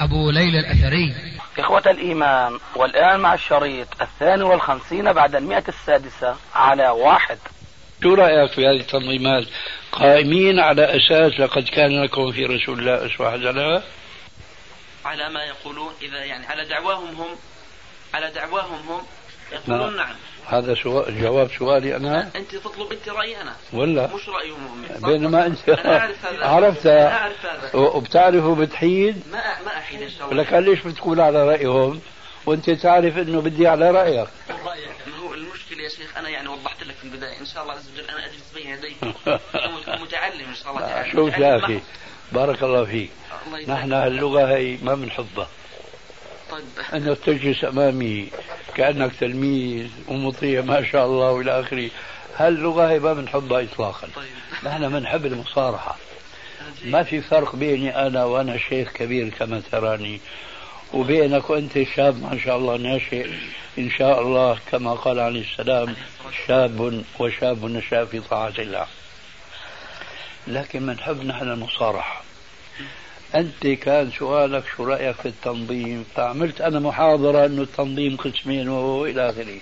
[0.00, 1.14] أبو ليلى الأثري.
[1.58, 7.38] إخوة الإيمان والآن مع الشريط الثاني والخمسين بعد المئة السادسة على واحد.
[8.02, 9.44] شو رأيك في هذه التنظيمات؟
[9.92, 13.82] قائمين على أساس لقد كان لكم في رسول الله أسوة حسنة
[15.04, 17.28] على ما يقولون إذا يعني على دعواهم هم
[18.14, 19.02] على دعواهم هم
[19.52, 20.16] يقولون نعم, نعم.
[20.50, 23.52] هذا سؤال جواب سؤالي أنا؟ أنت تطلب أنت رأيي أنا.
[23.72, 24.84] ولا؟ مش هم.
[25.10, 26.46] بينما انت أنا أعرف هذا.
[26.46, 26.86] عرفت.
[26.86, 27.76] أنا أعرف هذا.
[27.76, 30.42] وبتعرفه بتحيد ما ما أحيد إن شاء الله.
[30.42, 32.00] لك ليش بتقول على رأيهم؟
[32.46, 34.28] وأنت تعرف إنه بدي على رأيك.
[34.66, 34.90] رأيك.
[35.22, 37.40] هو المشكلة يا شيخ أنا يعني وضحت لك في البداية.
[37.40, 38.96] إن شاء الله عز وجل أنا اجلس بين يديك
[40.02, 40.80] متعلم إن شاء الله.
[40.80, 41.80] تعالى شوف يا أخي
[42.32, 43.10] بارك الله فيك.
[43.68, 45.48] نحن اللغة هي ما بنحبها.
[46.50, 46.64] طيب.
[46.94, 48.28] انك تجلس أمامي
[48.80, 51.90] كأنك تلميذ ومطيع ما شاء الله والى آخره.
[52.36, 54.28] هاللغه هي ما بنحبها اطلاقا؟ طيب.
[54.64, 55.96] نحن بنحب المصارحة.
[56.84, 60.20] ما في فرق بيني أنا وأنا شيخ كبير كما تراني
[60.92, 63.30] وبينك وأنت شاب ما شاء الله ناشئ
[63.78, 65.96] إن شاء الله كما قال عليه السلام
[66.46, 68.86] شاب وشاب نشأ في طاعة الله.
[70.46, 72.22] لكن بنحب نحن المصارحة.
[73.34, 79.60] أنت كان سؤالك شو رأيك في التنظيم؟ فعملت أنا محاضرة أنه التنظيم قسمين وإلى آخره.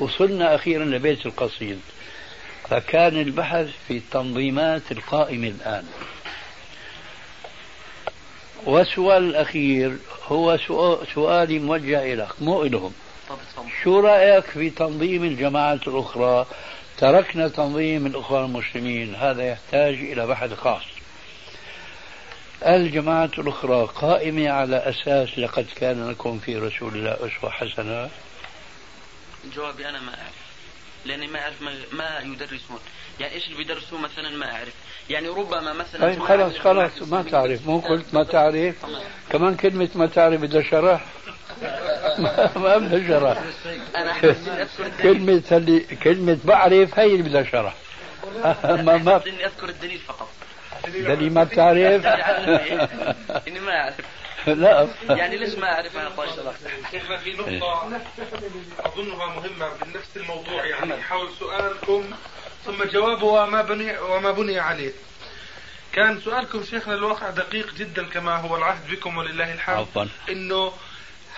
[0.00, 1.80] وصلنا أخيرا لبيت القصيد.
[2.68, 5.84] فكان البحث في التنظيمات القائمة الآن.
[8.64, 9.96] والسؤال الأخير
[10.28, 10.58] هو
[11.14, 12.92] سؤالي موجه لك مو إلهم.
[13.82, 16.46] شو رأيك في تنظيم الجماعات الأخرى؟
[16.98, 19.14] تركنا تنظيم الأخوان المسلمين.
[19.14, 20.95] هذا يحتاج إلى بحث خاص.
[22.62, 28.10] الجماعة الأخرى قائمة على أساس لقد كان لكم في رسول الله أسوة حسنة.
[29.54, 30.46] جوابي أنا ما أعرف.
[31.04, 31.62] لأني ما أعرف
[31.92, 32.78] ما يدرسون.
[33.20, 34.74] يعني إيش اللي بيدرسوه مثلا ما أعرف.
[35.10, 37.66] يعني ربما مثلا طيب خلاص خلاص ما تعرف.
[37.66, 38.74] مو قلت ما تعرف.
[39.30, 41.04] كمان كلمة ما تعرف بدها شرح.
[42.56, 43.42] ما بدها شرح.
[45.02, 47.74] كلمة اللي كلمة بعرف هي اللي بدها شرح.
[48.64, 50.28] ما ما أذكر الدليل فقط.
[50.88, 52.06] دليل ما بتعرف؟
[53.48, 53.94] إني ما أعرف.
[54.46, 54.88] لا.
[55.08, 56.30] يعني ليش ما أعرف أنا طيب
[56.90, 58.00] شيخنا في نقطة
[58.80, 62.04] أظنها مهمة بنفس الموضوع يعني حول سؤالكم
[62.64, 64.92] ثم جوابه وما بني وما بني عليه.
[65.92, 69.76] كان سؤالكم شيخنا الواقع دقيق جدا كما هو العهد بكم ولله الحمد.
[69.76, 70.04] عفوا.
[70.28, 70.72] إنه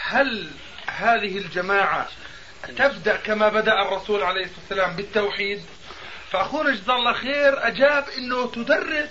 [0.03, 0.51] هل
[0.87, 2.09] هذه الجماعة
[2.77, 5.63] تبدأ كما بدأ الرسول عليه الصلاة والسلام بالتوحيد؟
[6.31, 9.09] فأخونا جزاه الله خير أجاب أنه تدرس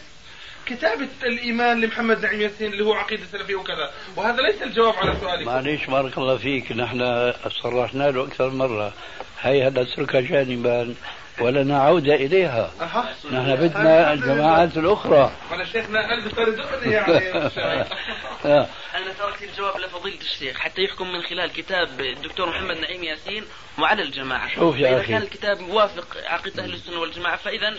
[0.68, 3.92] كتابة الإيمان لمحمد نعيم ياسين اللي هو عقيدة سلفية وكذا.
[4.16, 5.46] وهذا ليس الجواب على سؤالك.
[5.46, 6.72] معليش بارك الله فيك.
[6.72, 8.94] نحن صرحنا له أكثر مرة.
[9.42, 10.96] هي نتركها جانبا
[11.40, 12.72] ولنا عودة إليها.
[12.82, 13.06] أه.
[13.32, 15.32] نحن بدنا الجماعات الأخرى.
[15.52, 17.18] أنا شيخنا قلبي طردقني يعني.
[18.98, 23.44] أنا تركت الجواب لفضيلة الشيخ حتى يحكم من خلال كتاب الدكتور محمد نعيم ياسين
[23.80, 24.56] وعلى الجماعة.
[24.56, 25.08] شوف يا إذا أخي.
[25.08, 27.70] كان الكتاب يوافق عقيدة أهل السنة والجماعة فإذا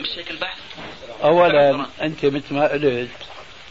[0.00, 0.58] مش هيك البحث
[1.22, 3.08] أولا أنت مثل ما قلت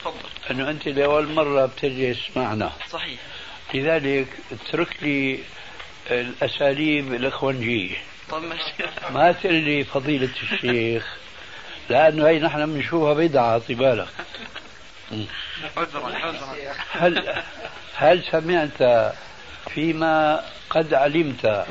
[0.02, 0.30] تفضل.
[0.52, 2.72] أنه أنت لأول مرة بتجلس معنا.
[2.90, 3.20] صحيح.
[3.74, 5.40] لذلك اترك لي
[6.12, 7.96] الأساليب الإخوانجية
[9.10, 11.18] ما تقول لي فضيلة الشيخ
[11.90, 14.08] لأنه هي نحن بنشوفها بدعة طبالك
[16.92, 17.44] هل
[17.96, 19.12] هل سمعت
[19.74, 21.66] فيما قد علمت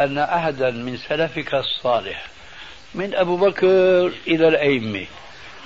[0.00, 2.26] أن أحدا من سلفك الصالح
[2.94, 5.06] من أبو بكر إلى الأئمة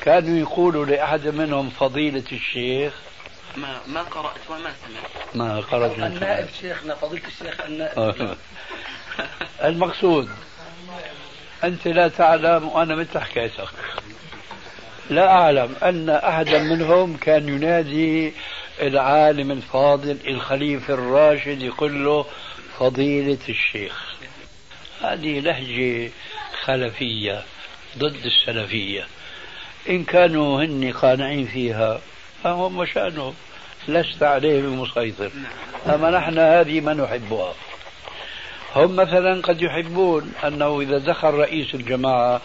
[0.03, 2.93] كانوا يقولوا لأحد منهم فضيلة الشيخ؟
[3.57, 5.35] ما ما قرأت وما سمعت.
[5.35, 8.37] ما قرأت النائب شيخنا فضيلة الشيخ النائب.
[9.65, 10.29] المقصود
[11.65, 13.69] أنت لا تعلم وأنا مثل حكايتك.
[15.11, 18.33] لا أعلم أن أحدا منهم كان ينادي
[18.81, 22.27] العالم الفاضل الخليفة الراشد يقول له
[22.79, 24.15] فضيلة الشيخ.
[25.03, 26.11] هذه لهجة
[26.65, 27.43] خلفية
[27.99, 29.07] ضد السلفية.
[29.89, 32.01] إن كانوا هن قانعين فيها
[32.45, 33.35] فهم شأنهم.
[33.89, 35.31] لست عليه بمسيطر.
[35.87, 37.55] أما نحن هذه ما نحبها.
[38.77, 42.41] هم مثلا قد يحبون أنه إذا دخل رئيس الجماعة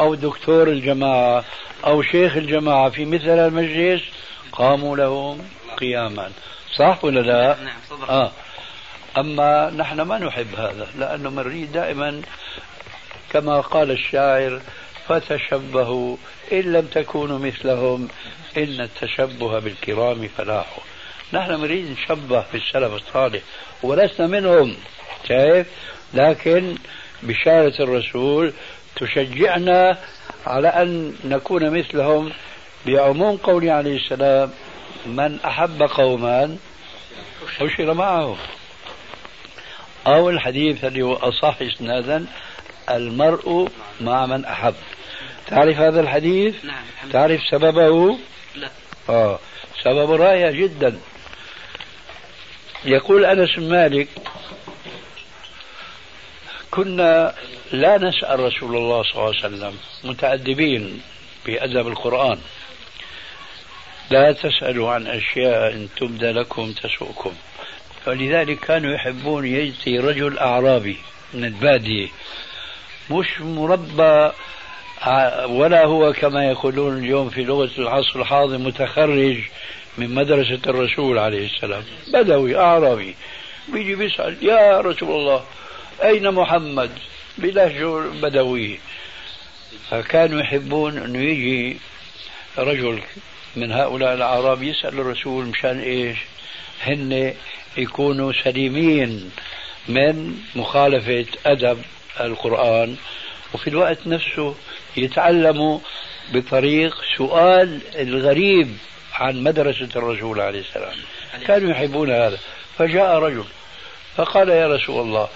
[0.00, 1.44] أو دكتور الجماعة
[1.86, 4.02] أو شيخ الجماعة في مثل المجلس
[4.52, 5.38] قاموا لهم
[5.76, 6.30] قياما
[6.76, 8.32] صح ولا لا؟ نعم صدق آه.
[9.18, 12.22] أما نحن ما نحب هذا لأنه نريد دائما
[13.30, 14.60] كما قال الشاعر
[15.08, 16.16] فتشبهوا
[16.52, 18.08] إن لم تكونوا مثلهم
[18.56, 20.78] إن التشبه بالكرام فلاح
[21.32, 23.42] نحن نريد نشبه بالسلف الصالح
[23.82, 24.76] ولسنا منهم.
[25.28, 25.66] شايف؟
[26.14, 26.74] لكن
[27.22, 28.52] بشارة الرسول
[28.96, 29.98] تشجعنا
[30.46, 32.32] على أن نكون مثلهم.
[32.86, 34.50] بعموم قوله عليه السلام
[35.06, 36.56] من أحب قوما
[37.58, 38.36] حشر معهم.
[40.06, 42.26] أو الحديث الذي هو أصح إسنادا
[42.90, 43.68] المرء
[44.00, 44.74] مع من أحب.
[45.46, 48.18] تعرف هذا الحديث؟ نعم تعرف سببه؟
[48.56, 48.70] لا.
[49.08, 49.38] آه
[49.84, 50.98] سبب رائع جدا.
[52.84, 54.08] يقول أنس مالك
[56.70, 57.34] كنا
[57.72, 59.74] لا نسأل رسول الله صلى الله عليه وسلم
[60.04, 61.00] متأدبين
[61.46, 62.38] بأدب القرآن.
[64.10, 67.32] لا تسألوا عن أشياء إن تبدى لكم تسؤكم
[68.04, 70.96] فلذلك كانوا يحبون يأتي رجل أعرابي
[71.34, 72.08] من البادية.
[73.10, 74.32] مش مربى
[75.48, 79.38] ولا هو كما يقولون اليوم في لغة العصر الحاضر متخرج
[79.98, 81.82] من مدرسة الرسول عليه السلام.
[82.12, 83.14] بدوي أعرابي.
[83.68, 85.44] بيجي بيسأل يا رسول الله
[86.02, 86.90] أين محمد؟
[87.38, 88.78] بلهجة بدوية
[89.90, 91.76] فكانوا يحبون أنه يجي
[92.58, 93.00] رجل
[93.56, 96.18] من هؤلاء الأعراب يسأل الرسول مشان إيش؟
[96.82, 97.34] هن
[97.76, 99.30] يكونوا سليمين
[99.88, 101.82] من مخالفة أدب
[102.20, 102.96] القرآن.
[103.54, 104.54] وفي الوقت نفسه
[104.96, 105.78] يتعلموا
[106.32, 108.76] بطريق سؤال الغريب.
[109.20, 110.96] عن مدرسة الرسول عليه السلام.
[111.46, 112.38] كانوا يحبون هذا.
[112.78, 113.44] فجاء رجل
[114.16, 115.28] فقال يا رسول الله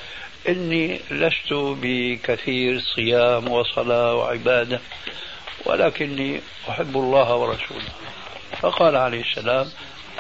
[0.49, 4.81] إني لست بكثير صيام وصلاة وعبادة
[5.67, 7.93] ولكني أحب الله ورسوله.
[8.61, 9.67] فقال عليه السلام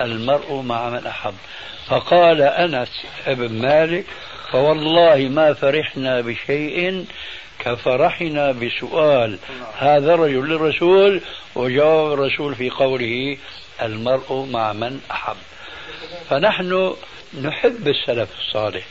[0.00, 1.34] المرء مع من أحب.
[1.88, 4.04] فقال أنس بن مالك
[4.50, 7.04] فوالله ما فرحنا بشيء
[7.64, 9.38] كفرحنا بسؤال.
[9.78, 11.20] هذا الرجل للرسول
[11.54, 13.36] وجواب الرسول في قوله
[13.82, 15.36] المرء مع من أحب.
[16.30, 16.94] فنحن
[17.42, 18.84] نحب السلف الصالح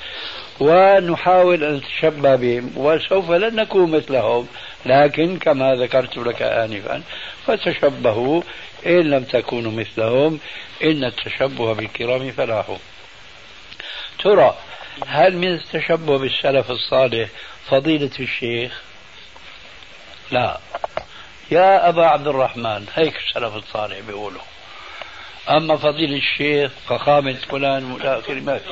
[0.59, 4.47] ونحاول أن نتشبه بهم وسوف لن نكون مثلهم
[4.85, 7.01] لكن كما ذكرت لك آنفا
[7.47, 8.41] فتشبهوا
[8.85, 10.39] إن لم تكونوا مثلهم
[10.83, 12.77] إن التشبه بالكرام فلاح
[14.23, 14.57] ترى
[15.07, 17.29] هل من التشبه بالسلف الصالح
[17.69, 18.81] فضيلة الشيخ؟
[20.31, 20.59] لا.
[21.51, 24.41] يا أبا عبد الرحمن هيك السلف الصالح بيقولوا.
[25.49, 28.69] أما فضيلة الشيخ فخامة فلان وإلى آخره ما في.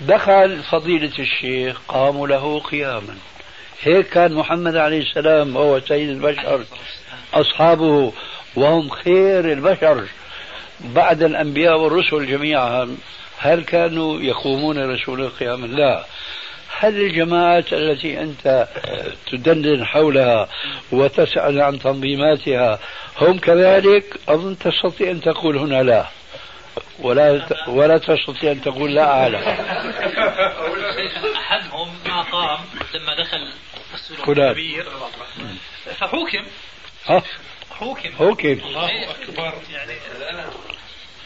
[0.00, 3.18] دخل فضيلة الشيخ قاموا له قياما.
[3.82, 6.64] هيك كان محمد عليه السلام وهو سيد البشر
[7.34, 8.12] أصحابه
[8.56, 10.06] وهم خير البشر.
[10.80, 12.96] بعد الأنبياء والرسل جميعا.
[13.42, 16.04] هل كانوا يقومون رسول قياما لا.
[16.78, 18.68] هل الجماعات التي أنت
[19.26, 20.48] تدندن حولها
[20.92, 22.78] وتسأل عن تنظيماتها
[23.20, 26.06] هم كذلك؟ أظن تستطيع أن تقول هنا لا.
[26.98, 29.42] ولا ولا تستطيع أن تقول لا أعلم.
[31.36, 32.58] أحدهم ما قام
[32.94, 33.52] لما دخل
[33.94, 34.28] السلوك.
[34.28, 34.86] الكبير؟
[35.98, 36.44] فحوكم.
[37.06, 37.22] ها؟
[37.70, 38.10] حوكم.
[38.20, 39.52] أوكي الله أكبر.
[39.72, 39.92] يعني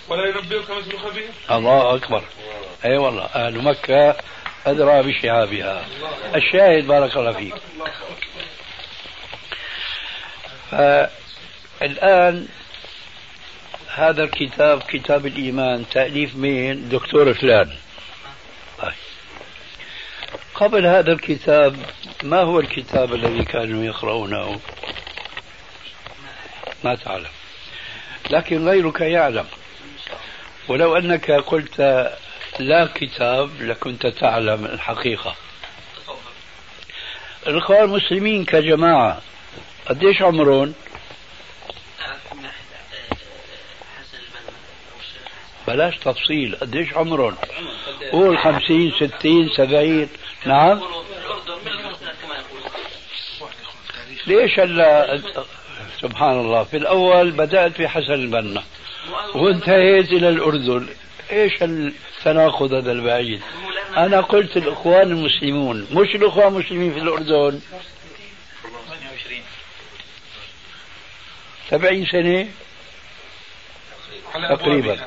[0.08, 2.22] ولا ينبئك مثل خبير؟ الله أكبر.
[2.84, 4.16] أي والله أهل مكة
[4.66, 5.84] أدرى بشعابها.
[6.34, 7.54] الشاهد بارك الله فيك.
[11.80, 12.48] فالآن
[13.94, 17.72] هذا الكتاب كتاب الإيمان تأليف مين؟ دكتور فلان.
[18.78, 18.92] طيب.
[20.54, 21.76] قبل هذا الكتاب
[22.22, 24.60] ما هو الكتاب الذي كانوا يقرؤونه؟
[26.84, 27.30] ما تعلم.
[28.30, 29.46] لكن غيرك يعلم.
[30.68, 31.80] ولو أنك قلت
[32.58, 35.35] لا كتاب لكنت تعلم الحقيقة.
[37.46, 39.20] الإخوان المسلمين كجماعة
[39.87, 40.75] قديش عمرهم؟
[45.68, 47.37] بلاش تفصيل قديش عمرهم؟
[48.12, 50.08] قول خمسين ستين سبعين.
[50.44, 50.80] نعم.
[54.26, 55.20] ليش هلا
[56.00, 56.64] سبحان الله.
[56.64, 58.62] في الأول بدأت في حسن البنا.
[59.34, 60.88] وانتهيت إلى الأردن.
[61.32, 63.42] إيش التناقض هذا البعيد؟
[63.96, 65.86] أنا قلت الإخوان المسلمون.
[65.92, 67.60] مش الإخوان المسلمين في الأردن.
[68.50, 69.42] 28
[71.70, 72.48] 70 سنة؟
[74.34, 75.06] على تقريبا.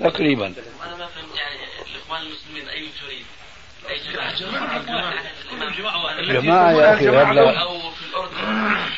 [0.00, 0.54] تقريبا.
[0.80, 1.60] وأنا ما فهمت يعني
[1.94, 3.26] الإخوان المسلمين أي تريد
[6.22, 7.08] جماعة يا أخي
[7.62, 8.36] أو في الأردن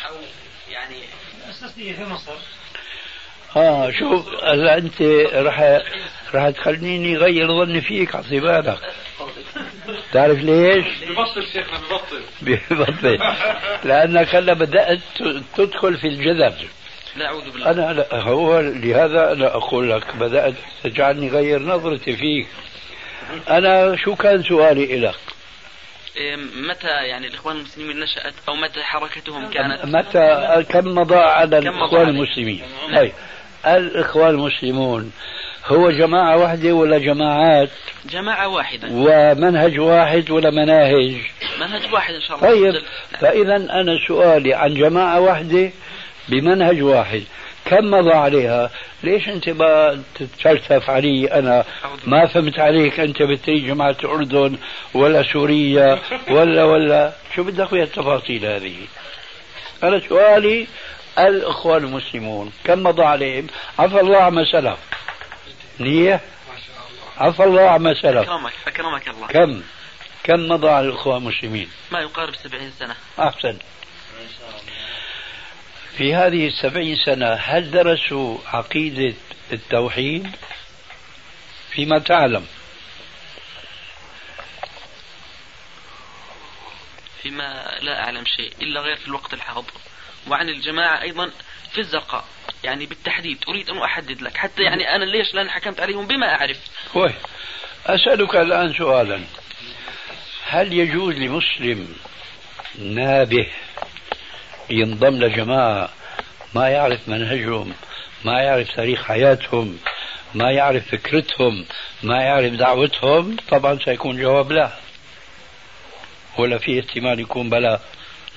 [0.08, 0.16] أو
[0.70, 0.96] يعني
[1.50, 2.32] أساسية في مصر.
[3.56, 5.02] آه شوف هلا أنت
[5.34, 5.82] رح
[6.34, 8.78] رح تخليني غير ظني فيك اعطي بالك
[10.12, 12.22] تعرف ليش؟ ببطل شيخنا ببطل
[12.70, 13.18] ببطل
[13.84, 15.00] لأنك هلا بدأت
[15.56, 16.54] تدخل في الجذب
[17.16, 22.46] لا أعوذ بالله أنا لا هو لهذا أنا أقول لك بدأت تجعلني غير نظرتي فيك
[23.48, 25.14] أنا شو كان سؤالي لك؟
[26.16, 32.08] إيه، متى يعني الإخوان المسلمين نشأت أو متى حركتهم كانت متى كم مضى على الإخوان؟
[32.08, 33.08] المسلمين؟ نعم.
[33.66, 35.12] الاخوان المسلمون
[35.66, 37.70] هو جماعة واحدة ولا جماعات
[38.10, 41.16] جماعة واحدة ومنهج واحد ولا مناهج؟
[41.60, 42.82] منهج واحد إن شاء الله طيب نعم.
[43.20, 45.70] فإذا أنا سؤالي عن جماعة واحدة
[46.28, 47.22] بمنهج واحد
[47.64, 48.70] كم مضى عليها؟
[49.02, 51.64] ليش أنت ما تتفلسف علي أنا
[52.06, 54.56] ما فهمت عليك أنت بتريد جماعة الاردن
[54.94, 55.98] ولا سوريا
[56.34, 58.74] ولا ولا شو بدك ويا التفاصيل هذه؟
[59.82, 60.66] أنا سؤالي
[61.18, 63.46] الإخوان المسلمون كم مضى عليهم؟
[63.78, 64.78] عفى الله عما سلف.
[65.80, 66.20] نية؟
[67.18, 68.28] عفى الله عما سلف.
[68.28, 69.26] اكرمك اكرمك الله.
[69.26, 69.62] كم؟
[70.24, 72.96] كم مضى على الإخوان المسلمين؟ ما يقارب 70 سنة.
[73.18, 73.58] أحسن.
[75.96, 79.14] في هذه السبعين سنة هل درسوا عقيدة
[79.52, 80.36] التوحيد؟
[81.70, 82.46] فيما تعلم.
[87.22, 89.72] فيما لا أعلم شيء إلا غير في الوقت الحاضر.
[90.28, 91.30] وعن الجماعة أيضا
[91.72, 92.24] في الزرقاء.
[92.64, 94.36] يعني بالتحديد أريد أن أحدد لك.
[94.36, 96.58] حتى يعني أنا ليش لأن حكمت عليهم بما أعرف.
[96.92, 97.12] كويس
[97.86, 99.20] أسألك الآن سؤالا.
[100.44, 101.96] هل يجوز لمسلم
[102.78, 103.46] نابه
[104.70, 105.90] ينضم لجماعة
[106.54, 107.74] ما يعرف منهجهم
[108.24, 109.78] ما يعرف تاريخ حياتهم
[110.34, 111.66] ما يعرف فكرتهم
[112.02, 114.72] ما يعرف دعوتهم؟ طبعا سيكون جواب لا.
[116.38, 117.80] ولا في احتمال يكون بلا لا،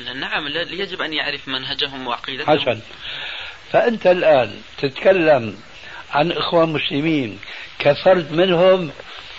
[0.10, 2.60] نعم لا- يجب أن يعرف منهجهم وعقيدتهم.
[2.60, 2.80] حسن.
[3.72, 5.58] فأنت الآن تتكلم
[6.12, 7.40] عن إخوان مسلمين
[7.80, 8.92] كفرد منهم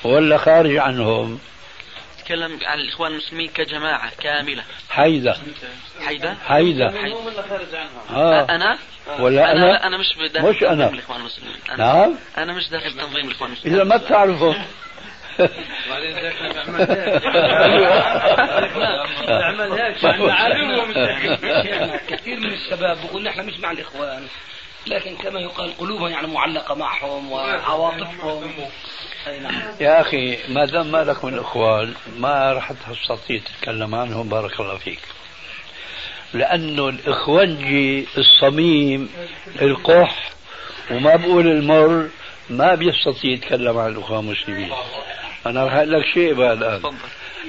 [0.04, 1.38] ولا خارج عنهم؟
[2.25, 4.62] تكلم عن الإخوان المسلمين كجماعة كاملة.
[4.90, 5.37] حيدة.
[6.00, 6.88] حيدا حيدة.
[8.11, 8.45] آه.
[8.50, 8.78] أنا؟
[9.19, 10.69] ولا أنا أنا؟ لا أنا مش داخل مش أنا.
[10.85, 11.57] تنظيم الإخوان المسلمين.
[11.71, 12.14] أنا نعم.
[12.38, 13.75] أنا مش داخل تنظيم الإخوان المسلمين.
[13.75, 13.97] إذا ما
[20.01, 20.37] شيخنا
[22.09, 24.27] كثير من الشباب بيقول نحن مش مع الإخوان
[24.87, 28.51] لكن كما يقال قلوبهم يعني معلقة معهم وعواطفهم.
[29.43, 29.62] نعم.
[29.81, 34.77] يا أخي ما دام ما لك من إخوان ما راح تستطيع تتكلم عنهم بارك الله
[34.77, 35.01] فيك.
[36.35, 39.09] لأنه الإخوانجي الصميم
[39.62, 40.31] القح
[40.91, 42.09] وما بقول المر
[42.51, 44.71] ما بيستطيع يتكلم عن الإخوان المسلمين.
[45.47, 46.83] أنا راح أقول لك شيء بقى الآن.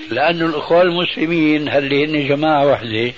[0.09, 3.13] لأنه الإخوان المسلمين هل هن جماعة واحدة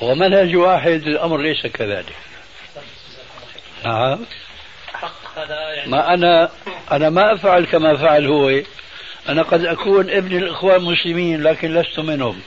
[0.00, 2.14] ومنهج واحد الأمر ليس كذلك.
[3.84, 4.18] نعم.
[5.86, 6.50] ما أنا
[6.92, 8.60] أنا ما أفعل كما فعل هو.
[9.28, 12.40] أنا قد أكون ابن الإخوان المسلمين لكن لست منهم.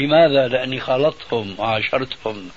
[0.00, 2.50] لماذا؟ لأني خالطتهم وعاشرتهم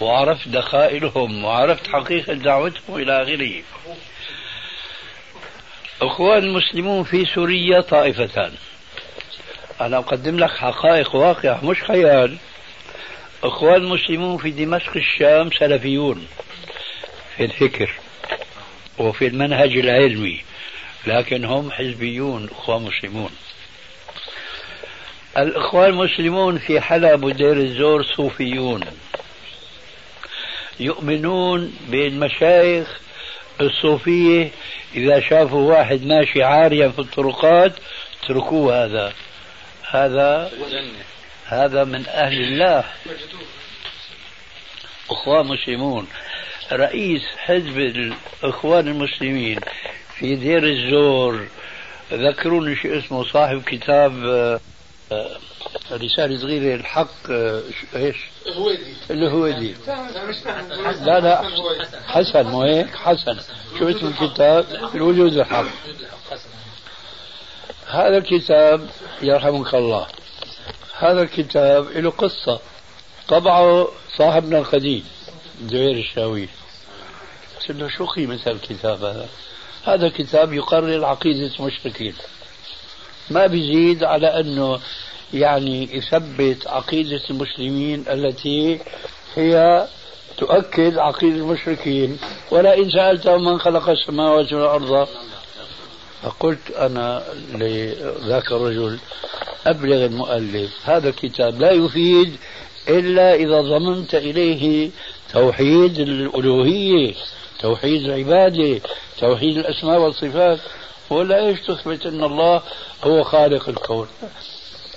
[0.00, 3.62] وعرفت دخائلهم وعرفت حقيقة دعوتهم إلى آخره.
[6.02, 8.52] إخوان المسلمون في سوريا طائفتان.
[9.80, 12.36] أنا أقدم لك حقائق واقعة مش خيال.
[13.44, 16.26] إخوان المسلمون في دمشق الشام سلفيون
[17.36, 17.90] في الفكر
[18.98, 20.40] وفي المنهج العلمي
[21.06, 23.30] لكن هم حزبيون إخوان مسلمون.
[25.38, 28.80] الإخوان المسلمون في حلب ودير الزور صوفيون
[30.80, 33.00] يؤمنون بالمشايخ
[33.62, 34.50] الصوفية
[34.94, 37.72] إذا شافوا واحد ماشي عاريا في الطرقات
[38.24, 39.12] اتركوه هذا.
[39.90, 40.50] هذا
[41.46, 42.84] هذا من أهل الله.
[45.10, 46.06] أخوان مسلمون
[46.72, 49.60] رئيس حزب الإخوان المسلمين
[50.18, 51.46] في دير الزور
[52.12, 54.12] ذكروني شو اسمه صاحب كتاب
[55.92, 57.62] رسالة صغيرة الحق آه،
[57.96, 58.16] إيش؟
[58.56, 59.74] هويدي الهويدي
[61.02, 61.42] لا لا
[62.06, 63.38] حسن مو هيك؟ حسن.
[63.78, 65.64] شو اسم الكتاب؟ الوجود الحق.
[67.86, 68.88] هذا الكتاب
[69.22, 70.06] يرحمك الله.
[70.98, 72.60] هذا الكتاب له قصة.
[73.28, 75.04] طبعه صاحبنا القديم
[75.62, 76.48] زهير الشاوي.
[77.60, 79.28] قلت له شو قيمة الكتاب هذا؟
[79.84, 82.14] هذا كتاب يقرر عقيدة المشركين
[83.32, 84.78] ما بيزيد على أنه
[85.34, 88.78] يعني يثبت عقيدة المسلمين التي
[89.36, 89.86] هي
[90.38, 92.18] تؤكد عقيدة المشركين.
[92.50, 95.08] ولئن سألتهم من خلق السماوات والأرض
[96.22, 97.22] فقلت أنا
[97.54, 98.98] لذاك الرجل
[99.66, 102.36] أبلغ المؤلف هذا الكتاب لا يفيد
[102.88, 104.90] إلا إذا ضمنت إليه
[105.32, 107.14] توحيد الألوهية
[107.60, 108.80] توحيد العبادة
[109.20, 110.58] توحيد الأسماء والصفات.
[111.12, 112.62] ولا إيش تثبت أن الله
[113.04, 114.06] هو خالق الكون.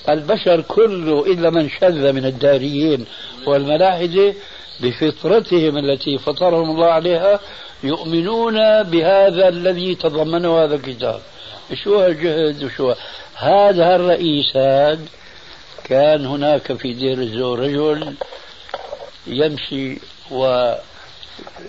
[0.09, 3.05] البشر كله إلا من شذ من الداريين
[3.47, 4.33] والملاحدة
[4.79, 7.39] بفطرتهم التي فطرهم الله عليها
[7.83, 11.21] يؤمنون بهذا الذي تضمنه هذا الكتاب.
[11.83, 12.93] شو هالجهد وشو
[13.35, 15.05] هذا؟ الرئيس هذا
[15.83, 18.15] كان هناك في دير الزور رجل
[19.27, 19.99] يمشي
[20.31, 20.71] و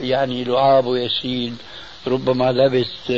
[0.01, 1.55] يعني لعاب ويسيل
[2.07, 3.13] ربما لبس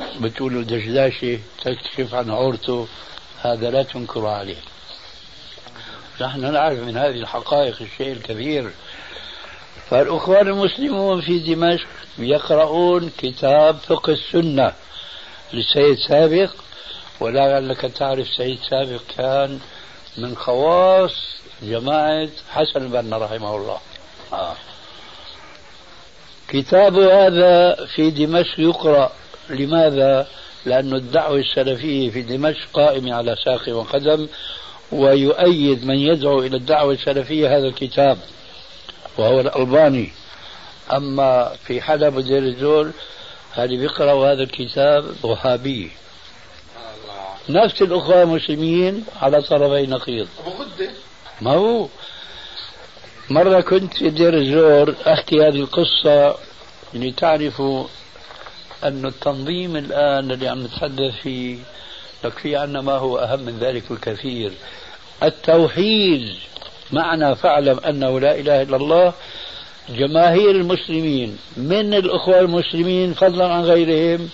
[0.00, 2.86] آه، بتقولوا دشداشة تكشف عن عورته
[3.42, 4.62] هذا لا تنكر عليه.
[6.20, 8.70] نحن نعرف من هذه الحقائق الشيء الكبير.
[9.90, 11.86] فالأخوان المسلمون في دمشق
[12.18, 14.72] يقرؤون كتاب فقه السنة
[15.52, 16.50] للسيد سابق
[17.20, 19.60] ولعلك تعرف سيد سابق كان
[20.18, 21.12] من خواص
[21.62, 23.78] جماعة حسن البنا رحمه الله.
[24.32, 24.54] آه.
[26.48, 29.12] كتاب هذا في دمشق يقرأ.
[29.50, 30.26] لماذا؟
[30.66, 34.28] لأن الدعوة السلفية في دمشق قائمة على ساق وقدم
[34.92, 38.18] ويؤيد من يدعو إلى الدعوة السلفية هذا الكتاب
[39.18, 40.12] وهو الألباني.
[40.92, 42.90] أما في حلب ودير الزور
[43.52, 45.90] هذه بيقرأوا هذا الكتاب وهابي.
[47.48, 50.28] نفس الأخوة المسلمين على طرفي نقيض.
[51.40, 51.88] ما هو؟
[53.30, 56.36] مرة كنت في دير الزور أحكي هذه القصة
[56.94, 57.84] لتعرفوا
[58.84, 61.58] أن التنظيم الآن اللي عم نتحدث فيه
[62.24, 64.52] يكفي عنا ما هو أهم من ذلك الكثير.
[65.22, 66.36] التوحيد
[66.92, 69.12] معنى فاعلم أنه لا إله إلا الله
[69.88, 74.30] جماهير المسلمين من الأخوة المسلمين فضلا عن غيرهم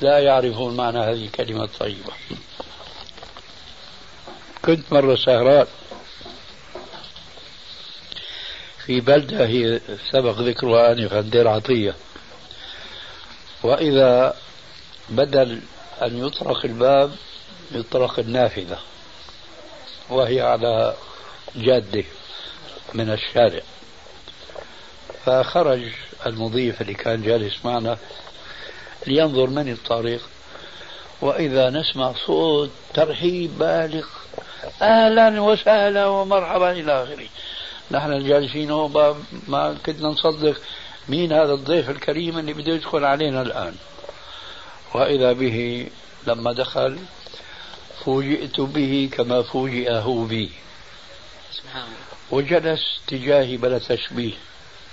[0.00, 2.12] لا يعرفون معنى هذه الكلمة الطيبة.
[4.64, 5.66] كنت مرة سهران
[8.86, 9.80] في بلدة هي
[10.10, 11.94] سبق ذكرها آنفا دير عطية.
[13.62, 14.36] وإذا
[15.08, 15.60] بدل
[16.02, 17.12] أن يطرق الباب
[17.72, 18.78] يطرق النافذة
[20.10, 20.94] وهي على
[21.56, 22.04] جادة
[22.94, 23.62] من الشارع.
[25.24, 25.82] فخرج
[26.26, 27.98] المضيف اللي كان جالس معنا
[29.06, 30.20] لينظر من الطريق.
[31.20, 34.06] وإذا نسمع صوت ترحيب بالغ
[34.82, 37.28] أهلا وسهلا ومرحبا إلى آخره.
[37.90, 38.70] نحن الجالسين
[39.48, 40.60] ما كنا نصدق.
[41.08, 43.76] مين هذا الضيف الكريم اللي بده يدخل علينا الآن؟
[44.94, 45.86] وإذا به
[46.26, 46.98] لما دخل
[48.04, 50.50] فوجئت به كما فوجئ هو بي
[52.30, 54.32] وجلس تجاهي بلا تشبيه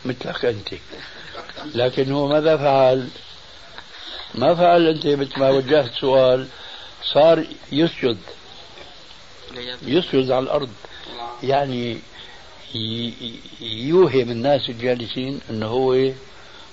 [0.06, 0.70] مثلك أنت.
[1.76, 3.10] لكن هو ماذا فعل؟
[4.36, 6.48] ما فعل أنت مثل ما وجهت سؤال؟
[7.13, 8.17] صار يسجد.
[9.82, 10.70] يسجد على الأرض.
[11.43, 12.00] يعني
[13.62, 16.12] يوهم الناس الجالسين إنه هو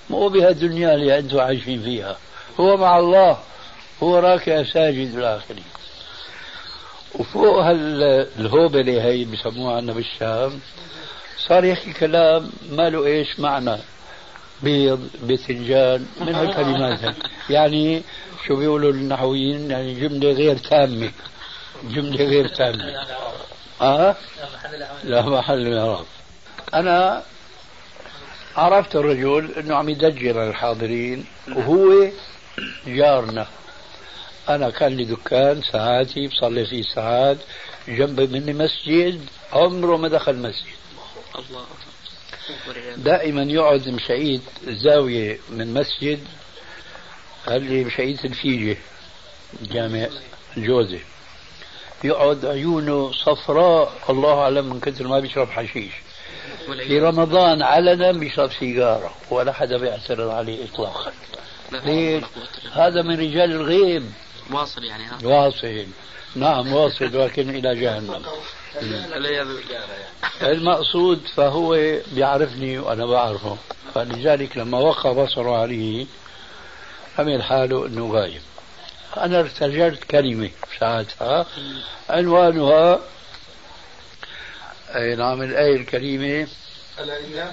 [0.09, 2.17] مو بهالدنيا اللي أنتم عايشين فيها.
[2.59, 3.37] هو مع الله
[4.03, 5.63] هو راكع ساجد بالاخرين
[7.15, 10.59] وفوق هالهوبلة هي بسموها عندنا بالشام
[11.47, 13.77] صار يحكي كلام ما له إيش معنى.
[14.63, 17.15] بيض باذنجان من هالكلمات
[17.49, 18.01] يعني
[18.47, 21.11] شو بيقولوا النحويين؟ يعني جملة غير تامة.
[21.83, 23.05] جملة غير تامة.
[23.81, 24.15] آه؟
[25.03, 26.05] لا محل الأعراب.
[26.73, 27.23] أنا
[28.55, 32.09] عرفت الرجل إنه عم يدجل على الحاضرين وهو
[32.87, 33.47] جارنا.
[34.49, 37.37] أنا كان لي دكان ساعاتي بصلي فيه ساعات
[37.87, 40.75] جنب مني مسجد عمره ما دخل مسجد.
[41.35, 41.65] الله.
[42.97, 46.19] دائما يقعد مشعيد زاوية من مسجد
[47.47, 48.77] قال لي مشعيد الفيجة
[49.61, 50.07] جامع
[50.57, 50.99] الجوزة.
[52.05, 55.93] يقعد عيونه صفراء الله أعلم من كثر ما بيشرب حشيش.
[56.87, 61.11] في رمضان علنا بيشرب سيجارة ولا حدا بيعترض عليه إطلاقا.
[61.71, 62.23] ليش؟
[62.73, 64.11] هذا من رجال الغيب
[64.51, 65.85] واصل يعني ها؟ واصل.
[66.35, 68.21] نعم واصل لكن إلى جهنم.
[70.41, 73.57] المقصود فهو بيعرفني وأنا بعرفه.
[73.95, 76.05] فلذلك لما وقع بصره عليه
[77.19, 78.41] عمل حاله أنه غايب.
[79.17, 80.49] أنا ارتجلت كلمة
[80.79, 81.45] ساعتها
[82.09, 82.99] عنوانها
[84.95, 86.47] أي نعم الآية الكريمة.
[86.99, 87.51] ألا إن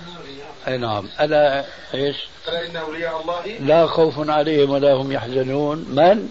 [0.69, 1.09] أي نعم.
[1.21, 2.17] ألا إيش؟
[2.49, 5.79] ألا إن أولياء الله؟ لا خوف عليهم ولا هم يحزنون.
[5.79, 6.29] من؟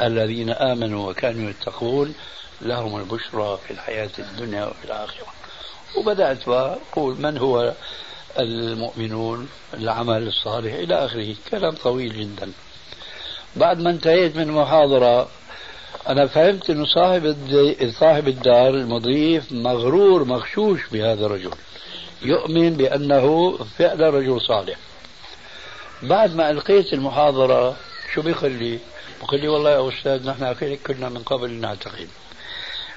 [0.00, 2.14] الذين آمنوا وكانوا يتقون.
[2.62, 5.26] لهم البشرى في الحياة الدنيا وفي الآخرة.
[5.96, 7.72] وبدأت أقول من هو
[8.38, 11.34] المؤمنون العمل الصالح إلى آخره.
[11.50, 12.52] كلام طويل جدا.
[13.56, 15.28] بعد ما انتهيت من المحاضرة
[16.08, 17.36] أنا فهمت أنه صاحب
[18.00, 21.50] صاحب الدار المضيف مغرور مغشوش بهذا الرجل.
[22.22, 24.78] يؤمن بأنه فعلا رجل صالح.
[26.02, 27.76] بعد ما ألقيت المحاضرة
[28.14, 28.78] شو بيقول لي؟
[29.22, 32.08] بقول لي والله يا أستاذ نحن كنا من قبل نعتقد.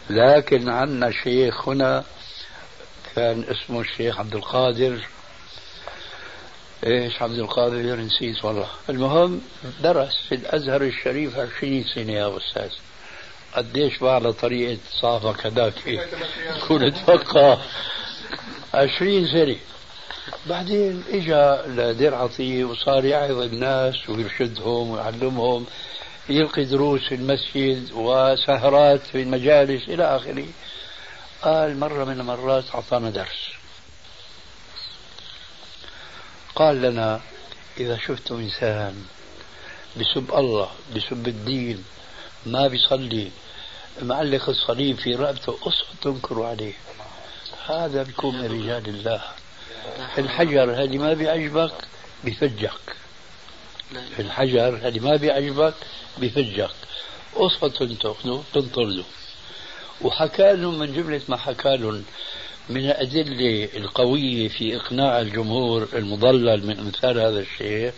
[0.09, 2.03] لكن عندنا شيخ هنا
[3.15, 5.07] كان اسمه الشيخ عبد القادر
[6.85, 8.67] إيش عبد القادر نسيت والله.
[8.89, 9.41] المهم
[9.83, 12.69] درس في الأزهر الشريف 20 سنة يا أستاذ.
[13.53, 15.73] قديش بقى على طريقة صافك هذاك
[16.59, 17.61] تكون تفقه
[18.73, 19.55] 20 سنة.
[20.49, 25.65] بعدين اجى لدير عطية وصار يعظ الناس ويرشدهم ويعلمهم.
[26.29, 30.45] يلقي دروس في المسجد وسهرات في المجالس إلى آخره.
[31.41, 33.49] قال مرة من المرات أعطانا درس.
[36.55, 37.21] قال لنا
[37.79, 39.05] إذا شفتم إنسان
[39.97, 41.83] بسب الله بسب الدين
[42.45, 43.31] ما بيصلي
[44.01, 46.73] معلق الصليب في رقبته اصحوا تنكروا عليه.
[47.65, 49.21] هذا بيكون من رجال الله.
[50.17, 51.73] الحجر هذه ما بيعجبك
[52.23, 52.95] بفجك
[54.19, 55.73] الحجر هذه ما بيعجبك
[56.17, 56.69] بفجك
[57.35, 57.69] اصحوا
[58.53, 59.03] تنطرده.
[60.01, 62.03] وحكى لهم من جملة ما حكى لهم.
[62.69, 67.93] من الأدلة القوية في إقناع الجمهور المضلل من أمثال هذا الشيء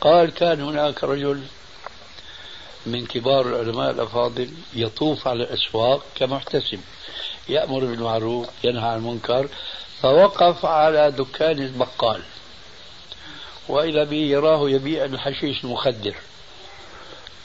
[0.00, 1.42] قال كان هناك رجل
[2.86, 6.80] من كبار العلماء الأفاضل يطوف على الأسواق كمحتسب
[7.48, 9.48] يأمر بالمعروف ينهى عن المنكر
[10.02, 12.22] فوقف على دكان البقال
[13.68, 16.14] وإذا به يراه يبيع الحشيش المخدر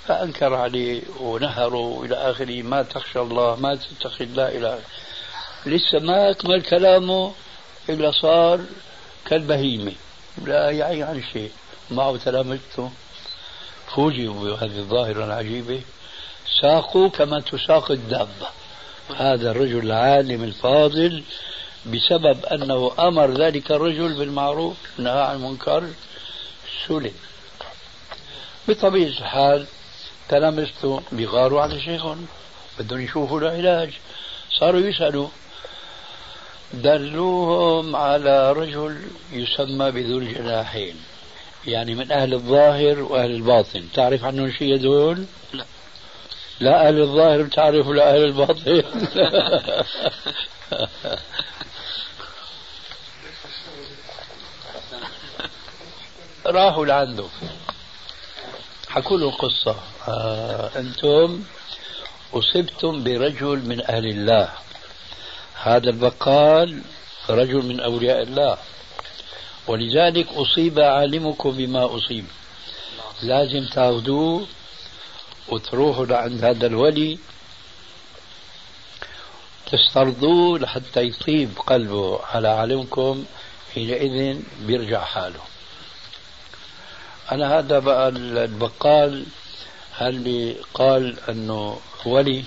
[0.07, 5.10] فأنكر عليه ونهره إلى آخره ما تخشى الله ما تتخذ الله إلى آخره
[5.65, 7.33] لسه ما أكمل كلامه
[7.89, 8.65] إلا صار
[9.25, 9.93] كالبهيمة.
[10.45, 11.51] لا يعي عن شيء.
[11.91, 12.91] معه تلامذته.
[13.95, 15.81] فوجئوا بهذه الظاهرة العجيبة.
[16.61, 18.47] ساقوا كما تساق الدابة.
[19.15, 21.23] هذا الرجل العالم الفاضل
[21.85, 25.87] بسبب أنه أمر ذلك الرجل بالمعروف نهى عن المنكر
[26.87, 27.13] سلم.
[28.67, 29.65] بطبيعة الحال
[30.29, 32.27] تلامذته بيغاروا على شيخهم.
[32.79, 33.93] بدهم يشوفوا له علاج.
[34.59, 35.27] صاروا يسألوا
[36.73, 40.95] دلوهم على رجل يسمى بذو الجناحين
[41.67, 43.87] يعني من أهل الظاهر وأهل الباطن.
[43.93, 45.65] تعرف عنهم شيء هذول؟ لا.
[46.59, 48.83] لا أهل الظاهر بتعرف ولا أهل الباطن.
[56.45, 57.25] راحوا لعنده.
[58.89, 59.75] حكوا له القصة
[60.07, 61.43] آه أنتم
[62.33, 64.49] أصبتم برجل من أهل الله.
[65.63, 66.81] هذا البقال
[67.29, 68.57] رجل من أولياء الله.
[69.67, 72.25] ولذلك أصيب عالمكم بما أصيب.
[73.23, 74.47] لازم تاخذوه
[75.47, 77.19] وتروحوا لعند هذا الولي.
[79.71, 83.25] تسترضوه لحتى يطيب قلبه على عالمكم
[83.73, 85.41] حينئذ بيرجع حاله.
[87.31, 89.25] أنا هذا بقى البقال.
[90.01, 92.43] اللي قال أنه ولي؟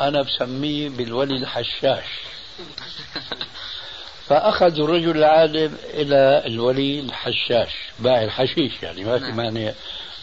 [0.00, 2.04] أنا بسميه بالولي الحشاش.
[4.28, 9.36] فأخذ الرجل العالم إلى الولي الحشاش باع الحشيش يعني ما في نعم.
[9.36, 9.72] مانع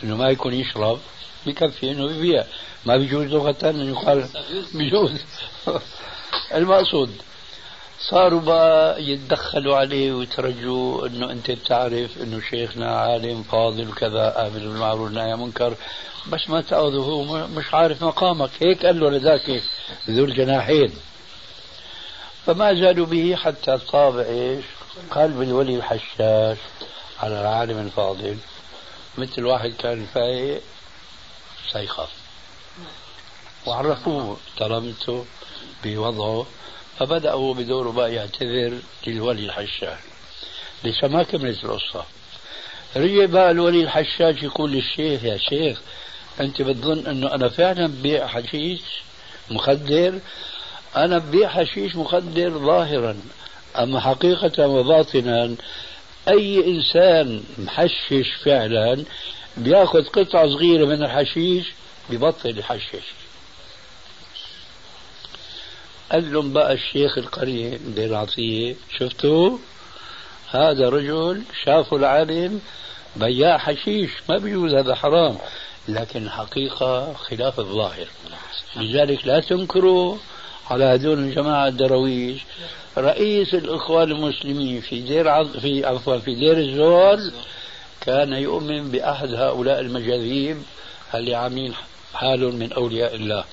[0.04, 1.00] إنه ما يكون يشرب
[1.46, 2.44] بكفي إنه بيبيع
[2.86, 4.28] ما بيجوز لغة أنه يقال
[4.74, 5.22] بيجوز
[6.54, 7.22] المقصود
[8.10, 15.02] صاروا بقى يتدخلوا عليه ويترجوا إنه أنت بتعرف إنه شيخنا عالم فاضل وكذا أمر بالمعروف
[15.02, 15.76] والنهي عن المنكر.
[16.28, 18.50] بس ما تأخذه هو مش عارف مقامك.
[18.62, 19.62] هيك قال له لذاك
[20.10, 20.94] ذو الجناحين.
[22.46, 24.66] فما زالوا به حتى طاب إيش؟
[25.12, 26.58] قلب الولي الحشاش
[27.20, 28.38] على العالم الفاضل.
[29.18, 30.62] مثل واحد كان فايق
[31.72, 32.10] سيخاف.
[33.66, 35.26] وعرفوه ترمته
[35.84, 36.46] بوضعه.
[37.06, 39.98] فبدأوا بدوره بقى يعتذر للولي الحشاش
[40.84, 42.06] لسه ما كملت القصة
[42.96, 45.82] رجع بقى الولي الحشاش يقول للشيخ يا شيخ
[46.39, 48.82] أنت بتظن أنه أنا فعلا ببيع حشيش
[49.52, 50.20] مخدر؟
[50.96, 53.16] أنا ببيع حشيش مخدر ظاهرا
[53.78, 55.56] أما حقيقة وباطنا
[56.28, 59.04] أي إنسان محشش فعلا
[59.58, 61.66] بيأخذ قطعة صغيرة من الحشيش
[62.10, 63.08] ببطل يحشش
[66.13, 69.58] قال لهم بقى الشيخ القريب دير عطية شفتوا؟
[70.52, 72.62] هذا رجل شافوا العالم
[73.15, 74.12] بياع حشيش.
[74.30, 75.38] ما بيجوز هذا حرام.
[75.88, 78.08] لكن الحقيقة خلاف الظاهر.
[78.76, 80.17] لذلك لا تنكروا
[80.69, 82.41] على هذول الجماعة الدرويش.
[82.97, 85.58] رئيس الإخوان المسلمين في دير عض...
[85.58, 87.17] في عفوا في دير الزور
[88.02, 90.58] كان يؤمن بأحد هؤلاء المجاذيب
[91.15, 91.73] اللي عاملين
[92.13, 93.43] حال من أولياء الله.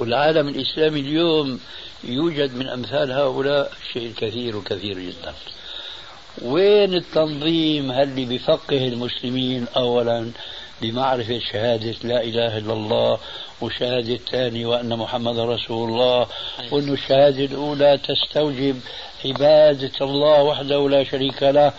[0.00, 1.60] والعالم الإسلامي اليوم
[2.04, 5.34] يوجد من أمثال هؤلاء شيء كثير وكثير جدا.
[6.42, 10.30] وين التنظيم اللي بفقه المسلمين أولا
[10.82, 13.18] بمعرفة شهادة لا إله إلا الله
[13.60, 16.26] وشهادة الثاني وأن محمد رسول الله
[16.70, 18.80] وأن الشهادة الأولى تستوجب
[19.24, 21.72] عبادة الله وحده لا شريك له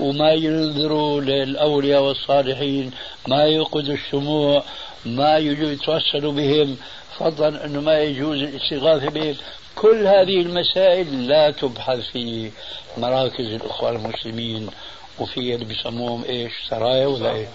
[0.00, 2.90] وما ينذروا للأولياء والصالحين
[3.28, 4.62] ما يوقد الشموع
[5.06, 6.76] ما يجوز يتوسل بهم
[7.18, 9.36] فضلا أنه ما يجوز الاستغاثة بهم.
[9.74, 12.50] كل هذه المسائل لا تبحث في
[12.96, 14.70] مراكز الأخوة المسلمين
[15.18, 17.48] وفي اللي بيسموهم إيش؟ سرايا ولا إيش؟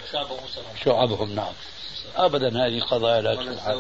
[0.86, 1.54] شعبهم نعم.
[2.16, 3.78] ابدا هذه قضايا لا تبحث.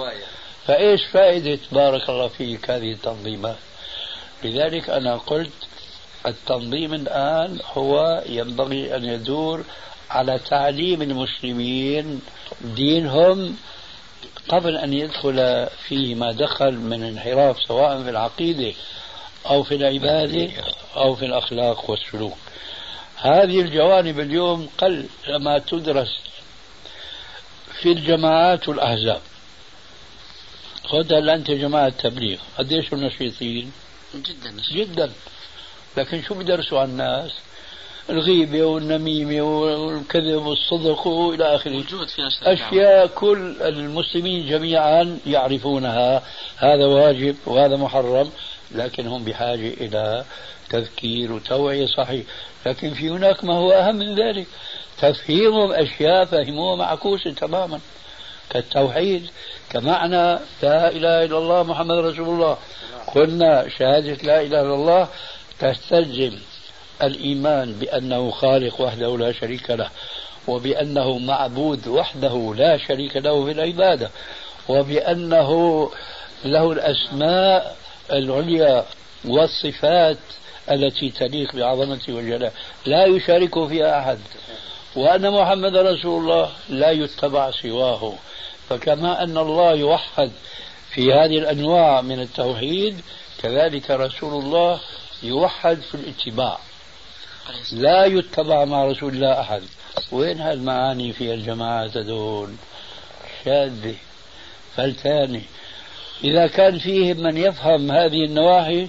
[0.67, 3.55] فإيش فائدة بارك الله فيك هذه التنظيمات؟
[4.43, 5.51] لذلك أنا قلت
[6.25, 9.63] التنظيم الآن هو ينبغي أن يدور
[10.09, 12.21] على تعليم المسلمين
[12.61, 13.57] دينهم
[14.49, 18.73] قبل أن يدخل فيه ما دخل من انحراف سواء في العقيدة
[19.45, 20.51] أو في العبادة
[20.95, 22.37] أو في الأخلاق والسلوك.
[23.15, 26.19] هذه الجوانب اليوم قل ما تدرس
[27.81, 29.21] في الجماعات والأحزاب.
[30.83, 33.71] خذ هلا أنت جماعة تبليغ قديش النشيطين؟
[34.15, 35.11] جدا جدا.
[35.97, 37.31] لكن شو بدرسوا على الناس؟
[38.09, 41.71] الغيبة والنميمة والكذب والصدق وإلى آخره.
[41.71, 46.23] موجود في نشر أشياء كل المسلمين جميعا يعرفونها.
[46.57, 48.29] هذا واجب وهذا محرم
[48.71, 50.25] لكن هم بحاجة إلى
[50.69, 52.23] تذكير وتوعية صحيح.
[52.65, 54.47] لكن في هناك ما هو أهم من ذلك.
[55.01, 57.79] تفهيمهم أشياء فهموها معكوسة تماما.
[58.49, 59.29] كالتوحيد
[59.69, 62.57] كمعنى لا إله إلا الله محمد رسول الله.
[63.15, 65.07] قلنا شهادة لا إله إلا الله
[65.59, 66.37] تستلزم
[67.03, 69.89] الإيمان بأنه خالق وحده لا شريك له
[70.47, 74.09] وبأنه معبود وحده لا شريك له في العبادة
[74.69, 75.89] وبأنه
[76.45, 77.75] له الأسماء
[78.11, 78.85] العليا
[79.25, 80.17] والصفات
[80.71, 82.51] التي تليق بعظمته وجلاله.
[82.85, 84.19] لا يشاركه فيها أحد.
[84.95, 88.13] وأن محمد رسول الله لا يتبع سواه.
[88.69, 90.31] فكما أن الله يوحد
[90.89, 93.01] في هذه الأنواع من التوحيد
[93.41, 94.79] كذلك رسول الله
[95.23, 96.59] يوحد في الاتباع.
[97.71, 99.63] لا يتبع مع رسول الله أحد.
[100.11, 102.55] وين هالمعاني في الجماعات هذول؟
[103.45, 103.95] شاذة.
[104.75, 105.41] فلتانة
[106.23, 108.87] إذا كان فيهم من يفهم هذه النواحي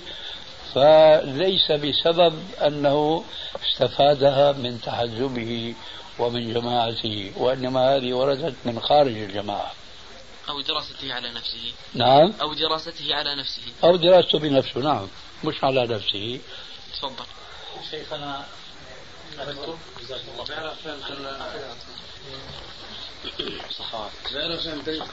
[0.75, 2.35] فليس بسبب
[2.67, 3.25] أنه
[3.65, 5.75] استفادها من تحزبه
[6.19, 9.73] ومن جماعته وإنما هذه وردت من خارج الجماعة.
[10.49, 11.73] أو دراسته على نفسه.
[11.95, 12.33] نعم.
[12.41, 13.63] أو دراسته على نفسه.
[13.85, 15.09] أو دراسته بنفسه نعم.
[15.45, 16.41] مش على نفسه.
[16.93, 17.25] تفضل.
[17.91, 18.47] شيخنا
[20.01, 20.45] جزاكم الله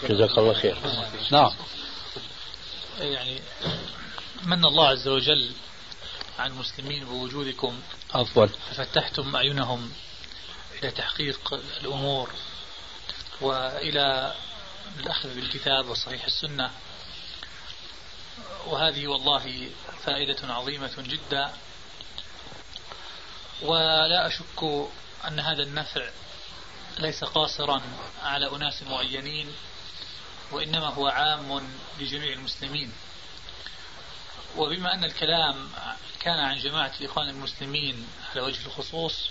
[0.10, 0.78] جزاك الله خير.
[1.32, 1.52] نعم.
[3.00, 3.42] يعني
[4.44, 5.52] من الله عز وجل
[6.40, 7.82] عن المسلمين بوجودكم؟
[8.14, 9.94] عفوا ففتحتم أعينهم
[10.80, 12.30] إلى تحقيق الأمور
[13.42, 14.36] وإلى
[15.00, 16.72] الأخذ بالكتاب وصحيح السنة.
[18.68, 19.70] وهذه والله
[20.06, 21.54] فائدة عظيمة جدا.
[23.62, 24.90] ولا أشك
[25.28, 26.10] أن هذا النفع
[27.00, 27.82] ليس قاصرا
[28.24, 29.52] على أناس معينين
[30.52, 31.70] وإنما هو عام
[32.00, 32.92] لجميع المسلمين.
[34.58, 35.70] وبما أن الكلام
[36.20, 39.30] كان عن جماعة الإخوان المسلمين على وجه الخصوص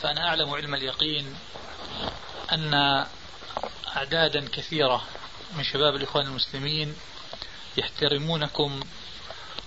[0.00, 1.36] فأنا أعلم علم اليقين
[2.52, 2.74] أن
[3.96, 5.06] أعدادا كثيرة
[5.56, 6.96] من شباب الإخوان المسلمين
[7.76, 8.80] يحترمونكم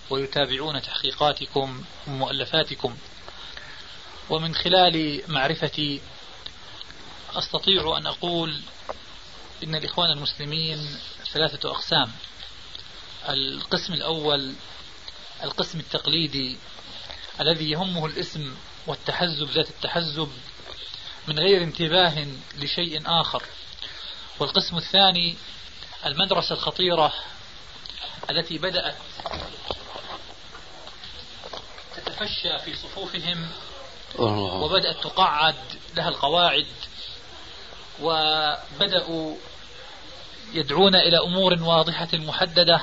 [0.10, 2.98] ويتابعون تحقيقاتكم ومؤلفاتكم.
[4.30, 6.02] ومن خلال معرفتي
[7.36, 8.62] أستطيع أن أقول
[9.64, 11.00] إن الإخوان المسلمين
[11.34, 12.12] ثلاثة أقسام.
[13.30, 14.54] القسم الأول
[15.44, 16.58] القسم التقليدي
[17.42, 18.56] الذي يهمه الاسم
[18.88, 20.32] والتحزب ذات التحزب
[21.28, 23.44] من غير انتباه لشيء آخر.
[24.40, 25.36] والقسم الثاني
[26.06, 27.14] المدرسة الخطيرة
[28.30, 28.96] التي بدأت
[31.96, 33.50] تتفشى في صفوفهم
[34.20, 35.56] وبدأت تقعد
[35.96, 36.66] لها القواعد
[38.02, 39.36] وبدأوا
[40.54, 42.82] يدعون إلى أمور واضحة محددة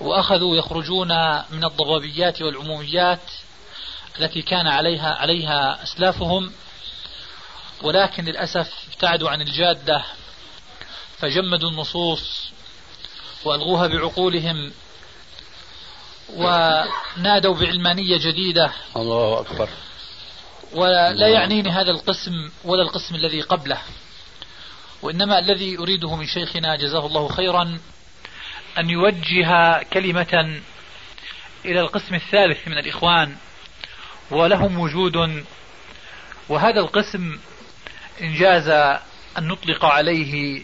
[0.00, 1.08] وأخذوا يخرجون
[1.50, 3.20] من الضبابيات والعموميات
[4.20, 6.52] التي كان عليها عليها أسلافهم
[7.82, 10.04] ولكن للأسف ابتعدوا عن الجادة
[11.18, 12.50] فجمدوا النصوص
[13.44, 14.72] وألغوها بعقولهم
[16.36, 18.72] ونادوا بعلمانية جديدة.
[18.96, 19.68] الله أكبر.
[20.72, 23.78] ولا يعنيني هذا القسم ولا القسم الذي قبله.
[25.02, 27.78] وإنما الذي أريده من شيخنا جزاه الله خيرا
[28.78, 30.60] أن يوجه كلمة
[31.64, 33.36] إلى القسم الثالث من الإخوان
[34.30, 35.44] ولهم وجود.
[36.48, 37.38] وهذا القسم
[38.20, 38.68] إنجاز
[39.38, 40.62] أن نطلق عليه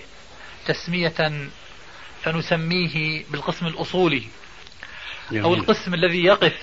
[0.67, 1.49] تسمية
[2.23, 4.23] فنسميه بالقسم الأصولي
[5.33, 6.57] أو القسم الذي يقف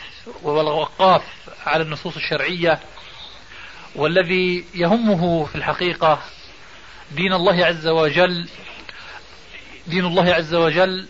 [0.44, 1.24] والوقاف
[1.66, 2.80] على النصوص الشرعية.
[3.96, 6.22] والذي يهمه في الحقيقة
[7.12, 8.50] دين الله عز وجل
[9.88, 11.08] دين الله عز وجل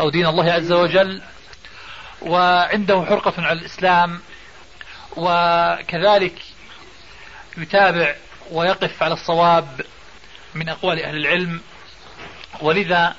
[0.00, 1.22] أو دين الله عز وجل
[2.22, 4.20] وعنده حرقة على الإسلام
[5.16, 6.42] وكذلك
[7.58, 8.14] يتابع
[8.50, 9.80] ويقف على الصواب
[10.54, 11.60] من أقوال أهل العلم.
[12.60, 13.16] ولذا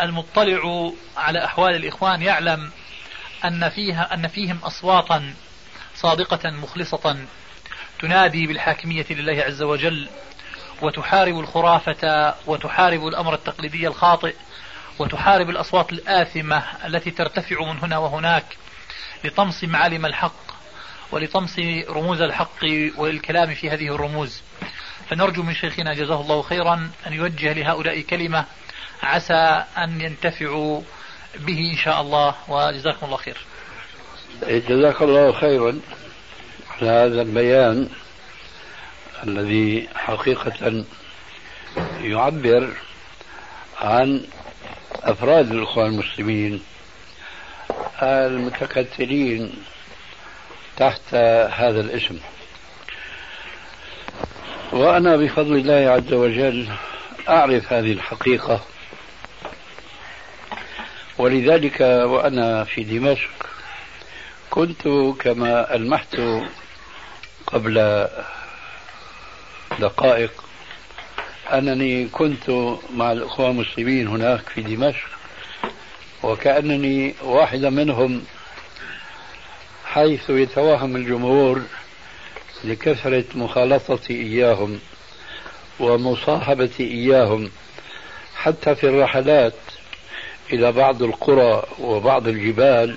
[0.00, 2.70] المطلع على أحوال الإخوان يعلم
[3.44, 5.34] أن فيها أن فيهم أصواتا
[5.94, 7.16] صادقة مخلصة
[8.04, 10.08] تنادي بالحاكمية لله عز وجل
[10.82, 14.34] وتحارب الخرافة وتحارب الأمر التقليدي الخاطئ
[14.98, 18.44] وتحارب الأصوات الآثمة التي ترتفع من هنا وهناك
[19.24, 20.44] لطمس معالم الحق
[21.12, 22.64] ولطمس رموز الحق
[22.96, 24.42] والكلام في هذه الرموز.
[25.10, 28.44] فنرجو من شيخنا جزاه الله خيرا أن يوجه لهؤلاء كلمة.
[29.02, 30.80] عسى أن ينتفعوا
[31.38, 32.34] به إن شاء الله.
[32.48, 33.36] وجزاكم الله خير.
[34.42, 35.80] جزاك الله خيرا.
[36.82, 37.88] على هذا البيان
[39.26, 40.84] الذي حقيقة
[42.00, 42.72] يعبر
[43.80, 44.24] عن
[45.02, 46.62] أفراد الإخوان المسلمين
[48.02, 49.52] المتكتلين
[50.76, 51.14] تحت
[51.50, 52.18] هذا الاسم.
[54.72, 56.68] وأنا بفضل الله عز وجل
[57.28, 58.64] أعرف هذه الحقيقة.
[61.18, 63.30] ولذلك وأنا في دمشق
[64.50, 64.88] كنت
[65.20, 66.16] كما ألمحت
[67.46, 68.06] قبل
[69.80, 70.44] دقائق
[71.52, 72.50] أنني كنت
[72.94, 75.08] مع الأخوة المسلمين هناك في دمشق
[76.22, 78.24] وكأنني واحدا منهم
[79.84, 81.62] حيث يتوهم الجمهور
[82.64, 84.78] لكثرة مخالطتي إياهم
[85.80, 87.50] ومصاحبتي إياهم
[88.36, 89.54] حتى في الرحلات
[90.52, 92.96] إلى بعض القرى وبعض الجبال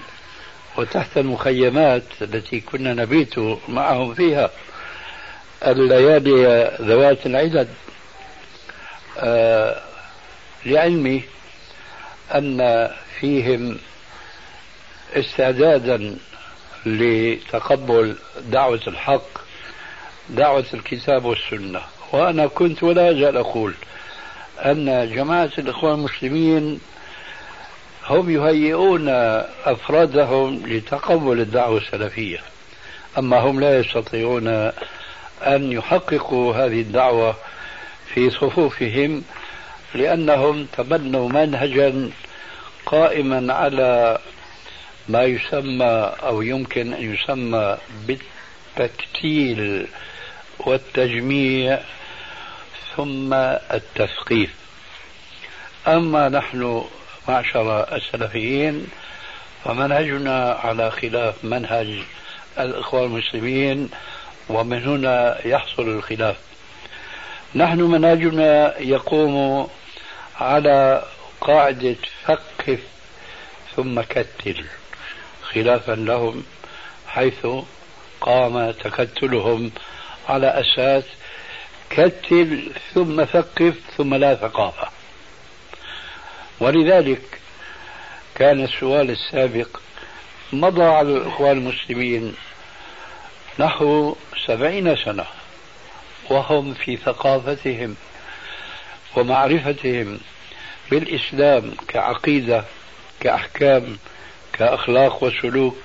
[0.78, 3.34] وتحت المخيمات التي كنا نبيت
[3.70, 4.50] معهم فيها
[5.68, 7.68] الليالي ذوات العدد.
[9.20, 9.82] آه
[10.66, 11.24] لعلمي
[12.36, 13.78] أن فيهم
[15.16, 16.18] استعدادا
[16.86, 18.16] لتقبل
[18.50, 19.28] دعوة الحق
[20.30, 21.82] دعوة الكتاب والسنة.
[22.13, 23.74] وأنا كنت ولا أزال أقول
[24.60, 26.80] أن جماعة الإخوان المسلمين
[28.10, 29.10] هم يهيئون
[29.65, 32.39] أفرادهم لتقبل الدعوة السلفية.
[33.17, 34.48] أما هم لا يستطيعون
[35.41, 37.36] أن يحققوا هذه الدعوة
[38.13, 39.24] في صفوفهم
[39.96, 42.10] لأنهم تبنوا منهجا
[42.86, 44.17] قائما على
[45.10, 49.88] ما يسمى أو يمكن أن يسمى بالتكتيل
[50.60, 51.80] والتجميع
[52.96, 54.54] ثم التثقيف.
[55.88, 56.84] أما نحن
[57.28, 58.88] معشر السلفيين
[59.66, 62.00] فمنهجنا على خلاف منهج
[62.60, 63.90] الإخوان المسلمين
[64.50, 66.36] ومن هنا يحصل الخلاف.
[67.56, 69.68] نحن منهجنا يقوم
[70.40, 71.04] على
[71.42, 72.80] قاعدة فقف
[73.76, 74.66] ثم كتل
[75.42, 76.44] خلافا لهم
[77.08, 77.48] حيث
[78.22, 79.72] قام تكتلهم
[80.30, 81.04] على أساس
[81.90, 84.97] كتل ثم ثقف ثم لا ثقافة.
[86.60, 87.22] ولذلك
[88.36, 89.80] كان السؤال السابق
[90.54, 92.36] مضى على الإخوان المسلمين
[93.60, 94.15] نحو
[94.46, 95.26] سبعين سنة
[96.30, 97.96] وهم في ثقافتهم
[99.15, 100.20] ومعرفتهم
[100.91, 102.63] بالإسلام كعقيدة
[103.20, 103.98] كأحكام
[104.54, 105.78] كأخلاق وسلوك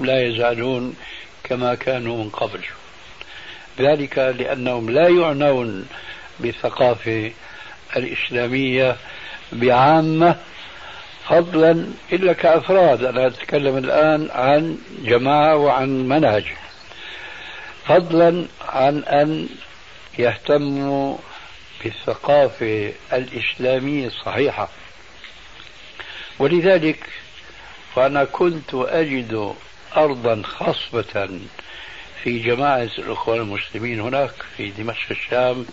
[0.00, 0.96] لا يزالون
[1.44, 2.60] كما كانوا من قبل.
[3.78, 5.88] ذلك لأنهم لا يعنون
[6.40, 7.32] بالثقافة
[7.96, 8.96] الإسلامية
[9.52, 10.36] بعامة
[11.28, 13.04] فضلا إلا كأفراد.
[13.04, 16.44] أنا أتكلم الآن عن جماعة وعن منهج.
[17.86, 19.48] فضلا عن أن
[20.18, 21.16] يهتموا
[21.84, 24.68] بالثقافة الإسلامية الصحيحة.
[26.38, 27.06] ولذلك
[27.94, 29.54] فأنا كنت أجد
[29.96, 31.30] أرضا خصبة
[32.22, 35.66] في جماعة الإخوان المسلمين هناك في دمشق الشام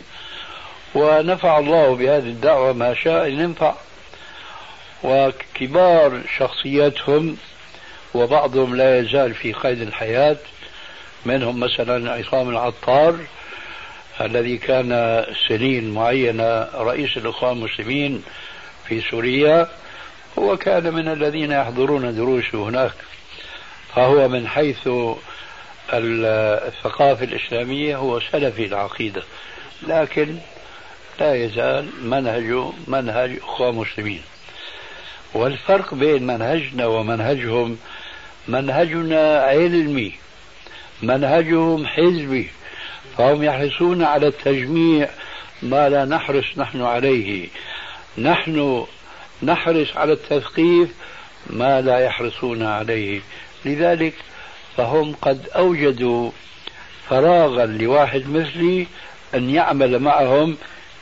[0.95, 3.73] ونفع الله بهذه الدعوة ما شاء أن ينفع.
[5.03, 7.37] وكبار شخصياتهم
[8.13, 10.37] وبعضهم لا يزال في قيد الحياة
[11.25, 13.19] منهم مثلا عصام العطار
[14.21, 18.23] الذي كان سنين معينة رئيس الإخوان المسلمين
[18.87, 19.69] في سوريا
[20.39, 22.93] هو كان من الذين يحضرون دروس هناك.
[23.95, 24.89] فهو من حيث
[25.93, 29.23] الثقافة الإسلامية هو سلفي العقيدة.
[29.87, 30.37] لكن
[31.21, 34.21] لا يزال منهجه منهج أخوة مسلمين.
[35.33, 37.77] والفرق بين منهجنا ومنهجهم
[38.47, 40.13] منهجنا علمي
[41.01, 42.49] منهجهم حزبي
[43.17, 45.09] فهم يحرصون على التجميع
[45.63, 47.47] ما لا نحرص نحن عليه.
[48.17, 48.85] نحن
[49.43, 50.89] نحرص على التثقيف
[51.47, 53.21] ما لا يحرصون عليه.
[53.65, 54.13] لذلك
[54.77, 56.31] فهم قد أوجدوا
[57.09, 58.87] فراغا لواحد مثلي
[59.35, 60.57] أن يعمل معهم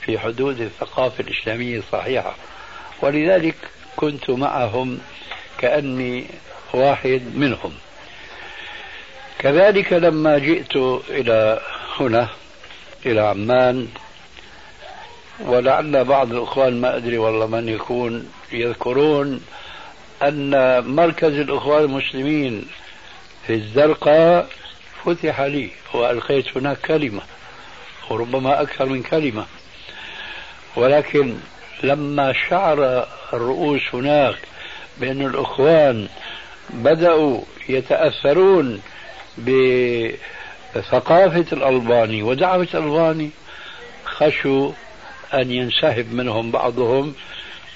[0.10, 2.36] في حدود الثقافة الإسلامية الصحيحة.
[3.02, 3.56] ولذلك
[3.96, 5.00] كنت معهم
[5.58, 6.26] كأني
[6.74, 7.74] واحد منهم.
[9.40, 10.76] كذلك لما جئت
[11.10, 11.60] إلى
[12.00, 12.30] هنا
[13.06, 13.88] إلى عمان
[15.40, 19.42] ولعل بعض الإخوان ما أدري والله من يكون يذكرون
[20.24, 20.52] أن
[20.88, 22.66] مركز الإخوان المسلمين
[23.48, 24.50] في الزرقاء
[25.06, 27.22] فتح لي وألقيت هناك كلمة
[28.10, 29.46] وربما أكثر من كلمة.
[30.80, 31.36] ولكن
[31.84, 34.36] لما شعر الرؤوس هناك
[34.98, 36.08] بأن الإخوان
[36.70, 38.82] بدأوا يتأثرون
[40.76, 43.30] بثقافة الألباني ودعوة الألباني
[44.06, 44.72] خشوا
[45.34, 47.14] أن ينسحب منهم بعضهم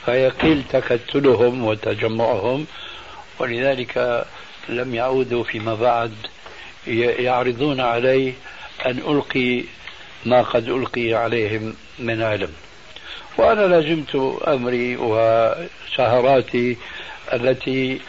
[0.05, 2.65] فيقل تكتلهم وتجمعهم
[3.39, 4.25] ولذلك
[4.69, 6.13] لم يعودوا فيما بعد
[6.87, 8.33] يعرضون علي
[8.85, 9.63] أن ألقي
[10.25, 12.53] ما قد ألقي عليهم من علم.
[13.37, 14.15] وأنا لازمت
[14.47, 16.77] أمري وسهراتي
[17.33, 18.01] التي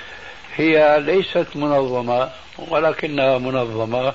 [0.56, 4.12] هي ليست منظمة ولكنها منظمة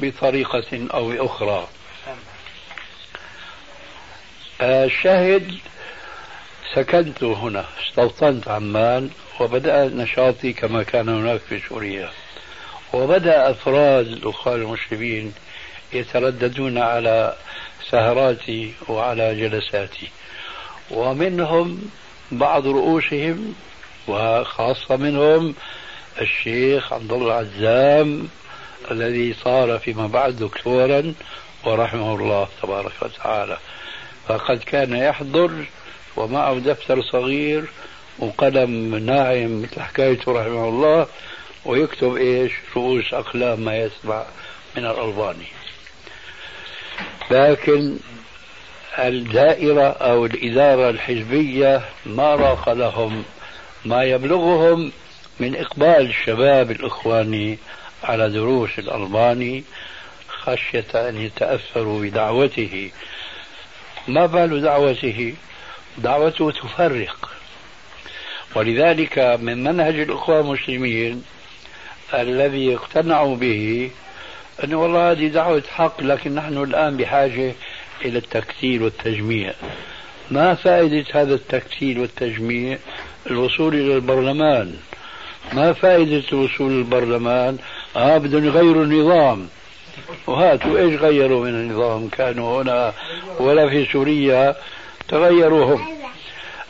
[0.00, 1.66] بطريقة أو أخرى
[4.60, 5.54] الشاهد
[6.74, 9.10] سكنت هنا استوطنت عمان
[9.40, 12.10] وبدأ نشاطي كما كان هناك في سوريا.
[12.92, 15.34] وبدأ أفراد الأخوان المسلمين
[15.92, 17.36] يترددون على
[17.90, 20.08] سهراتي وعلى جلساتي.
[20.92, 21.90] ومنهم
[22.32, 23.54] بعض رؤوسهم
[24.08, 25.54] وخاصة منهم
[26.20, 28.28] الشيخ عبد الله عزام
[28.90, 31.14] الذي صار فيما بعد دكتورا
[31.64, 33.58] ورحمه الله تبارك وتعالى.
[34.28, 35.64] فقد كان يحضر
[36.16, 37.64] ومعه دفتر صغير
[38.18, 41.06] وقلم ناعم مثل حكايته رحمه الله
[41.64, 44.24] ويكتب إيش؟ رؤوس أقلام ما يسمع
[44.76, 45.46] من الألباني.
[47.30, 47.98] لكن
[48.98, 53.24] الدائرة أو الإدارة الحزبية ما راق لهم
[53.84, 54.92] ما يبلغهم
[55.40, 57.58] من إقبال الشباب الإخواني
[58.04, 59.64] على دروس الألباني
[60.28, 62.90] خشية أن يتأثروا بدعوته.
[64.08, 65.34] ما بال دعوته؟
[65.98, 67.30] دعوته تفرق.
[68.54, 71.24] ولذلك من منهج الأخوة المسلمين
[72.14, 73.90] الذي اقتنعوا به
[74.64, 77.54] أنه والله هذه دعوة حق لكن نحن الآن بحاجة
[78.04, 79.52] إلى التكتيل والتجميع.
[80.30, 82.78] ما فائدة هذا التكتيل والتجميع؟
[83.26, 84.76] الوصول إلى البرلمان.
[85.52, 87.58] ما فائدة الوصول للبرلمان
[87.96, 89.48] آه بدهم يغيروا النظام.
[90.26, 92.92] وهاتوا إيش غيروا من النظام؟ كانوا هنا
[93.38, 94.56] ولا في سوريا.
[95.08, 95.88] تغيروا هم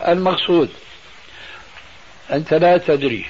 [0.08, 0.68] المقصود
[2.32, 3.24] أنت لا تدري.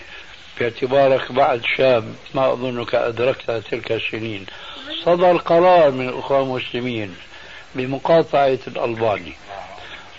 [0.61, 4.47] باعتبارك بعد شاب ما أظنك أدركت تلك السنين.
[5.05, 7.15] صدر قرار من الأخوان المسلمين.
[7.75, 9.33] بمقاطعة الألباني.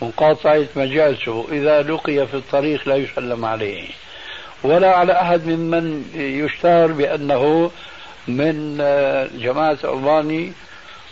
[0.01, 1.45] مقاطعة مجالسه.
[1.51, 3.87] إذا لقي في الطريق لا يسلم عليه.
[4.63, 7.71] ولا على أحد ممن يشتهر بأنه
[8.27, 8.77] من
[9.39, 10.53] جماعة الألباني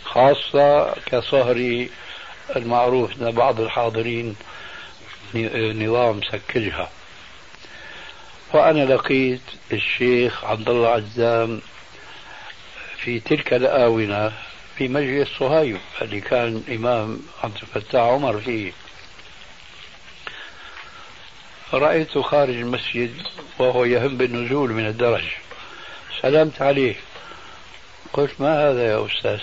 [0.04, 1.90] خاصة كصهري
[2.56, 4.36] المعروف أن بعض الحاضرين
[5.74, 6.90] نظام سكجها.
[8.54, 9.40] وأنا لقيت
[9.72, 11.60] الشيخ عبد الله عزام
[12.96, 14.32] في تلك الآونة
[14.82, 18.72] في مجلس صهيب اللي كان إمام عبد الفتاح عمر فيه.
[21.72, 23.14] رأيته خارج المسجد
[23.58, 25.24] وهو يهم بالنزول من الدرج.
[26.22, 26.94] سلمت عليه.
[28.12, 29.40] قلت ما هذا يا أستاذ؟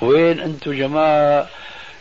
[0.00, 1.48] وين أنتم جماعة؟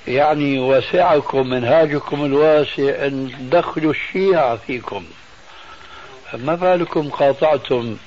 [0.08, 5.06] يعني وسعكم منهاجكم الواسع أن تدخلوا الشيعة فيكم.
[6.34, 7.98] ما بالكم قاطعتم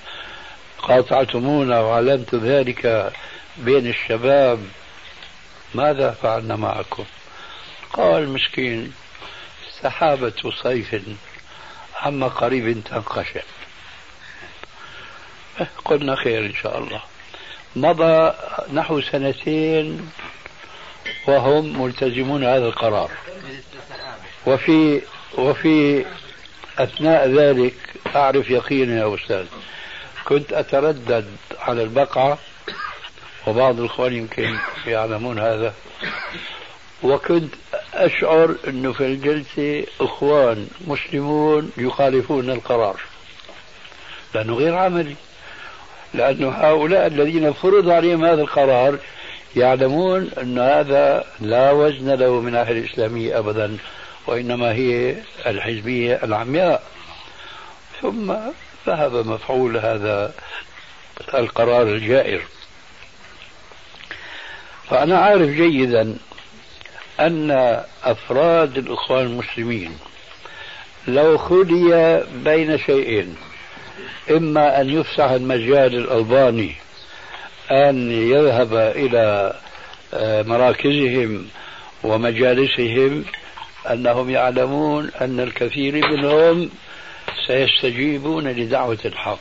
[0.79, 3.13] قاطعتمونا وعلمت ذلك.
[3.57, 4.59] بين الشباب
[5.75, 7.05] ماذا فعلنا معكم؟
[7.93, 8.93] قال مسكين
[9.83, 11.03] سحابة صيف
[11.97, 13.41] عما قريب تنقشع.
[15.85, 17.03] قلنا خير إن شاء الله.
[17.77, 18.35] مضى
[18.73, 20.11] نحو سنتين
[21.29, 23.11] وهم ملتزمون هذا القرار.
[24.47, 25.03] وفي
[25.35, 26.05] وفي
[26.79, 27.75] أثناء ذلك
[28.17, 29.47] أعرف يقينا يا أستاذ
[30.25, 32.39] كنت أتردد على البقعة
[33.47, 35.75] وبعض الإخوان يمكن يعلمون هذا.
[37.03, 37.55] وكنت
[37.95, 43.01] أشعر أنه في الجلسة إخوان مسلمون يخالفون القرار.
[44.35, 45.17] لأنه غير عملي.
[46.15, 48.99] لأن هؤلاء الذين فرض عليهم هذا القرار
[49.57, 53.77] يعلمون أن هذا لا وزن له من الناحية الإسلامية أبدا
[54.27, 55.17] وإنما هي
[55.47, 56.83] الحزبية العمياء.
[58.03, 58.35] ثم
[58.87, 60.35] ذهب مفعول هذا
[61.35, 62.43] القرار الجائر.
[64.93, 66.17] فأنا عارف جيدا
[67.21, 67.51] أن
[68.05, 69.91] أفراد الإخوان المسلمين
[71.09, 73.37] لو خلي بين شيئين
[74.31, 76.75] إما أن يفسح المجال الألباني
[77.71, 79.55] أن يذهب إلى
[80.15, 81.47] آه، مراكزهم
[82.05, 83.25] ومجالسهم
[83.91, 86.71] أنهم يعلمون أن الكثير منهم
[87.47, 89.41] سيستجيبون لدعوة الحق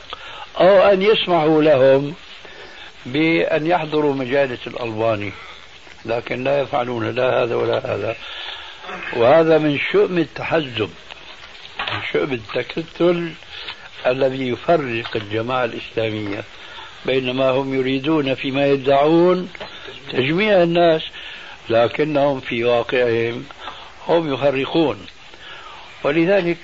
[0.60, 2.14] أو أن يسمحوا لهم
[3.06, 5.32] بأن يحضروا مجالس الألباني
[6.04, 8.16] لكن لا يفعلون لا هذا ولا هذا.
[9.16, 10.90] وهذا من شؤم التحزب
[11.80, 13.32] من شؤم التكتل
[14.06, 16.44] الذي يفرق الجماعة الإسلامية
[17.06, 19.50] بينما هم يريدون فيما يدعون
[20.12, 21.02] تجميع الناس
[21.68, 23.44] لكنهم في واقعهم
[24.08, 25.06] هم يفرقون.
[26.04, 26.58] ولذلك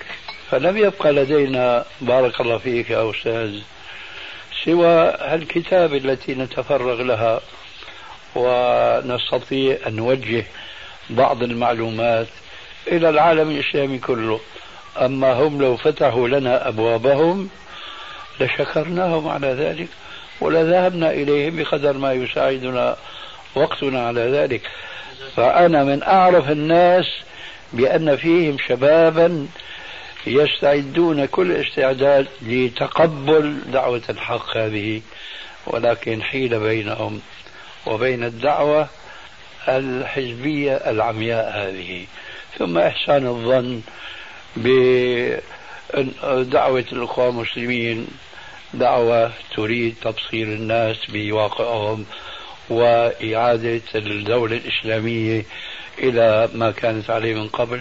[0.50, 3.60] فلم يبقى لدينا بارك الله فيك يا أستاذ
[4.64, 7.40] سوى الكتاب التي نتفرغ لها
[8.34, 10.44] ونستطيع أن نوجه
[11.10, 12.26] بعض المعلومات
[12.86, 14.40] إلى العالم الإسلامي كله.
[14.96, 17.50] أما هم لو فتحوا لنا أبوابهم
[18.40, 19.88] لشكرناهم على ذلك
[20.40, 22.96] ولذهبنا إليهم بقدر ما يساعدنا
[23.54, 24.62] وقتنا على ذلك.
[25.36, 27.06] فأنا من أعرف الناس
[27.72, 29.46] بأن فيهم شبابا
[30.26, 35.02] يستعدون كل استعداد لتقبل دعوة الحق هذه.
[35.66, 37.20] ولكن حيل بينهم
[37.86, 38.88] وبين الدعوة
[39.68, 42.06] الحزبية العمياء هذه.
[42.58, 43.80] ثم إحسان الظن
[45.94, 48.06] بدعوة الأخوة المسلمين
[48.74, 52.06] دعوة تريد تبصير الناس بواقعهم
[52.70, 55.44] وإعادة الدولة الإسلامية
[55.98, 57.80] إلى ما كانت عليه من قبل.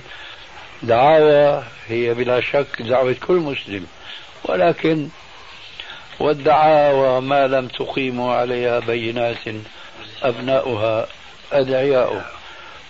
[0.84, 3.86] دعاوى هي بلا شك دعوة كل مسلم
[4.44, 5.10] ولكن
[6.20, 9.38] والدعاوى ما لم تقيموا عليها بينات
[10.24, 11.08] أبناؤها
[11.52, 12.32] أدعياء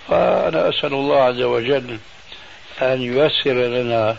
[0.08, 1.98] فأنا أسأل الله عز وجل
[2.82, 4.18] أن ييسر لنا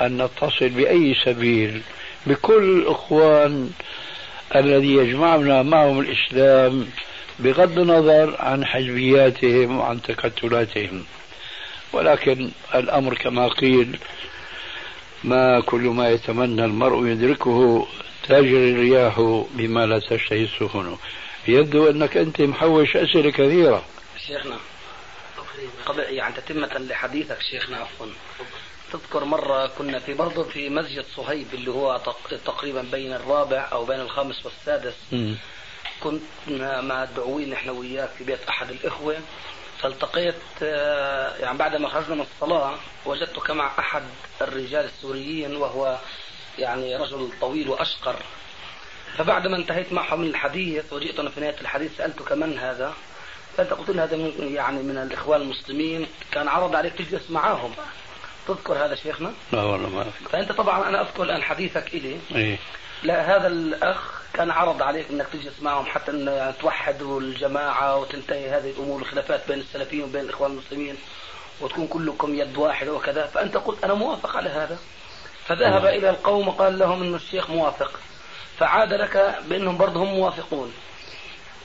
[0.00, 1.82] أن نتصل بأي سبيل
[2.26, 3.70] بكل الإخوان
[4.56, 6.86] الذي يجمعنا معهم الإسلام
[7.38, 11.04] بغض النظر عن حزبياتهم وعن تكتلاتهم.
[11.92, 13.98] ولكن الأمر كما قيل
[15.24, 17.86] ما كل ما يتمنى المرء يدركه
[18.28, 20.96] تجري الرياح بما لا تشتهي السفن.
[21.48, 23.84] يبدو أنك أنت محوش أسئلة كثيرة.
[24.26, 24.56] شيخنا
[25.86, 28.06] قبل يعني تتمة لحديثك شيخنا عفوا.
[28.92, 32.00] تذكر مرة كنا في برضه في مسجد صهيب اللي هو
[32.44, 34.94] تقريبا بين الرابع أو بين الخامس والسادس.
[35.12, 35.34] م.
[36.00, 36.22] كنت
[36.80, 39.16] مع الدعوين نحن وياك في بيت أحد الإخوة.
[39.82, 42.74] فالتقيت آه، يعني بعد ما خرجنا من الصلاة
[43.06, 44.02] وجدتك مع أحد
[44.40, 45.98] الرجال السوريين وهو
[46.58, 48.16] يعني رجل طويل وأشقر.
[49.16, 52.94] فبعد ما انتهيت معه من الحديث وجئت أنا في نهاية الحديث سألتك من هذا؟
[53.56, 56.06] فأنت قلت لي هذا من يعني من الإخوان المسلمين.
[56.32, 57.72] كان عرض عليك تجلس معاهم.
[58.48, 60.28] تذكر هذا شيخنا؟ لا والله ما أذكر.
[60.32, 62.18] فأنت طبعا أنا أذكر الآن حديثك إلي.
[62.34, 62.58] إيه؟
[63.02, 68.70] لا هذا الأخ كان عرض عليك أنك تجلس معهم حتى يعني توحدوا الجماعة وتنتهي هذه
[68.70, 70.96] الأمور الخلافات بين السلفيين وبين الإخوان المسلمين
[71.60, 73.26] وتكون كلكم يد واحدة وكذا.
[73.26, 74.78] فأنت قلت أنا موافق على هذا.
[75.46, 75.94] فذهب أوه.
[75.94, 78.00] إلى القوم وقال لهم أن الشيخ موافق.
[78.58, 80.72] فعاد لك بأنهم برضه هم موافقون.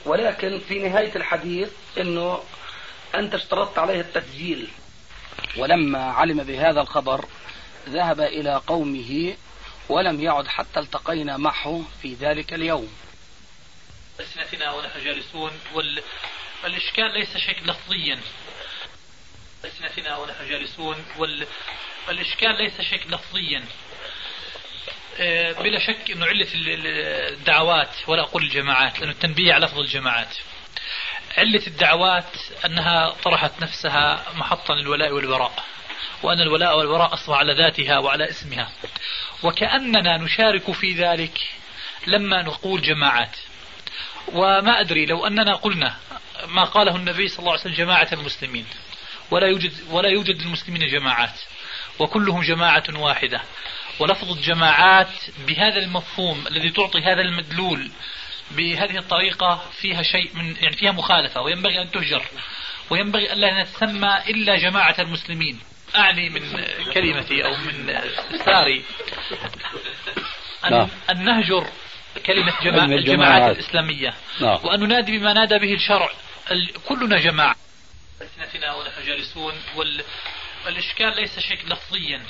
[0.05, 2.39] ولكن في نهاية الحديث أنه
[3.15, 4.67] أنت اشترطت عليه التسجيل.
[5.57, 7.25] ولما علم بهذا الخبر
[7.89, 9.35] ذهب إلى قومه
[9.89, 12.97] ولم يعد حتى التقينا معه في ذلك اليوم.
[14.19, 15.51] ألسنتنا ونحن جالسون
[16.63, 18.19] والإشكال ليس شيء لفظيا.
[19.65, 21.05] ألسنتنا ونحن جالسون
[22.07, 23.65] والإشكال ليس شيء لفظيا.
[25.19, 30.35] آه، بلا شك انه عله الدعوات ولا أقول الجماعات لأنه التنبيه على لفظ الجماعات.
[31.37, 32.31] علة الدعوات
[32.65, 35.63] أنها طرحت نفسها محطا للولاء والبراء.
[36.25, 38.69] وأن الولاء والبراء أصبح على ذاتها وعلى اسمها.
[39.43, 41.39] وكأننا نشارك في ذلك
[42.07, 43.37] لما نقول جماعات.
[44.33, 45.95] وما أدري لو أننا قلنا
[46.47, 48.65] ما قاله النبي صلى الله عليه وسلم جماعة المسلمين.
[49.31, 51.39] ولا يوجد ولا يوجد للمسلمين جماعات.
[51.99, 53.41] وكلهم جماعة واحدة.
[53.99, 55.13] ولفظ الجماعات
[55.47, 57.91] بهذا المفهوم الذي تعطي هذا المدلول
[58.51, 61.41] بهذه الطريقة فيها شيء من يعني فيها مخالفة.
[61.41, 62.23] وينبغي أن تهجر.
[62.89, 65.59] وينبغي ألا نتسمى إلا جماعة المسلمين.
[65.97, 68.83] أعني من كلمتي أو من استفساري
[70.65, 70.87] أن, نعم.
[71.09, 71.67] أن نهجر
[72.25, 73.55] كلمة جماعة الجماعات.
[73.55, 74.13] الإسلامية.
[74.41, 74.59] نعم.
[74.63, 76.09] وأن ننادي بما نادى به الشرع.
[76.87, 77.55] كلنا جماعة.
[78.21, 79.53] ألسنتنا ونحن جالسون
[80.65, 82.21] والإشكال ليس شيء لفظيا.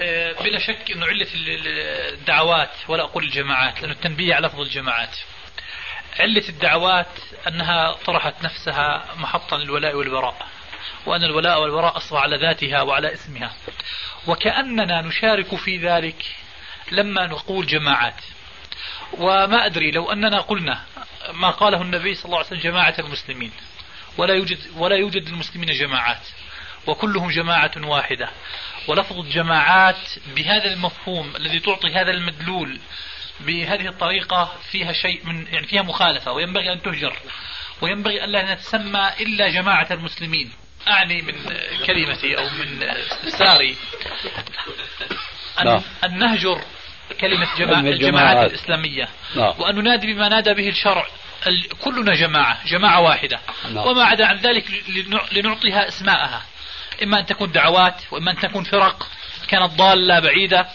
[0.00, 5.16] آه، بلا شك أنه علة الدعوات ولا أقول الجماعات لأن التنبيه على لفظ الجماعات.
[6.18, 7.12] علة الدعوات
[7.48, 10.48] أنها طرحت نفسها محطا للولاء والبراء.
[11.06, 13.52] وأن الولاء والبراء أصبح على ذاتها وعلى اسمها
[14.26, 16.24] وكأننا نشارك في ذلك
[16.92, 18.20] لما نقول جماعات.
[19.12, 20.84] وما أدري لو أننا قلنا
[21.32, 23.52] ما قاله النبي صلى الله عليه وسلم جماعة المسلمين.
[24.18, 26.28] ولا يوجد ولا يوجد للمسلمين جماعات.
[26.86, 28.30] وكلهم جماعة واحدة.
[28.88, 32.78] ولفظ الجماعات بهذا المفهوم الذي تعطي هذا المدلول
[33.40, 36.32] بهذه الطريقة فيها شيء من يعني فيها مخالفة.
[36.32, 37.16] وينبغي أن تهجر.
[37.80, 40.52] وينبغي ألا نتسمى إلا جماعة المسلمين.
[40.88, 41.34] أعني من
[41.86, 43.76] كلمتي أو من استفساري.
[45.60, 45.82] أن, نعم.
[46.04, 46.64] أن نهجر
[47.20, 49.08] كلمة جماعة الجماعات الإسلامية.
[49.36, 49.54] نعم.
[49.58, 51.06] وأن ننادي بما نادى به الشرع.
[51.80, 53.40] كلنا جماعة جماعة واحدة.
[53.74, 53.86] نعم.
[53.86, 54.64] وما عدا عن ذلك
[55.32, 56.42] لنعطيها إسماءها.
[57.02, 59.08] إما أن تكون دعوات وإما أن تكون فرق.
[59.48, 60.66] كانت ضالة بعيدة.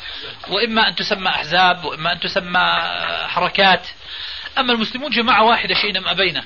[0.47, 2.81] وإما أن تسمى أحزاب وإما أن تسمى
[3.27, 3.87] حركات.
[4.57, 6.43] أما المسلمون جماعة واحدة شئنا أم أبينا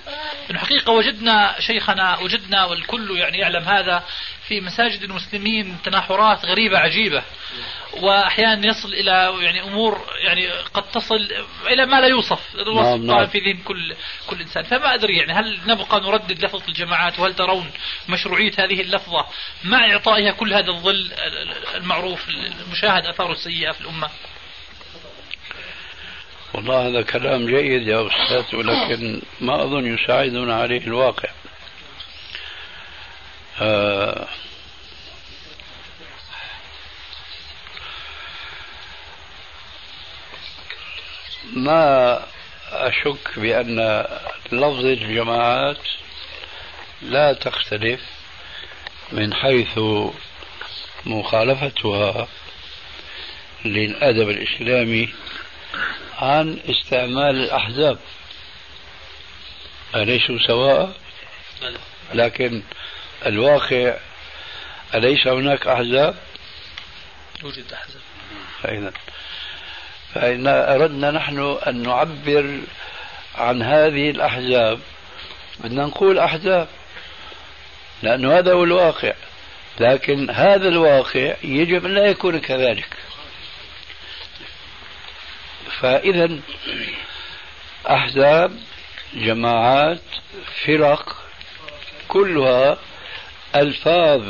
[0.51, 4.03] إنه حقيقة وجدنا شيخنا وجدنا والكل يعني يعلم هذا
[4.47, 7.23] في مساجد المسلمين تناحرات غريبة عجيبة.
[7.93, 11.27] وأحيانا يصل إلى يعني أمور يعني قد تصل
[11.67, 12.55] إلى ما لا يوصف.
[12.55, 13.27] الوصف نعم نعم.
[13.27, 13.95] في ذهن كل
[14.27, 14.63] كل إنسان.
[14.63, 17.71] فما أدري يعني هل نبقى نردد لفظه الجماعات وهل ترون
[18.09, 19.25] مشروعية هذه اللفظة
[19.63, 21.11] مع إعطائها كل هذا الظل
[21.75, 24.09] المعروف المشاهد اثاره السيئة في الأمة؟
[26.55, 31.29] والله هذا كلام جيد يا أستاذ ولكن ما أظن يساعدنا عليه الواقع.
[33.61, 34.27] آه
[41.53, 42.23] ما
[42.71, 44.05] أشك بأن
[44.51, 45.77] لفظ الجماعات
[47.01, 48.01] لا تختلف
[49.11, 49.79] من حيث
[51.05, 52.27] مخالفتها
[53.65, 55.09] للأدب الإسلامي
[56.17, 57.97] عن استعمال الأحزاب.
[59.95, 60.93] أليسوا سواء؟
[62.13, 62.63] لكن
[63.25, 63.97] الواقع
[64.95, 66.15] أليس هناك أحزاب؟
[67.43, 68.01] يوجد أحزاب.
[68.61, 68.91] فإذا
[70.13, 72.59] فإن أردنا نحن أن نعبر
[73.35, 74.79] عن هذه الأحزاب.
[75.59, 76.67] بدنا نقول أحزاب
[78.03, 79.13] لأنه هذا هو الواقع.
[79.79, 82.87] لكن هذا الواقع يجب أن لا يكون كذلك.
[85.79, 86.39] فإذا
[87.89, 88.51] أحزاب
[89.13, 90.01] جماعات
[90.65, 91.15] فرق
[92.07, 92.77] كلها
[93.55, 94.21] ألفاظ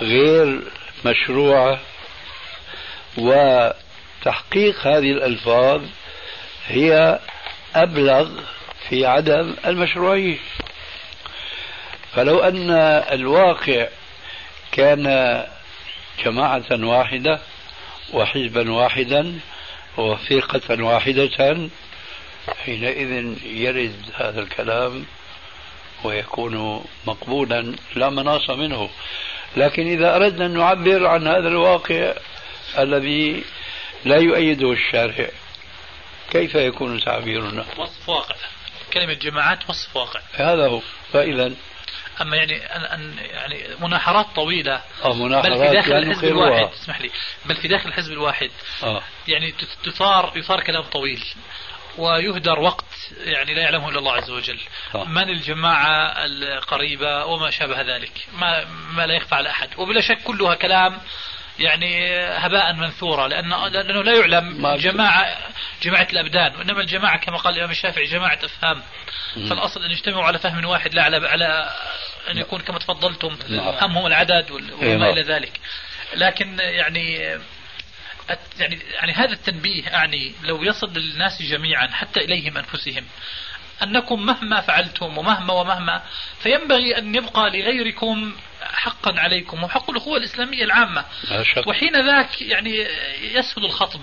[0.00, 0.62] غير
[1.04, 1.80] مشروعة
[3.16, 5.82] وتحقيق هذه الألفاظ
[6.66, 7.18] هي
[7.74, 8.40] أبلغ
[8.88, 10.38] في عدم المشروعية
[12.14, 12.70] فلو أن
[13.12, 13.88] الواقع
[14.72, 15.04] كان
[16.24, 17.40] جماعة واحدة
[18.12, 19.40] وحزبا واحدا
[19.96, 21.68] وفرقة واحدة
[22.64, 25.04] حينئذ يرد هذا الكلام
[26.04, 28.90] ويكون مقبولا لا مناص منه.
[29.56, 32.14] لكن إذا أردنا أن نعبر عن هذا الواقع
[32.78, 33.44] الذي
[34.04, 35.28] لا يؤيده الشارع
[36.30, 38.34] كيف يكون تعبيرنا؟ وصف واقع.
[38.92, 40.20] كلمة جماعات وصف واقع.
[40.34, 40.80] هذا هو.
[41.12, 41.52] فإذا
[42.20, 44.82] أما يعني أن يعني مناحرات طويلة.
[45.04, 47.10] أو مناحرات بل في داخل يعني الحزب الواحد اسمح لي.
[47.44, 48.50] بل في داخل الحزب الواحد.
[48.82, 49.02] آه.
[49.28, 49.54] يعني
[49.84, 51.24] تثار يثار كلام طويل.
[51.98, 54.58] ويهدر وقت يعني لا يعلمه إلا الله عز وجل.
[54.94, 55.04] آه.
[55.04, 58.12] من الجماعة القريبة وما شابه ذلك.
[58.38, 59.68] ما ما لا يخفى على أحد.
[59.78, 61.00] وبلا شك كلها كلام
[61.58, 65.38] يعني هباء منثورا لأنه, لأنه لا يعلم جماعة
[65.82, 68.82] جماعة الأبدان وإنما الجماعة كما قال الإمام الشافعي جماعة أفهام
[69.34, 71.70] فالأصل أن يجتمعوا على فهم واحد لا على على
[72.30, 73.74] أن يكون كما تفضلتم نعم.
[73.80, 75.10] همهم العدد وما إيه، نعم.
[75.10, 75.60] إلى ذلك
[76.14, 77.38] لكن يعني
[78.58, 83.04] يعني يعني هذا التنبيه أعني لو يصل للناس جميعا حتى إليهم أنفسهم
[83.82, 86.02] أنكم مهما فعلتم ومهما ومهما
[86.42, 89.64] فينبغي أن يبقى لغيركم حقا عليكم.
[89.64, 91.04] وحق الأخوة الإسلامية العامة.
[91.66, 92.86] وحين ذاك يعني
[93.22, 94.00] يسهل الخطب.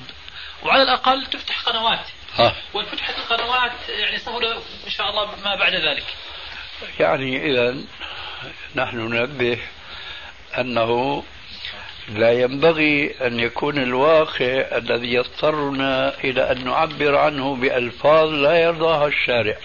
[0.63, 2.05] وعلى الأقل تفتح قنوات.
[2.35, 2.55] ها.
[2.73, 4.45] وإن فتحت القنوات يعني سهل
[4.85, 6.05] إن شاء الله ما بعد ذلك.
[6.99, 7.77] يعني إذا
[8.75, 9.59] نحن ننبه
[10.57, 11.23] أنه
[12.07, 19.57] لا ينبغي أن يكون الواقع الذي يضطرنا إلى أن نعبر عنه بألفاظ لا يرضاها الشارع.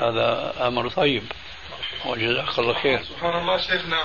[0.00, 1.22] هذا أمر طيب.
[2.06, 3.02] وجزاك الله خير.
[3.02, 4.04] سبحان الله شيخنا.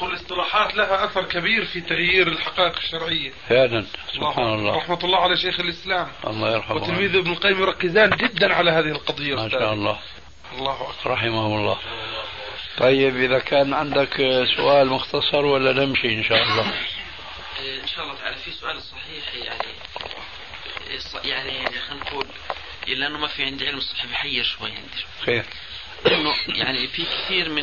[0.00, 3.32] قل الاصطلاحات لها أثر كبير في تغيير الحقائق الشرعية.
[3.48, 3.84] فعلا.
[4.14, 4.76] سبحان الله.
[4.76, 6.08] رحمة الله على شيخ الإسلام.
[6.26, 6.76] الله يرحمه.
[6.76, 9.98] وتلميذ ابن القيم يركزان جدا على هذه القضية ما شاء الله.
[10.58, 11.10] الله أكبر.
[11.10, 11.78] رحمه الله.
[12.78, 14.16] طيب إذا كان عندك
[14.56, 16.72] سؤال مختصر ولا نمشي إن شاء الله؟
[17.82, 18.36] إن شاء الله تعالى.
[18.36, 19.72] في سؤال صحيح يعني
[21.24, 22.26] يعني خلينا نقول
[22.88, 25.04] لأنه ما في عندي علم صحيح بحير شوي عندي.
[25.26, 25.44] خير.
[26.06, 27.62] إنه يعني في كثير من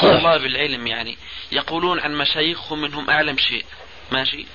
[0.00, 1.18] طلاب العلم يعني
[1.52, 3.64] يقولون عن مشايخهم منهم أعلم شيء.
[4.12, 4.46] ماشي؟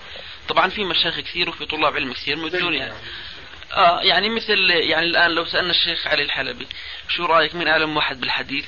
[0.49, 2.93] طبعا في مشايخ كثير وفي طلاب علم كثير مثل يعني.
[3.73, 6.67] آه يعني مثل يعني الآن لو سألنا الشيخ علي الحلبي
[7.09, 8.65] شو رأيك من أعلم واحد بالحديث؟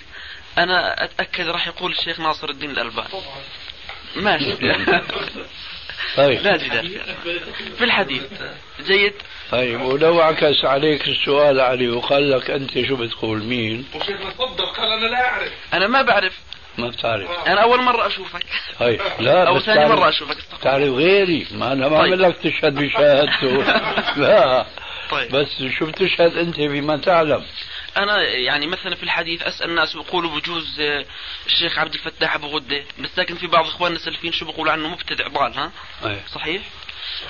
[0.57, 3.07] أنا أتأكد راح يقول الشيخ ناصر الدين الألباني.
[4.15, 4.55] ماشي.
[6.17, 6.41] طيب.
[6.41, 7.01] لا جدال.
[7.77, 8.23] في الحديث.
[8.87, 9.13] جيد.
[9.51, 14.91] طيب ولو عكس عليك السؤال علي وقال لك أنت شو بتقول مين؟ وشيخنا صدق قال
[14.91, 15.51] أنا لا أعرف.
[15.73, 16.39] أنا ما بعرف.
[16.77, 17.29] ما بتعرف.
[17.47, 18.45] أنا أول مرة أشوفك.
[18.79, 20.37] طيب لا أو ثاني مرة أشوفك.
[20.61, 21.47] تعرف غيري.
[21.51, 22.13] ما أنا ما طيب.
[22.13, 23.63] لك تشهد بشهادته.
[24.21, 24.65] لا.
[25.11, 25.31] طيب.
[25.35, 27.43] بس شو بتشهد أنت بما تعلم؟
[27.97, 31.05] أنا يعني مثلا في الحديث أسأل الناس بيقولوا بجوز آه،
[31.45, 35.27] الشيخ عبد الفتاح أبو غدة بس لكن في بعض إخواننا السلفيين شو بيقولوا عنه؟ مبتدع
[35.27, 35.71] ضال ها؟
[36.05, 36.19] أي.
[36.33, 36.61] صحيح؟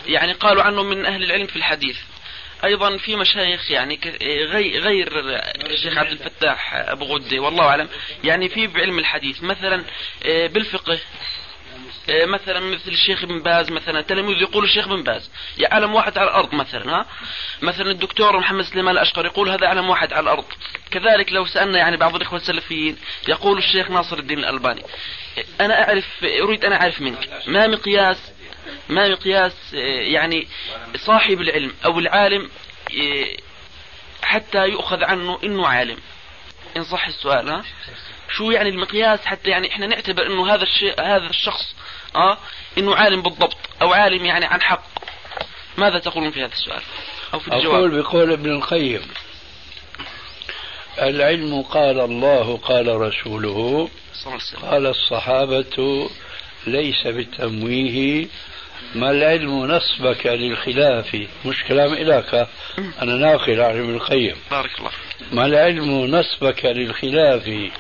[0.06, 1.98] يعني قالوا عنه من أهل العلم في الحديث.
[2.64, 5.10] أيضا في مشايخ يعني غي- غير
[5.66, 7.90] الشيخ عبد الفتاح أبو غدة والله أعلم.
[8.24, 9.84] يعني في بعلم الحديث مثلا
[10.26, 10.94] آه، بالفقه.
[10.94, 11.00] آه،
[12.12, 16.56] مثلا مثل الشيخ ابن باز مثلا تلاميذ يقول الشيخ ابن باز يعلم واحد على الأرض
[16.56, 17.06] مثلا ها؟
[17.62, 20.46] مثلا الدكتور محمد سليمان الأشقر يقول هذا اعلم واحد على الأرض.
[20.92, 22.98] كذلك لو سألنا يعني بعض الإخوة السلفيين
[23.28, 24.84] يقول الشيخ ناصر الدين الألباني
[25.62, 28.32] أنا أعرف أريد أن أعرف منك ما مقياس
[28.90, 30.48] ما مقياس آه، يعني
[30.96, 32.50] صاحب العلم أو العالم
[33.02, 33.38] آه،
[34.22, 35.98] حتى يؤخذ عنه إنه عالم؟
[36.78, 37.64] إن صح السؤال ها؟
[38.32, 41.76] شو يعني المقياس حتى يعني إحنا نعتبر إنه هذا الشيء هذا الشخص
[42.16, 42.38] آه؟
[42.78, 44.84] إنه عالم بالضبط أو عالم يعني عن حق.
[45.78, 46.82] ماذا تقولون في هذا السؤال؟
[47.34, 49.02] أو في الجواب؟ أقول بقول ابن القيم.
[51.02, 53.90] العلم قال الله قال رسوله.
[54.62, 56.10] قال الصحابة
[56.68, 58.28] ليس بالتمويه
[58.96, 62.48] ما العلم نصبك للخلاف؟ مش كلام إلك
[63.02, 64.36] أنا ناقل عن ابن القيم.
[64.52, 64.92] بارك الله
[65.32, 67.72] ما العلم نصبك للخلاف؟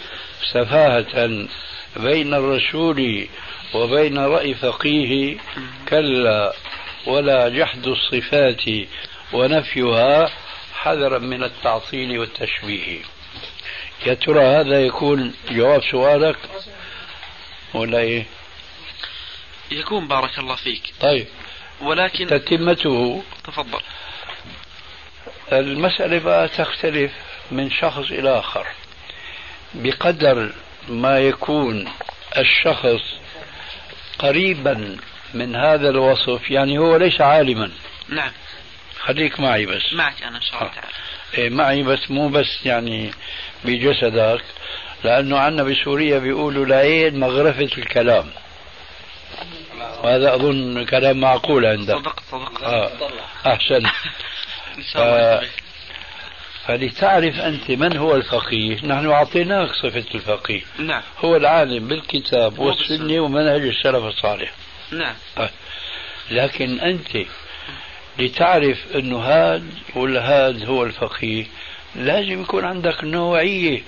[0.54, 1.48] سفاهة
[1.96, 3.28] بين الرسول
[3.74, 5.38] وبين رأي فقيه
[5.90, 6.54] كلا
[7.08, 8.62] ولا جحد الصفات
[9.34, 10.32] ونفيها
[10.74, 13.00] حذرا من التعطيل والتشبيه.
[14.06, 16.38] يا ترى هذا يكون جواب سؤالك؟
[17.74, 18.26] ولا إيه؟
[19.72, 20.94] يكون بارك الله فيك.
[21.02, 21.28] طيب.
[21.82, 23.24] ولكن تتمته.
[23.44, 23.82] تفضل.
[25.52, 27.12] المسألة بقى تختلف
[27.52, 28.68] من شخص إلى آخر.
[29.74, 30.54] بقدر
[30.88, 31.92] ما يكون
[32.38, 33.02] الشخص
[34.20, 34.98] قريبا
[35.34, 37.72] من هذا الوصف يعني هو ليس عالما.
[38.10, 38.32] نعم.
[39.00, 39.94] خليك معي بس.
[39.94, 40.76] معك أنا إن شاء الله آه.
[40.76, 40.94] تعالى.
[41.38, 43.12] إيه معي بس مو بس يعني
[43.66, 44.42] بجسدك
[45.04, 48.30] لأنه عندنا بسوريا بيقولوا العين مغرفة الكلام.
[50.04, 51.96] وهذا أظن كلام معقول عندك.
[51.96, 52.64] صدقت صدقت.
[52.64, 52.92] آه.
[53.48, 53.86] أحسن
[54.78, 55.42] إن شاء الله آه.
[56.70, 58.76] فلتعرف أنت من هو الفقيه.
[58.76, 60.62] نحن أعطيناك صفة الفقيه.
[60.80, 61.02] نعم.
[61.20, 62.60] هو العالم بالكتاب.
[62.60, 64.52] والسنة ومنهج السلف الصالح.
[64.92, 65.16] نعم.
[66.32, 67.28] لكن أنت
[68.20, 69.64] لتعرف أنه هذا
[69.96, 71.46] ولا هذا هو الفقيه
[71.96, 73.82] لازم يكون عندك نوعية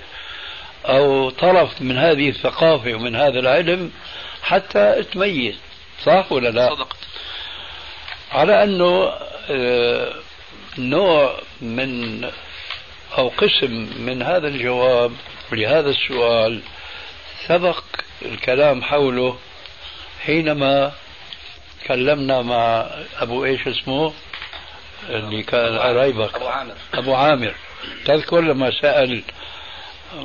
[0.86, 3.92] أو طرف من هذه الثقافة ومن هذا العلم
[4.44, 5.56] حتى تميز.
[6.04, 6.98] صح ولا لا؟ صدقت.
[8.32, 9.14] على أنه
[9.50, 10.14] آه،
[10.78, 12.22] نوع من
[13.18, 15.12] أو قسم من هذا الجواب
[15.52, 16.62] لهذا السؤال
[17.48, 17.84] سبق
[18.22, 19.38] الكلام حوله
[20.26, 20.92] حينما
[21.88, 22.88] كلمنا مع
[23.20, 24.14] أبو إيش اسمه؟
[25.10, 26.74] اللي كان قرايبك أبو عامر.
[26.94, 27.54] أبو عامر.
[28.06, 29.24] تذكر لما سأل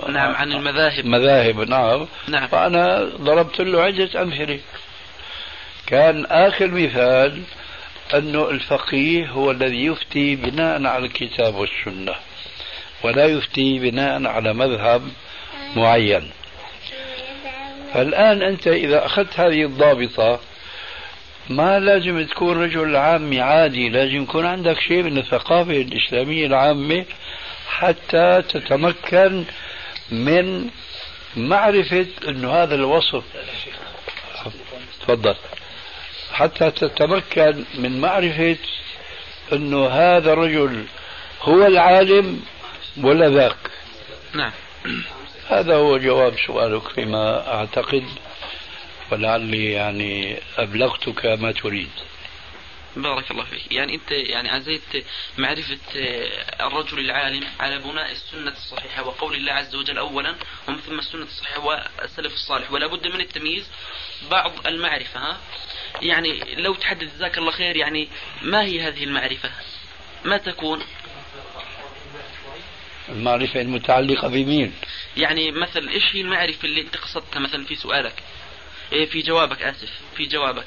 [0.08, 1.04] نعم عن المذاهب.
[1.04, 2.06] مذاهب نعم.
[2.28, 2.46] نعم.
[2.46, 4.60] فأنا ضربت له عدة أمثلة.
[5.86, 7.42] كان آخر مثال
[8.14, 12.14] أنه الفقيه هو الذي يفتي بناء على الكتاب والسنة.
[13.02, 15.02] ولا يفتي بناء على مذهب
[15.76, 16.30] معين.
[17.94, 20.40] فالآن أنت إذا أخذت هذه الضابطة
[21.50, 27.04] ما لازم تكون رجل عامي عادي لازم يكون عندك شيء من الثقافة الإسلامية العامة
[27.68, 29.44] حتى تتمكن
[30.10, 30.70] من
[31.36, 33.24] معرفة أنه هذا الوصف.
[35.00, 35.34] تفضل.
[36.32, 38.56] حتى تتمكن من معرفة
[39.52, 40.84] أنه هذا الرجل
[41.42, 42.40] هو العالم
[43.02, 43.56] ولا ذاك.
[44.34, 44.52] نعم.
[45.48, 48.04] هذا هو جواب سؤالك فيما أعتقد
[49.12, 51.90] ولعلي يعني أبلغتك ما تريد.
[52.96, 53.72] بارك الله فيك.
[53.72, 55.06] يعني أنت يعني عزيت
[55.38, 55.78] معرفة
[56.60, 60.34] الرجل العالم على بناء السنة الصحيحة وقول الله عز وجل أولا
[60.68, 62.72] ومن ثم السنة الصحيحة والسلف الصالح.
[62.72, 63.70] ولا بد من التمييز
[64.30, 65.38] بعض المعرفة ها؟
[66.02, 68.08] يعني لو تحدث جزاك الله خير يعني
[68.42, 69.50] ما هي هذه المعرفة؟
[70.24, 70.82] ما تكون؟
[73.08, 74.72] المعرفة المتعلقة بمين؟
[75.16, 78.14] يعني مثلا إيش هي المعرفة اللي أنت قصدتها مثلا في سؤالك؟
[78.92, 80.66] إيه في جوابك آسف في جوابك.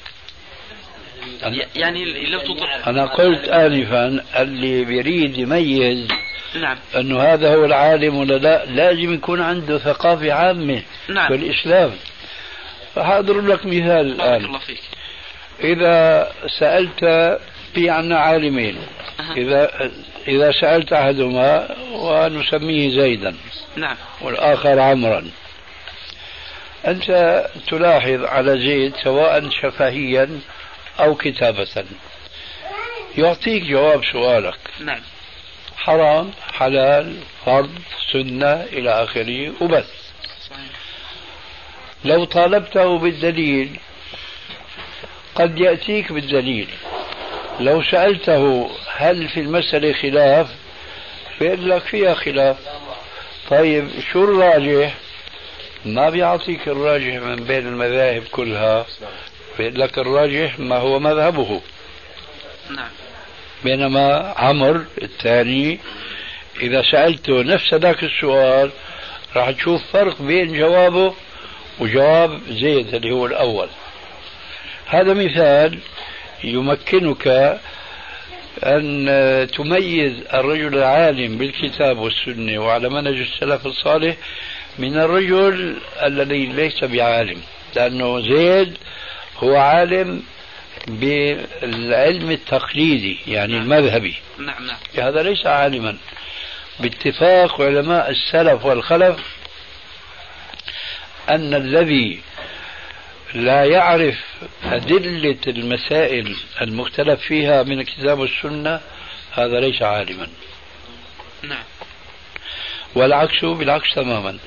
[1.76, 6.08] يعني لو تطلع أنا قلت آنفا اللي بيريد يميز
[6.54, 6.78] نعم.
[6.96, 11.28] أنه هذا هو العالم ولا لا لازم يكون عنده ثقافة عامة نعم.
[11.28, 11.92] في الإسلام.
[12.94, 14.44] فحاضر لك مثال بارك الآن.
[14.44, 14.80] الله فيك.
[15.60, 17.04] إذا سألت
[17.74, 18.78] في عنا عالمين.
[19.36, 19.90] إذا
[20.28, 23.36] إذا سألت أحدهما ونسميه زيدا
[23.76, 23.96] نعم.
[24.20, 25.30] والآخر عمرا.
[26.86, 27.06] أنت
[27.68, 30.40] تلاحظ على زيد سواء شفهيا
[31.00, 31.84] أو كتابة.
[33.18, 34.58] يعطيك جواب سؤالك.
[34.80, 35.00] نعم.
[35.76, 37.16] حرام حلال
[37.46, 37.78] فرض
[38.12, 39.84] سنة إلى آخره وبس.
[40.48, 40.80] صحيح.
[42.04, 43.80] لو طالبته بالدليل
[45.34, 46.68] قد يأتيك بالدليل.
[47.60, 50.48] لو سألته هل في المسألة خلاف
[51.38, 52.56] فيقول لك فيها خلاف.
[53.50, 54.94] طيب شو الراجح؟
[55.84, 58.86] ما بيعطيك الراجح من بين المذاهب كلها.
[59.58, 61.60] بيقول لك الراجح ما هو مذهبه.
[62.70, 62.90] نعم.
[63.64, 65.78] بينما عمر الثاني
[66.62, 68.70] إذا سألته نفس ذاك السؤال
[69.36, 71.14] راح تشوف فرق بين جوابه
[71.80, 73.68] وجواب زيد اللي هو الأول.
[74.86, 75.78] هذا مثال
[76.44, 77.58] يمكنك
[78.64, 84.16] أن تميز الرجل العالم بالكتاب والسنة وعلى منهج السلف الصالح
[84.78, 87.42] من الرجل الذي ليس بعالم
[87.76, 88.76] لأنه زيد
[89.38, 90.22] هو عالم
[90.86, 94.14] بالعلم التقليدي يعني المذهبي.
[94.38, 95.06] نعم نعم.
[95.06, 95.96] هذا ليس عالما.
[96.80, 99.16] باتفاق علماء السلف والخلف
[101.28, 102.20] أن الذي
[103.34, 104.18] لا يعرف
[104.64, 108.80] أدلة المسائل المختلف فيها من الكتاب والسنة
[109.32, 110.28] هذا ليس عالما.
[111.42, 111.64] نعم.
[112.94, 114.38] والعكس بالعكس تماما.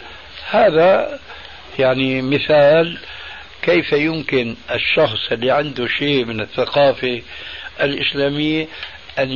[0.50, 1.20] هذا
[1.80, 2.98] يعني مثال
[3.62, 7.22] كيف يمكن الشخص اللي عنده شيء من الثقافة
[7.82, 8.68] الإسلامية
[9.20, 9.32] أن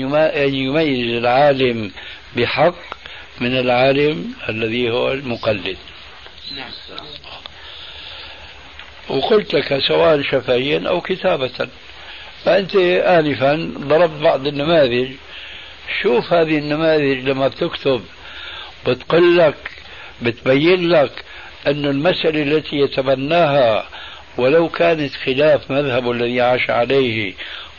[0.53, 1.91] يميز العالم
[2.35, 2.75] بحق
[3.39, 5.77] من العالم الذي هو المقلد.
[6.55, 6.71] نعم.
[9.09, 11.67] وقلت لك سواء شفهيا أو كتابة.
[12.45, 15.11] فأنت آنفا ضربت بعض النماذج.
[16.01, 18.01] شوف هذه النماذج لما بتكتب
[18.87, 19.71] بتقول لك
[20.21, 21.11] بتبين لك
[21.67, 23.85] أن المسألة التي يتبناها
[24.37, 27.33] ولو كانت خلاف مذهبه الذي عاش عليه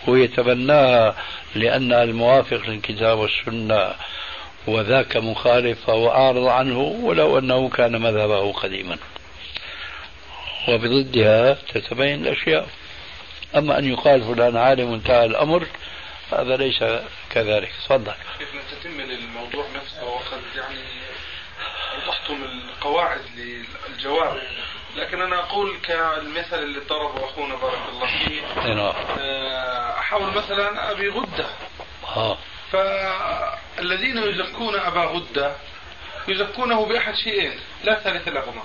[0.09, 1.17] هو يتبناها
[1.55, 3.91] لأنها الموافق للكتاب والسنة
[4.67, 8.97] وذاك مخالف فهو أعرض عنه ولو أنه كان مذهبه قديما.
[10.69, 12.69] وبضدها تتبين الأشياء.
[13.57, 15.67] أما أن يقال فلان عالم انتهى الأمر
[16.33, 16.85] هذا ليس
[17.31, 17.73] كذلك.
[17.85, 18.13] تفضل.
[18.39, 20.79] كيف تتم للموضوع نفسه؟ وقد يعني
[21.97, 24.43] وضحتم القواعد للجواب
[24.97, 28.43] لكن أنا أقول كالمثل اللي ضربه أخونا بارك الله فيه.
[28.75, 28.95] نعم.
[29.19, 31.47] آه، أحاول مثلا أبي غدة.
[32.17, 32.39] آه.
[32.73, 35.53] فالذين يزكون أبا غدة
[36.29, 38.63] يزكونه بأحد شيئين لا ثالث لهما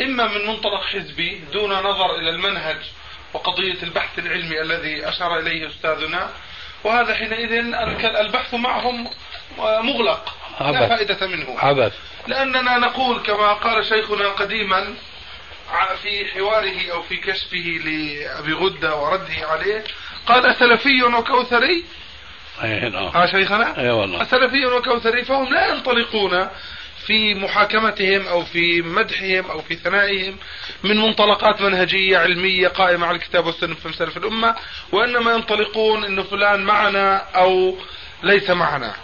[0.00, 2.76] إما من منطلق حزبي دون نظر إلى المنهج
[3.34, 6.30] وقضية البحث العلمي الذي أشار إليه أستاذنا
[6.84, 7.52] وهذا حينئذ
[8.04, 9.10] البحث معهم
[9.58, 10.88] مغلق لا عبث.
[10.88, 11.58] فائدة منه.
[11.58, 11.92] عبث.
[12.26, 14.94] لأننا نقول كما قال شيخنا قديما
[16.02, 19.84] في حواره أو في كشفه لأبي غدة ورده عليه
[20.26, 21.84] قال سلفي وكوثري؟
[22.62, 23.04] أي نعم.
[23.04, 24.24] ها شيخنا؟ أي والله.
[24.24, 26.48] سلفي وكوثري فهم لا ينطلقون
[27.06, 30.36] في محاكمتهم أو في مدحهم أو في ثنائهم
[30.84, 34.54] من منطلقات منهجية علمية قائمة على الكتاب والسنة في سلف الأمة
[34.92, 37.78] وإنما ينطلقون أنه فلان معنا أو
[38.22, 38.94] ليس معنا.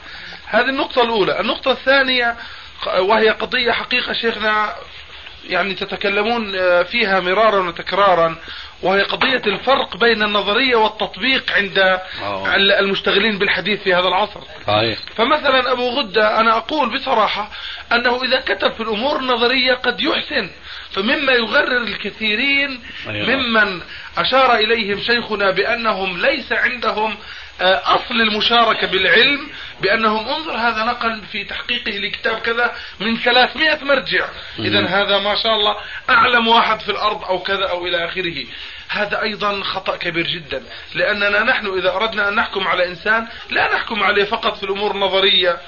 [0.46, 1.40] هذه النقطة الأولى.
[1.40, 2.36] النقطة الثانية
[2.98, 4.74] وهي قضية حقيقة شيخنا
[5.48, 8.36] يعني تتكلمون آه، فيها مرارا وتكرارا
[8.82, 12.56] وهي قضية الفرق بين النظرية والتطبيق عند أوه.
[12.56, 14.98] المشتغلين بالحديث في هذا العصر صحيح.
[15.16, 17.50] فمثلا أبو غدة أنا أقول بصراحة
[17.92, 20.50] أنه إذا كتب في الأمور النظرية قد يحسن
[20.90, 23.36] فمما يغرر الكثيرين أيوة.
[23.36, 23.80] ممن
[24.18, 27.16] أشار إليهم شيخنا بأنهم ليس عندهم
[27.60, 29.48] آه، أصل المشاركة بالعلم
[29.80, 34.28] بأنهم انظر هذا نقل في تحقيقه لكتاب كذا من 300 مرجع.
[34.58, 35.76] إذا هذا ما شاء الله
[36.10, 38.44] أعلم واحد في الأرض أو كذا أو إلى آخره.
[38.90, 40.62] هذا أيضا خطأ كبير جدا
[40.94, 45.58] لأننا نحن إذا أردنا أن نحكم على إنسان لا نحكم عليه فقط في الأمور النظرية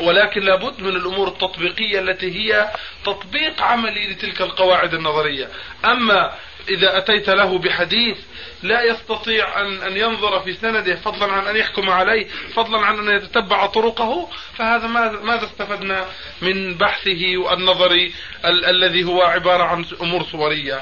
[0.00, 2.70] ولكن لابد من الأمور التطبيقية التي هي
[3.04, 5.48] تطبيق عملي لتلك القواعد النظرية.
[5.84, 6.32] أما
[6.68, 8.16] إذا أتيت له بحديث
[8.62, 13.16] لا يستطيع أن أن ينظر في سنده فضلا عن أن يحكم عليه فضلا عن أن
[13.16, 14.86] يتتبع طرقه فهذا
[15.22, 16.06] ماذا استفدنا
[16.42, 18.12] من بحثه والنظري
[18.44, 20.80] ال الذي هو عبارة عن أمور صورية.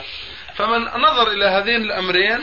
[0.56, 2.38] فمن نظر إلى هذين الأمرين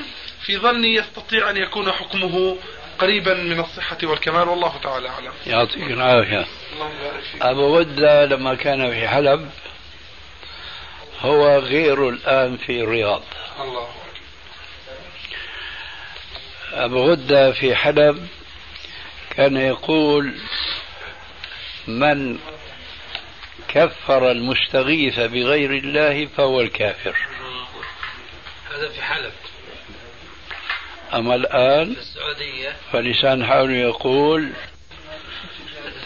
[0.45, 2.57] في ظني يستطيع أن يكون حكمه
[2.99, 5.31] قريبا من الصحة والكمال والله تعالى أعلم.
[5.47, 6.45] يعطيك العافية.
[7.41, 9.49] أبو غدة لما كان في حلب
[11.21, 13.23] هو غير الآن في الرياض.
[13.61, 13.87] الله.
[16.73, 18.27] أبو غدة في حلب
[19.29, 20.33] كان يقول
[21.87, 22.39] من
[23.67, 27.15] كفر المستغيث بغير الله فهو الكافر.
[28.71, 29.33] هذا في حلب.
[31.13, 32.75] أما الآن في السعودية.
[32.91, 34.51] فلسان حاله يقول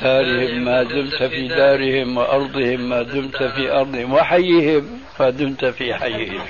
[0.02, 6.46] دارهم ما دمت في دارهم وأرضهم ما دمت في أرضهم وحيهم ما دمت في حيهم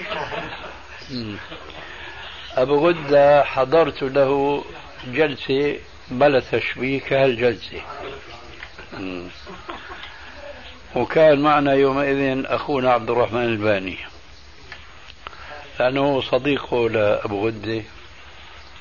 [2.57, 4.63] أبو غدة حضرت له
[5.13, 5.77] جلسة
[6.11, 7.81] بلا تشبيه كهالجلسة
[10.95, 13.97] وكان معنا يومئذ أخونا عبد الرحمن الباني.
[15.79, 17.81] لأنه صديقه لأبو غدة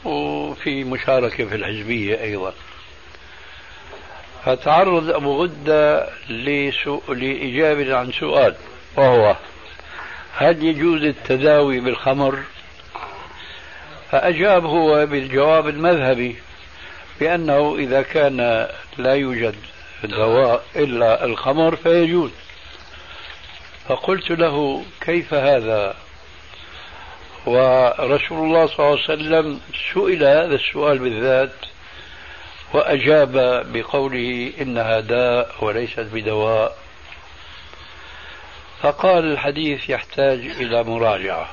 [0.04, 2.54] وفي مشاركة في الحزبية أيضا.
[4.45, 6.09] فتعرض أبو غدة
[7.09, 8.55] لإجابة عن سؤال
[8.97, 9.36] وهو
[10.36, 12.38] هل يجوز التداوي بالخمر؟
[14.11, 16.36] فأجاب هو بالجواب المذهبي
[17.20, 18.68] بأنه إذا كان
[18.99, 19.55] لا يوجد
[20.05, 22.30] دواء إلا الخمر فيجوز.
[23.88, 25.95] فقلت له كيف هذا؟
[27.47, 29.61] ورسول الله صلى الله عليه وسلم
[29.95, 31.53] سئل هذا السؤال بالذات
[32.72, 33.32] وأجاب
[33.72, 36.76] بقوله إنها داء وليست بدواء.
[38.82, 41.50] فقال الحديث يحتاج إلى مراجعة.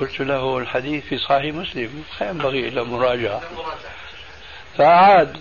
[0.00, 3.40] قلت له الحديث في صحيح مسلم ينبغي إلى مراجعة.
[4.78, 5.36] فأعاد.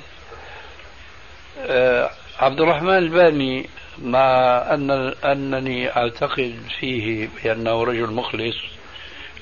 [1.59, 4.25] آه، عبد الرحمن الباني مع
[4.73, 4.91] أن
[5.25, 8.55] أنني أعتقد فيه بأنه رجل مخلص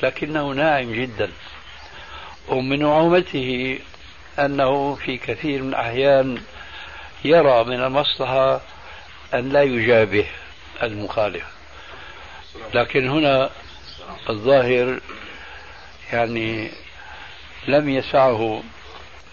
[0.03, 1.31] لكنه ناعم جدا.
[2.47, 3.79] ومن نعومته
[4.45, 6.41] أنه في كثير من الأحيان
[7.25, 8.61] يرى من المصلحة
[9.33, 10.25] أن لا يجابه
[10.83, 11.43] المخالف.
[12.73, 13.49] لكن هنا
[14.29, 14.99] الظاهر
[16.13, 16.71] يعني
[17.67, 18.63] لم يسعه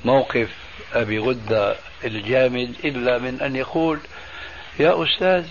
[0.04, 0.48] موقف
[0.94, 3.98] أبي غدة الجامد إلا من أن يقول
[4.80, 5.46] يا أستاذ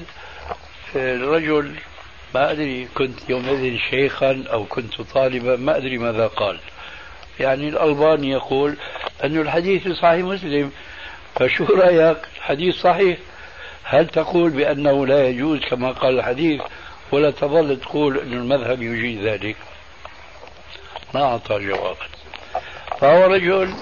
[0.96, 1.76] الرجل
[2.36, 6.60] ما أدري كنت يومئذ شيخا أو كنت طالبا ما أدري ماذا قال.
[7.40, 8.78] يعني الألباني يقول
[9.24, 10.72] أن الحديث في صحيح مسلم
[11.36, 13.18] فشو رأيك؟ الحديث صحيح.
[13.84, 16.62] هل تقول بأنه لا يجوز كما قال الحديث
[17.12, 19.56] ولا تظل تقول أن المذهب يجيز ذلك؟
[21.14, 22.08] ما أعطى جوابا
[23.00, 23.74] فهو رجل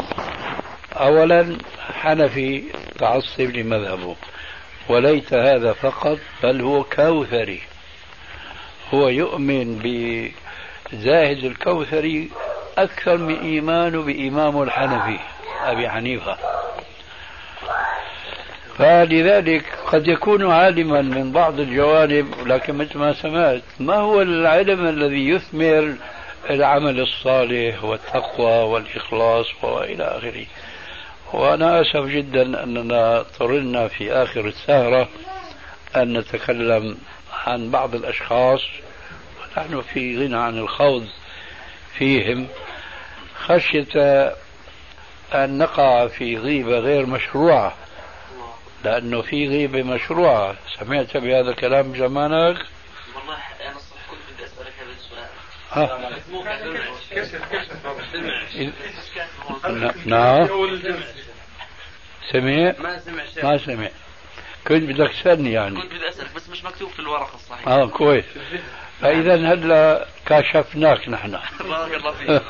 [0.94, 2.64] أولا حنفي
[3.00, 4.16] تعصب لمذهبه
[4.90, 7.62] وليت هذا فقط بل هو كوثري.
[8.94, 9.80] هو يؤمن
[10.94, 12.30] بزاهد الكوثري
[12.78, 15.20] أكثر من إيمانه بإمامه الحنفي
[15.66, 16.38] أبي حنيفة.
[18.78, 25.30] فلذلك قد يكون عالما من بعض الجوانب لكن مثل ما سمعت ما هو العلم الذي
[25.30, 25.96] يثمر
[26.50, 30.46] العمل الصالح والتقوى والإخلاص وإلى آخره؟
[31.34, 35.08] وأنا أسف جدا أننا اضطررنا في آخر السهرة
[35.96, 36.98] أن نتكلم
[37.48, 38.62] عن بعض الأشخاص.
[39.58, 41.08] ونحن في غنى عن الخوض.
[41.98, 42.48] فيهم
[43.36, 44.36] خشية
[45.34, 47.76] أن نقع في غيبة غير مشروعة.
[48.84, 50.56] لأنه في غيبة مشروعة.
[50.80, 52.58] سمعت بهذا الكلام زمانك؟
[53.16, 55.30] والله أنا الصراحة كنت بدي أسألك هذا السؤال.
[55.72, 56.00] ها
[60.06, 60.48] نعم.
[62.32, 63.90] سمع؟ ما سمع ما سمع.
[64.68, 65.82] كنت بدك تسألني يعني.
[65.82, 68.26] كنت بدي أسألك بس مش مكتوب في الورقة الصحيح آه كويس.
[69.04, 71.40] فإذا هلا كشفناك نحن.
[71.60, 72.42] بارك الله فيك.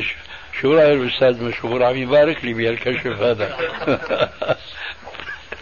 [0.60, 3.56] شو رأي الأستاذ مشهور؟ عم يبارك لي بهالكشف هذا.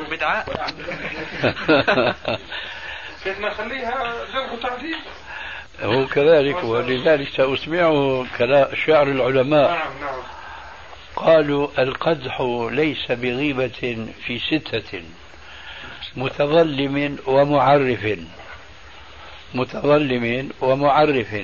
[0.11, 0.47] بدعاء
[3.25, 4.97] شيخنا خليها جرح وتعديل.
[5.83, 8.27] هو كذلك ولذلك سأسمعه
[8.87, 9.71] شعر العلماء.
[9.71, 10.23] نعم نعم.
[11.17, 12.41] قالوا القدح
[12.71, 15.03] ليس بغيبة في ستة
[16.17, 18.19] متظلم ومعرف.
[19.55, 21.37] متظلم ومعرف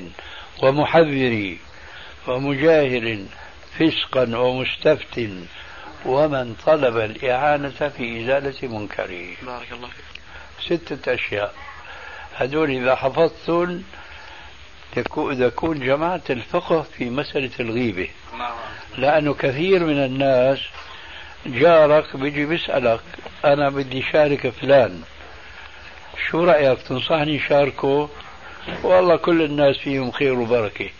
[0.62, 1.56] ومحذر
[2.28, 3.18] ومجاهر
[3.78, 5.28] فسقا ومستفت
[6.06, 9.26] ومن طلب الإعانة في إزالة منكره.
[9.42, 10.20] بارك الله فيك.
[10.80, 11.54] ستة أشياء.
[12.36, 13.82] هذول إذا حفظتم
[15.40, 18.08] تكون جمعت الفقه في مسألة الغيبة.
[18.98, 20.58] لأنه كثير من الناس
[21.46, 23.00] جارك بيجي بيسألك
[23.44, 25.02] أنا بدي شارك فلان.
[26.30, 28.08] شو رأيك؟ تنصحني شاركه
[28.82, 30.90] والله كل الناس فيهم خير وبركة.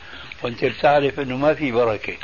[0.43, 2.17] وأنت تعرف إنه ما في بركة.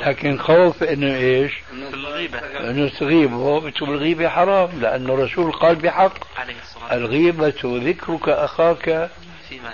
[0.00, 4.80] لكن خوف إنه إيش؟ إنه الغيبة إنه تغيبه الغيبة حرام.
[4.80, 6.38] لأنه الرسول قال بحق.
[6.38, 9.10] عليه الصلاة الغيبة ذكرك أخاك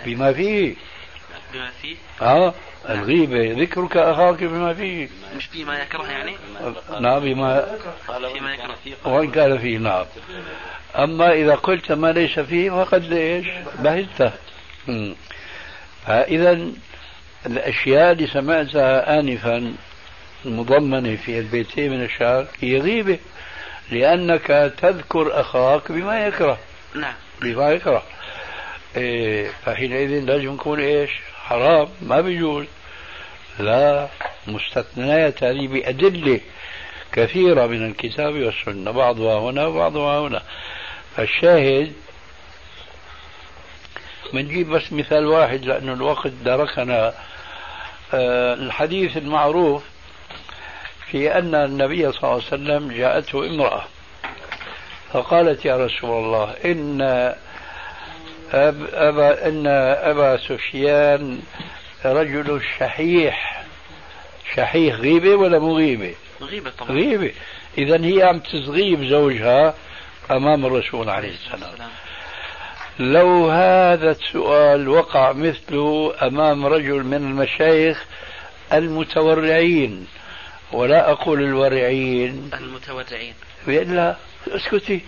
[0.05, 0.75] بما فيه.
[1.53, 2.55] بما فيه؟ آه.
[2.91, 5.09] الغيبة ذكرك أخاك بما فيه.
[5.37, 6.37] مش فيما يكره يعني؟
[7.01, 7.79] نعم بما
[8.33, 8.77] فيما يكره.
[9.05, 10.05] وإن كان فيه نعم.
[10.97, 13.47] أما إذا قلت ما ليس فيه فقد إيش؟
[13.79, 14.33] بهته
[16.07, 16.67] فإذا
[17.47, 19.75] الأشياء اللي سمعتها آنفا
[20.45, 23.19] مضمنة في البيتين من الشعر هي غيبة
[23.91, 26.59] لأنك تذكر أخاك بما يكره.
[26.95, 27.15] نعم.
[27.43, 28.03] بما يكره.
[28.97, 31.11] إيه فحينئذ لازم يكون إيش؟
[31.43, 32.67] حرام ما بيجوز.
[33.59, 34.09] لا
[34.47, 36.41] مستثنيات هذه بأدلة
[37.13, 40.43] كثيرة من الكتاب والسنة بعضها هنا وبعضها هنا.
[41.17, 41.93] فالشاهد
[44.33, 47.15] بنجيب بس مثال واحد لأنه الوقت دركنا
[48.15, 49.85] آه، الحديث المعروف
[51.11, 53.85] في أن النبي صلى الله عليه وسلم جاءته امرأة
[55.13, 57.35] فقالت يا رسول الله إن
[58.53, 61.43] أب أبا إن أبا سفيان
[62.05, 63.65] رجل شحيح
[64.57, 66.91] شحيح غيبة ولا مو غيبة؟ غيبة طبعا.
[66.91, 67.33] غيبة.
[67.79, 69.75] إذا هي عم تغيب زوجها
[70.31, 71.91] أمام الرسول عليه السلام.
[72.99, 78.05] لو هذا السؤال وقع مثله أمام رجل من المشايخ
[78.73, 80.07] المتورعين
[80.73, 82.51] ولا أقول الورعين.
[82.55, 83.35] المتورعين.
[83.67, 84.17] لا
[84.49, 85.01] اسكتي.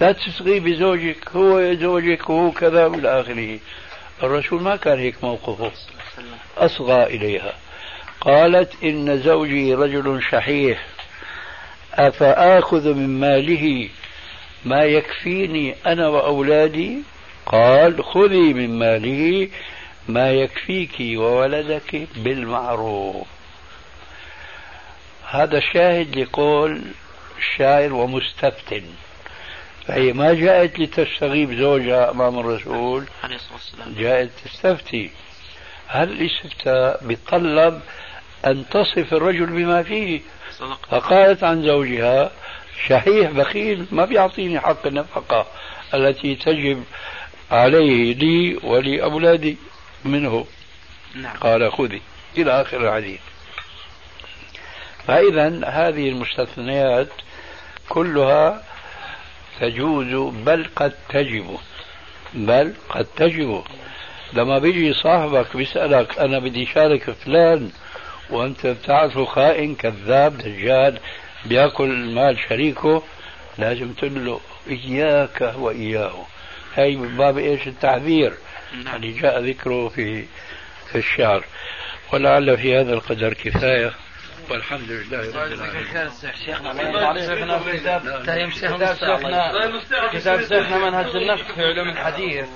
[0.00, 3.58] لا تصغي بزوجك هو زوجك وهو كذا والى آخره.
[4.22, 5.72] الرسول ما كان هيك موقفه.
[6.58, 7.54] أصغى إليها.
[8.20, 10.86] قالت إن زوجي رجل شحيح
[11.94, 13.88] أفآخذ من ماله؟
[14.64, 16.98] ما يكفيني أنا وأولادي؟
[17.46, 19.48] قال خذي من ماله
[20.08, 23.26] ما يكفيك وولدك بالمعروف.
[25.30, 26.82] هذا شاهد لقول
[27.38, 28.82] الشاعر ومستفتن.
[29.86, 33.94] فهي ما جاءت لتستغيب زوجها أمام الرسول عليه الصلاة والسلام.
[33.98, 35.10] جاءت تستفتي.
[35.86, 37.80] هل الاستفتاء بيتطلب
[38.46, 40.20] أن تصف الرجل بما فيه؟
[40.52, 40.86] صدق.
[40.90, 42.30] فقالت عن زوجها
[42.88, 45.46] شحيح بخيل ما بيعطيني حق النفقة
[45.94, 46.84] التي تجب
[47.50, 49.56] عليه لي ولأولادي
[50.04, 50.46] منه.
[51.14, 51.36] نعم.
[51.36, 52.02] قال خذي
[52.36, 53.20] إلى آخر الحديث.
[55.06, 57.08] فإذا هذه المستثنيات
[57.88, 58.62] كلها
[59.60, 61.58] تجوز بل قد تجب.
[62.34, 63.62] بل قد تجب.
[64.32, 67.70] لما بيجي صاحبك بيسألك أنا بدي شارك فلان
[68.30, 70.98] وأنت بتعرفه خائن كذاب دجال
[71.46, 73.02] بيأكل مال شريكه
[73.58, 74.40] لازم تقول له
[74.70, 76.26] إياك وإياه.
[76.74, 78.32] هي من باب إيش؟ التعذير
[78.84, 78.96] نعم.
[78.96, 80.24] اللي جاء ذكره في
[80.92, 81.44] في الشعر.
[82.12, 83.92] ولعل في هذا القدر كفاية.
[84.50, 85.84] والحمد لله رب العالمين.
[87.26, 88.00] شيخنا كتاب
[88.50, 89.52] شيخنا
[90.12, 92.46] كتاب شيخنا منهج النفس في علوم الحديث.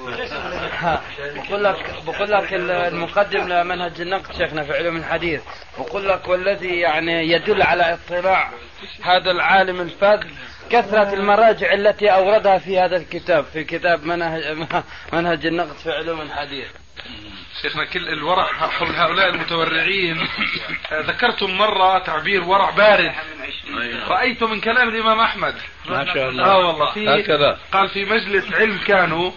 [1.20, 5.43] بقول لك بقول لك المقدم لمنهج النقد شيخنا في علوم الحديث.
[5.78, 8.51] بقول لك والذي يعني يدل على اطلاع
[9.02, 10.20] هذا العالم الفذ
[10.70, 14.66] كثرة المراجع التي أوردها في هذا الكتاب في كتاب منهج
[15.12, 16.69] منهج النقد في علوم الحديث.
[17.63, 20.29] شيخنا كل الورع حول هؤلاء المتورعين.
[20.93, 23.15] ذكرتم مرة تعبير ورع بارد.
[24.09, 25.55] رأيت من كلام الإمام أحمد.
[25.89, 26.45] ما شاء الله.
[26.45, 26.93] آه والله.
[26.93, 29.31] في هكذا قال في مجلس علم كانوا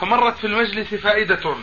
[0.00, 1.56] فمرت في المجلس فائدة.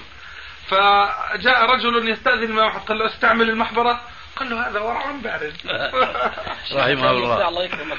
[0.67, 4.01] فجاء رجل يستأذن الإمام أحمد قال له استعمل المحبرة.
[4.35, 5.53] قال له هذا ورع بارد.
[6.75, 7.47] رحمه الله.
[7.47, 7.97] الله يكرمك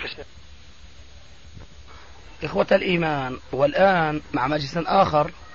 [2.44, 5.49] إخوة الإيمان والآن مع مجلس آخر آه،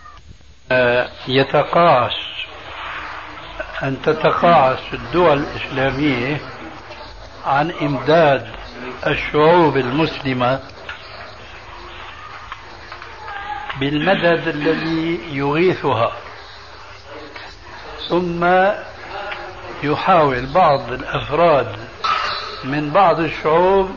[1.27, 2.13] يتقاعس.
[3.83, 6.41] أن تتقاعس الدول الإسلامية
[7.45, 8.47] عن إمداد
[9.07, 10.59] الشعوب المسلمة
[13.79, 16.11] بالمدد الذي يغيثها
[18.09, 18.45] ثم
[19.83, 21.75] يحاول بعض الأفراد
[22.63, 23.91] من بعض الشعوب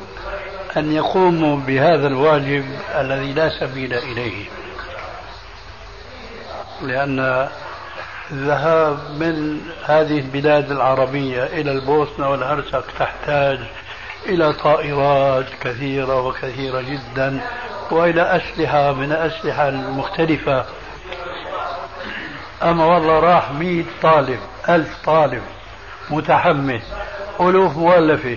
[0.76, 2.64] أن يقوموا بهذا الواجب
[2.94, 4.46] الذي لا سبيل إليه.
[6.82, 7.48] لأن
[8.30, 13.58] الذهاب من هذه البلاد العربية إلى البوسنة والهرسك تحتاج
[14.26, 17.40] إلى طائرات كثيرة وكثيرة جدا
[17.90, 20.64] وإلى أسلحة من الأسلحة المختلفة.
[22.62, 25.42] أما والله راح مئة طالب ألف طالب
[26.10, 26.82] متحمس
[27.40, 28.36] ألوف مؤلفة.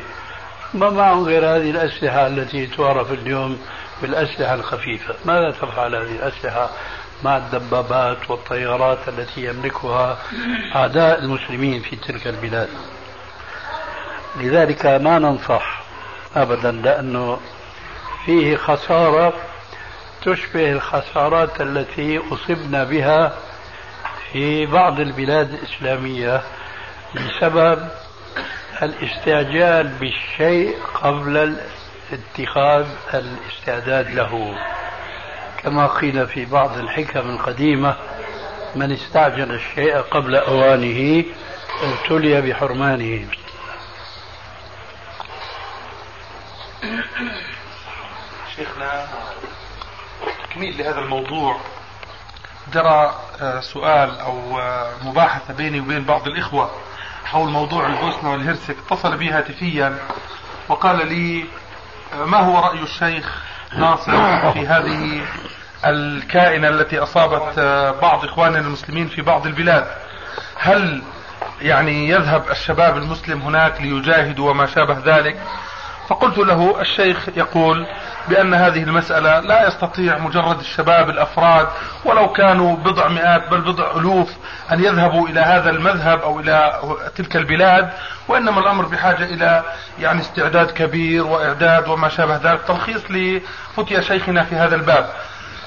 [0.74, 3.62] ما معهم غير هذه الأسلحة التي تعرف اليوم
[4.02, 5.16] بالأسلحة الخفيفة.
[5.26, 6.70] ماذا تفعل هذه الأسلحة؟
[7.24, 10.18] مع الدبابات والطيارات التي يملكها
[10.76, 12.70] أعداء المسلمين في تلك البلاد.
[14.36, 15.82] لذلك ما ننصح
[16.36, 17.40] أبدا لأنه
[18.26, 19.34] فيه خسارة
[20.26, 23.34] تشبه الخسارات التي أصبنا بها
[24.32, 26.42] في بعض البلاد الإسلامية
[27.16, 27.88] بسبب
[28.82, 31.56] الاستعجال بالشيء قبل
[32.14, 34.56] اتخاذ الاستعداد له.
[35.64, 37.96] كما قيل في بعض الحكم القديمة
[38.76, 41.24] من استعجل الشيء قبل أوانه
[41.84, 43.28] ابتلي بحرمانه.
[48.56, 49.08] شيخنا
[50.44, 51.58] تكميل لهذا الموضوع
[52.74, 56.72] جرى آه، سؤال أو آه، مباحثة بيني وبين بعض الإخوة
[57.26, 58.76] حول موضوع البوسنة والهرسك.
[58.86, 59.98] اتصل بي هاتفيا
[60.70, 61.46] وقال لي
[62.14, 63.44] آه، ما هو رأي الشيخ
[63.78, 65.22] ناصر في هذه
[65.86, 67.60] الكائنة التي أصابت
[68.02, 69.88] بعض إخواننا المسلمين في بعض البلاد.
[70.58, 71.02] هل
[71.62, 75.42] يعني يذهب الشباب المسلم هناك ليجاهدوا وما شابه ذلك؟
[76.12, 77.88] فقلت له الشيخ يقول
[78.30, 81.68] بأن هذه المسألة لا يستطيع مجرد الشباب الأفراد
[82.06, 84.30] ولو كانوا بضع مئات بل بضع ألوف
[84.72, 86.80] أن يذهبوا إلى هذا المذهب أو إلى
[87.16, 87.90] تلك البلاد
[88.28, 89.64] وإنما الأمر بحاجة إلى
[90.00, 95.10] يعني استعداد كبير وإعداد وما شابه ذلك تلخيص لفتيا شيخنا في هذا الباب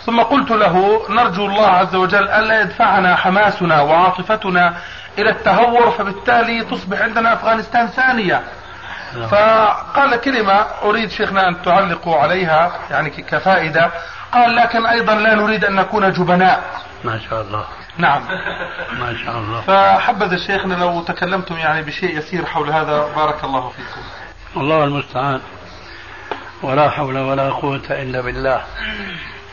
[0.06, 4.76] ثم قلت له نرجو الله عز وجل ألا يدفعنا حماسنا وعاطفتنا
[5.18, 8.42] إلى التهور فبالتالي تصبح عندنا أفغانستان ثانية.
[9.22, 13.90] فقال كلمة أريد شيخنا أن تعلقوا عليها يعني كفائدة.
[14.32, 16.82] قال لكن أيضا لا نريد أن نكون جبناء.
[17.04, 17.64] ما شاء الله.
[17.98, 18.22] نعم.
[19.00, 19.60] ما شاء الله.
[19.60, 24.00] فحبذا شيخنا لو تكلمتم يعني بشيء يسير حول هذا بارك الله فيكم.
[24.56, 25.40] الله المستعان.
[26.62, 28.62] ولا حول ولا قوة إلا بالله.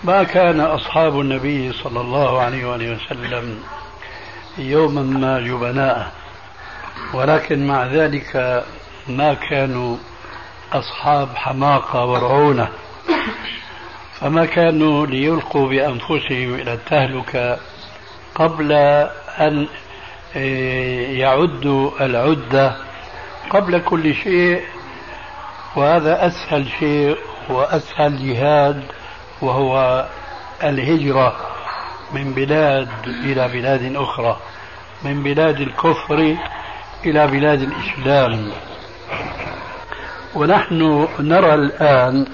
[0.03, 3.63] ما كان أصحاب النبي صلى الله عليه وآله وسلم
[4.57, 6.11] يوما ما جبناء
[7.13, 8.63] ولكن مع ذلك
[9.07, 9.98] ما كانوا
[10.73, 12.69] أصحاب حماقة ورعونة
[14.19, 17.60] فما كانوا ليلقوا بأنفسهم إلى التهلكة
[18.36, 18.72] قبل
[19.40, 19.68] أن
[20.36, 22.76] آه، يعدوا العدة
[23.49, 24.61] قبل كل شيء
[25.76, 27.18] وهذا أسهل شيء
[27.49, 28.84] وأسهل جهاد
[29.41, 30.06] وهو
[30.64, 31.36] الهجرة
[32.14, 34.38] من بلاد إلى بلاد أخرى
[35.03, 36.36] من بلاد الكفر
[37.06, 38.52] إلى بلاد الإسلام.
[40.35, 42.25] ونحن نرى الآن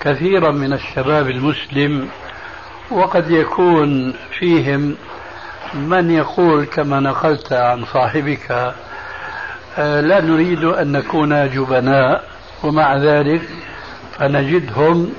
[0.00, 2.08] كثيرا من الشباب المسلم
[2.90, 4.96] وقد يكون فيهم
[5.74, 8.74] من يقول كما نقلت عن صاحبك
[9.78, 12.24] آه، لا نريد أن نكون جبناء
[12.62, 13.42] ومع ذلك
[14.18, 15.12] فنجدهم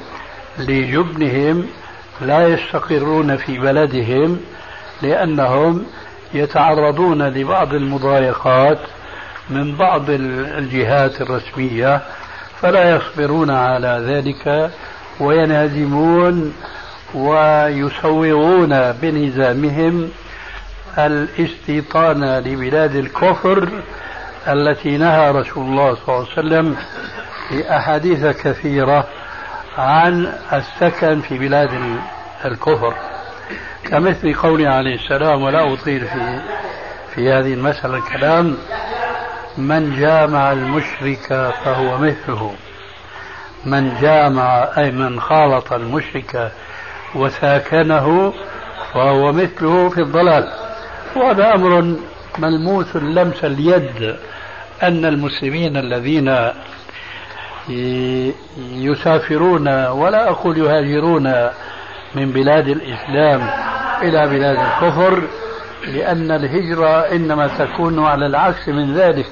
[0.59, 1.67] لجبنهم
[2.21, 4.39] لا يستقرون في بلدهم
[5.01, 5.85] لأنهم
[6.33, 8.79] يتعرضون لبعض المضايقات
[9.49, 12.01] من بعض الجهات الرسمية
[12.61, 14.71] فلا يصبرون على ذلك
[15.19, 16.53] وينهزمون
[17.13, 20.09] ويسوغون بنظامهم
[20.97, 23.69] الاستيطان لبلاد الكفر
[24.47, 26.75] التي نهى رسول الله صلى الله عليه وسلم
[27.49, 29.07] في أحاديث كثيرة
[29.77, 31.69] عن السكن في بلاد
[32.45, 32.93] الكفر.
[33.83, 36.41] كمثل قوله عليه السلام ولا أطيل في
[37.15, 38.57] في هذه المسألة الكلام
[39.57, 42.53] من جامع المشرك فهو مثله.
[43.65, 46.51] من جامع أي من خالط المشرك
[47.15, 48.33] وساكنه
[48.93, 50.51] فهو مثله في الضلال.
[51.15, 51.95] وهذا أمر
[52.39, 54.15] ملموس لمس اليد
[54.83, 56.51] أن المسلمين الذين
[58.59, 61.33] يسافرون ولا أقول يهاجرون
[62.15, 63.49] من بلاد الإسلام
[64.01, 65.23] إلى بلاد الكفر
[65.87, 69.25] لأن الهجرة إنما تكون على العكس من ذلك.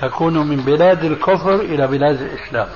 [0.00, 2.68] تكون من بلاد الكفر إلى بلاد الإسلام.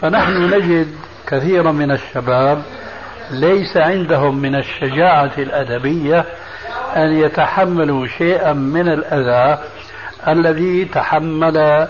[0.00, 0.94] فنحن نجد
[1.26, 2.62] كثيرا من الشباب
[3.30, 6.24] ليس عندهم من الشجاعة الأدبية
[6.96, 9.62] أن يتحملوا شيئا من الأذى
[10.28, 11.88] الذي تحمل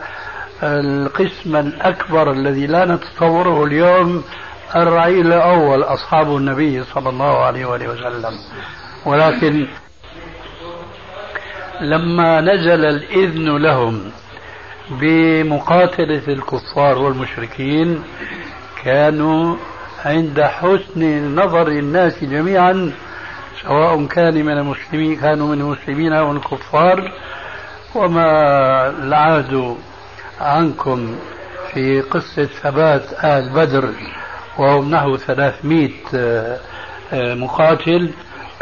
[0.62, 4.24] القسم الأكبر الذي لا نتصوره اليوم
[4.76, 8.38] الرعيل الأول أصحاب النبي صلى الله عليه وآله وسلم.
[9.06, 9.66] ولكن
[11.80, 14.10] لما نزل الإذن لهم
[14.90, 18.02] بمقاتلة الكفار والمشركين
[18.84, 19.56] كانوا
[20.04, 22.92] عند حسن نظر الناس جميعا
[23.62, 27.12] سواء كان من المسلمين كانوا من المسلمين أو الكفار.
[27.94, 29.76] وما العهد
[30.40, 31.16] عنكم
[31.72, 33.90] في قصة ثبات آل بدر
[34.58, 36.58] وهم نحو 300 آه،
[37.12, 38.10] مقاتل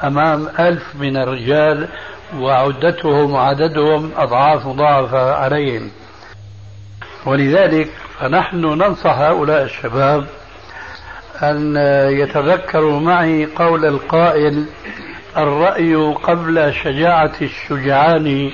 [0.05, 1.89] أمام ألف من الرجال
[2.39, 5.91] وعدتهم وعددهم أضعاف مضاعفة عليهم.
[7.27, 7.91] ولذلك
[8.21, 10.27] فنحن ننصح هؤلاء الشباب
[11.43, 11.77] أن
[12.11, 14.67] يتذكروا معي قول القائل
[15.37, 18.51] الرأي قبل شجاعة الشجعان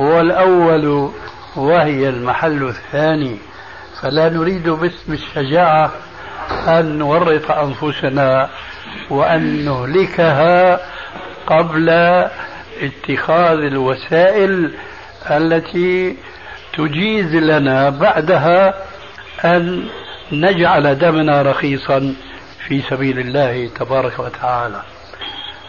[0.00, 1.10] هو الأول
[1.56, 3.36] وهي المحل الثاني.
[4.02, 5.90] فلا نريد باسم الشجاعة
[6.68, 8.48] أن نورط أنفسنا
[9.10, 10.80] وأن نهلكها
[11.46, 11.90] قبل
[12.82, 14.74] اتخاذ الوسائل
[15.30, 16.16] التي
[16.72, 18.74] تجيز لنا بعدها
[19.44, 19.88] أن
[20.32, 22.14] نجعل دمنا رخيصا
[22.66, 24.82] في سبيل الله تبارك وتعالى.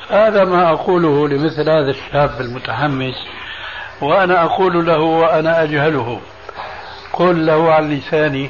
[0.09, 3.15] هذا ما أقوله لمثل هذا الشاب المتحمس
[4.01, 6.21] وأنا أقول له وأنا أجهله
[7.13, 8.49] قل له عن لساني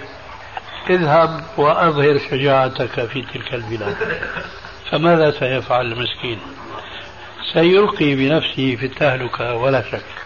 [0.90, 3.96] اذهب وأظهر شجاعتك في تلك البلاد.
[4.92, 6.40] فماذا سيفعل المسكين؟
[7.54, 10.21] سيلقي بنفسه في التهلكة ولا شك.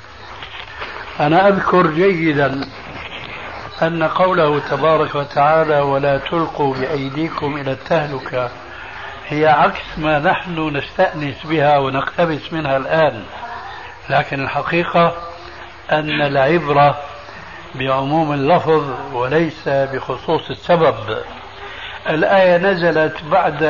[1.19, 2.67] أنا أذكر جيدا
[3.81, 8.49] أن قوله تبارك وتعالى ولا تلقوا بأيديكم إلى التهلكة
[9.27, 13.23] هي عكس ما نحن نستأنس بها ونقتبس منها الآن.
[14.09, 15.13] لكن الحقيقة
[15.91, 16.97] أن العبرة
[17.75, 20.95] بعموم اللفظ وليس بخصوص السبب.
[22.09, 23.63] الآية نزلت بعد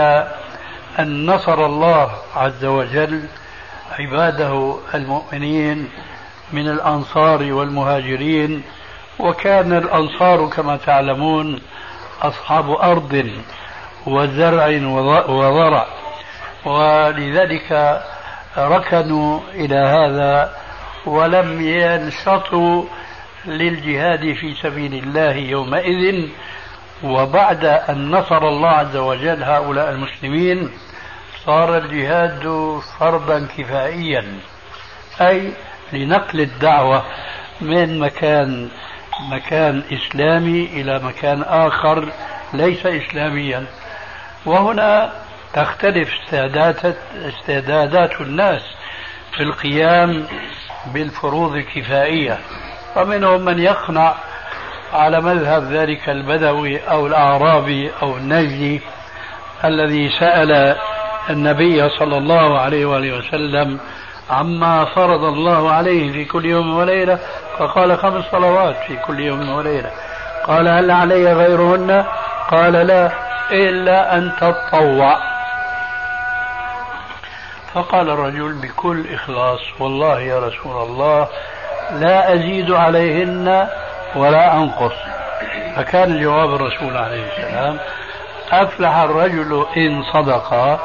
[0.99, 3.23] أن نصر الله عز وجل
[3.99, 5.89] عباده المؤمنين
[6.53, 8.63] من الأنصار والمهاجرين
[9.19, 11.61] وكان الأنصار كما تعلمون
[12.21, 13.31] أصحاب أرض
[14.07, 14.67] وزرع
[15.27, 15.85] وضرع
[16.65, 18.01] ولذلك
[18.57, 20.55] ركنوا إلى هذا
[21.05, 22.83] ولم ينشطوا
[23.45, 26.29] للجهاد في سبيل الله يومئذ.
[27.03, 30.69] وبعد أن نصر الله عز وجل هؤلاء المسلمين
[31.45, 34.39] صار الجهاد فرضا كفائيا
[35.21, 35.51] أي
[35.93, 37.03] لنقل الدعوة
[37.61, 38.69] من مكان
[39.31, 42.11] مكان إسلامي إلى مكان آخر
[42.53, 43.65] ليس إسلاميا.
[44.45, 45.11] وهنا
[45.53, 48.61] تختلف استعدادات استعدادات الناس
[49.37, 50.25] في القيام
[50.93, 52.39] بالفروض الكفائية.
[52.95, 54.15] فمنهم من يقنع
[54.93, 58.81] على مذهب ذلك البدوي أو الأعرابي أو النجدي
[59.65, 60.75] الذي سأل
[61.29, 63.79] النبي صلى الله عليه وآله وسلم
[64.29, 67.19] عما فرض الله عليه في كل يوم وليلة
[67.57, 69.91] فقال خمس صلوات في كل يوم وليلة.
[70.47, 72.05] قال هل علي غيرهن؟
[72.51, 73.11] قال لا
[73.51, 75.17] إلا أن تطوع.
[77.73, 81.27] فقال الرجل بكل إخلاص والله يا رسول الله
[81.91, 83.67] لا أزيد عليهن
[84.15, 84.93] ولا أنقص.
[85.75, 87.79] فكان جواب الرسول عليه السلام
[88.51, 90.79] أفلح الرجل إن صدق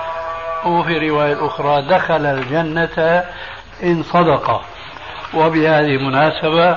[0.67, 3.25] وفي رواية أخرى دخل الجنة
[3.83, 4.63] إن صدق.
[5.35, 6.77] وبهذه المناسبة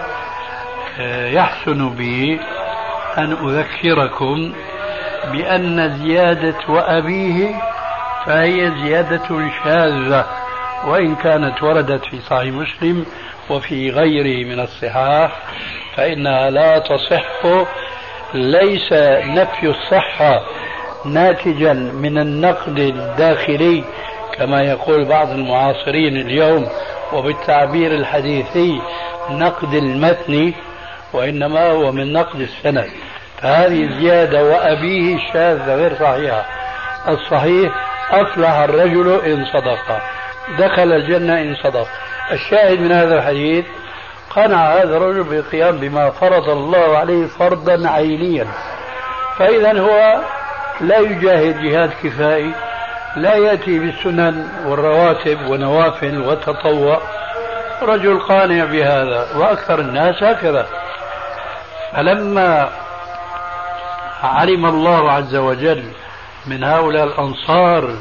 [1.00, 2.40] آه، يحسن بي
[3.18, 4.54] أن أذكركم
[5.32, 7.56] بأن زيادة وأبيه
[8.26, 10.26] فهي زيادة شاذة
[10.86, 13.06] وإن كانت وردت في صحيح مسلم
[13.50, 15.32] وفي غيره من الصحاح
[15.96, 17.46] فإنها لا تصح
[18.34, 18.94] ليس
[19.24, 20.42] نفي الصحة
[21.06, 23.84] ناتجا من النقد الداخلي
[24.38, 26.68] كما يقول بعض المعاصرين اليوم
[27.14, 28.82] وبالتعبير الحديثي
[29.30, 30.54] نقد المتن
[31.14, 32.90] وإنما هو من نقد السند.
[33.42, 36.46] فهذه زيادة وأبيه شاذة غير صحيحة.
[37.08, 37.74] الصحيح
[38.12, 40.02] أفلح الرجل إن صدق.
[40.60, 41.88] دخل الجنة إن صدق.
[42.32, 43.66] الشاهد من هذا الحديث
[44.36, 48.48] قنع هذا الرجل بالقيام بما فرض الله عليه فرضا عينيا.
[49.38, 50.22] فإذا هو
[50.82, 52.54] لا يجاهد جهاد كفائي
[53.16, 57.02] لا يأتي بالسنن والرواتب ونوافل وتطوع.
[57.82, 60.68] رجل قانع بهذا وأكثر الناس هكذا.
[61.94, 62.70] فلما
[64.24, 65.84] علم الله عز وجل
[66.46, 67.94] من هؤلاء الأنصار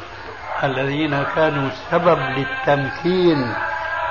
[0.63, 3.53] الذين كانوا سبب للتمكين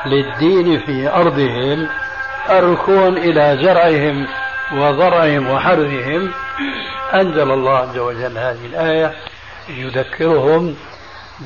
[0.06, 1.88] للدين في أرضهم
[2.50, 4.26] الركون إلى زرعهم
[4.74, 6.30] وضرعهم وحرثهم
[7.14, 9.12] أنزل الله عز وجل هذه الآية
[9.68, 10.76] يذكرهم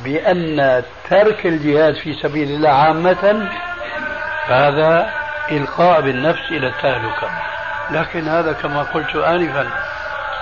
[0.04, 3.48] بأن ترك الجهاد في سبيل الله عامة
[4.46, 5.10] هذا
[5.50, 7.30] إلقاء بالنفس إلى التهلكة.
[7.90, 9.70] لكن هذا كما قلت آنفا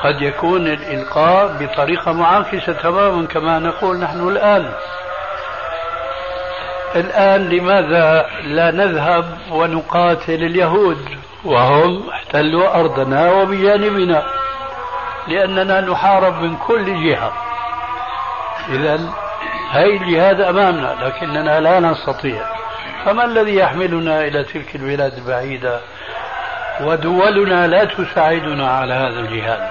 [0.05, 4.73] قد يكون الإلقاء بطريقة معاكسة تماما كما نقول نحن الآن.
[6.97, 14.23] الآن لماذا لا نذهب ونقاتل اليهود؟ وهم احتلوا أرضنا وبجانبنا
[15.29, 17.33] لأننا نحارب من كل جهة.
[18.69, 19.01] إذا
[19.71, 22.43] هاي الجهاد أمامنا لكننا لا نستطيع.
[23.05, 25.81] فما الذي يحملنا إلى تلك البلاد البعيدة؟
[26.81, 29.71] ودولنا لا تساعدنا على هذا الجهاد.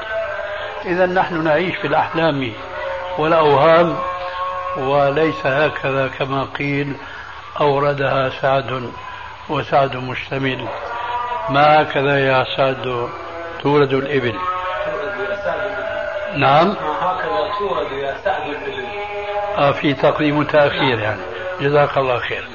[0.86, 2.54] إذا نحن نعيش في الأحلام
[3.18, 3.98] والأوهام
[4.78, 6.96] وليس هكذا كما قيل
[7.62, 8.92] أوردها سعد
[9.50, 10.68] وسعد مشتمل.
[11.50, 13.10] ما هكذا يا سعد
[13.62, 14.40] تورد الإبل؟
[16.36, 16.70] نعم.
[17.02, 18.86] هكذا تورد يا سعد الإبل
[19.58, 21.22] آه في تقديم وتأخير يعني.
[21.62, 22.48] جزاك الله خير.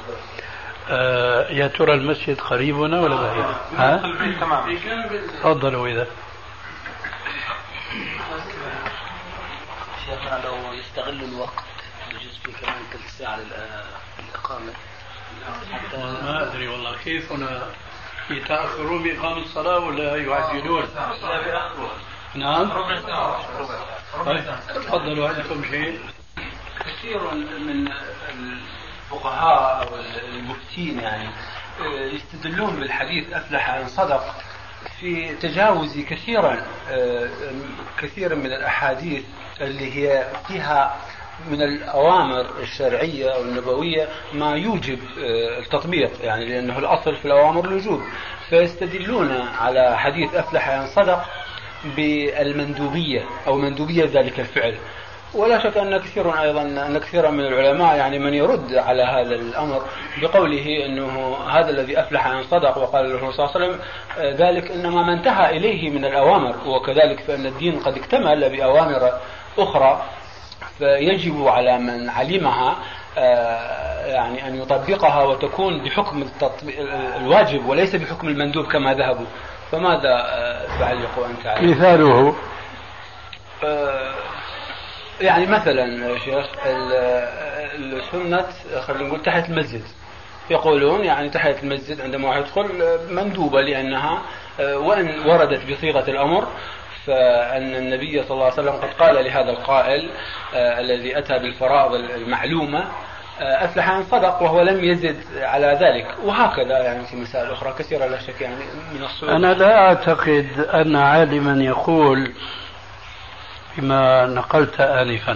[0.89, 3.45] آه يا ترى المسجد قريبنا ولا بعيد؟
[3.77, 3.97] ها؟
[4.39, 4.77] تمام
[5.39, 6.07] تفضلوا إذا
[10.05, 11.63] شيخنا لو يستغل الوقت
[12.09, 14.73] يجوز في كمان ثلث ساعة للإقامة.
[15.73, 17.61] حتى ما أدري والله كيف هنا
[18.31, 20.83] يتأخرون بإقامة الصلاة ولا يعجلون؟
[22.35, 22.69] نعم
[24.25, 24.43] طيب
[24.75, 25.99] تفضلوا عندكم شيء
[26.79, 27.87] كثير من
[28.29, 29.95] الفقهاء أو
[30.33, 31.29] المفتين يعني
[31.79, 34.35] آه، يستدلون بالحديث أفلح أن صدق
[34.99, 37.29] في تجاوز كثيرا آه،
[37.99, 39.23] كثيرا من الأحاديث
[39.61, 40.97] اللي هي فيها
[41.51, 48.01] من الأوامر الشرعية أو النبوية ما يوجب آه، التطبيق يعني لأنه الأصل في الأوامر الوجوب.
[48.49, 51.25] فيستدلون على حديث أفلح أن صدق
[51.95, 54.75] بالمندوبية أو مندوبية ذلك الفعل.
[55.33, 59.81] ولا شك أن كثير أيضا أن كثيرا من العلماء يعني من يرد على هذا الأمر
[60.21, 63.79] بقوله أنه هذا الذي أفلح أن صدق وقال له صلى الله عليه وسلم
[64.17, 66.55] آه، ذلك إنما ما انتهى إليه من الأوامر.
[66.67, 69.11] وكذلك فإن الدين قد اكتمل بأوامر
[69.57, 70.05] أخرى.
[70.77, 72.75] فيجب على من علمها
[73.17, 76.25] آه، يعني أن يطبقها وتكون بحكم
[77.15, 79.25] الواجب وليس بحكم المندوب كما ذهبوا.
[79.71, 82.35] فماذا آه، تعلق أنت عليه؟ مثاله.
[85.21, 86.45] يعني مثلا شيخ
[87.75, 88.45] السنة
[88.81, 89.83] خلينا نقول تحت المسجد.
[90.49, 92.69] يقولون يعني تحت المسجد عندما يدخل
[93.09, 94.21] مندوبة لأنها
[94.59, 96.47] وإن وردت بصيغة الأمر
[97.05, 100.09] فأن النبي صلى الله عليه وسلم قد قال لهذا القائل
[100.53, 102.91] الذي أتى بالفرائض المعلومة
[103.41, 106.15] أفلح أن صدق وهو لم يزد على ذلك.
[106.23, 108.55] وهكذا يعني في مسائل أخرى كثيرة لا شك يعني
[108.93, 112.33] من الصور أنا لا أعتقد أن عالما يقول
[113.77, 115.31] بما نقلت آنفا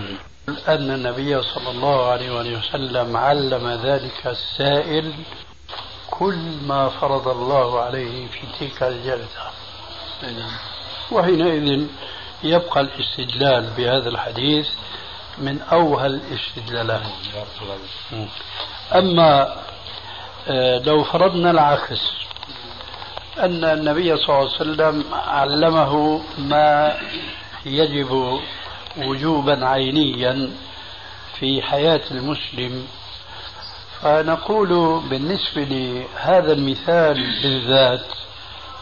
[0.67, 5.13] أن النبي صلى الله عليه وسلم علم ذلك السائل
[6.09, 6.37] كل
[6.67, 9.43] ما فرض الله عليه في تلك الجلسة.
[11.11, 11.87] وحينئذ
[12.43, 14.69] يبقى الاستدلال بهذا الحديث
[15.37, 17.01] من أوهى الاستدلالات.
[18.95, 19.55] أما
[20.47, 22.01] آه، لو فرضنا العكس
[23.39, 26.97] أن النبي صلى الله عليه وسلم علمه ما
[27.65, 28.39] يجب
[28.97, 30.49] وجوبا عينيا
[31.39, 32.87] في حياة المسلم
[34.01, 37.13] فنقول بالنسبة لهذا المثال
[37.43, 38.05] بالذات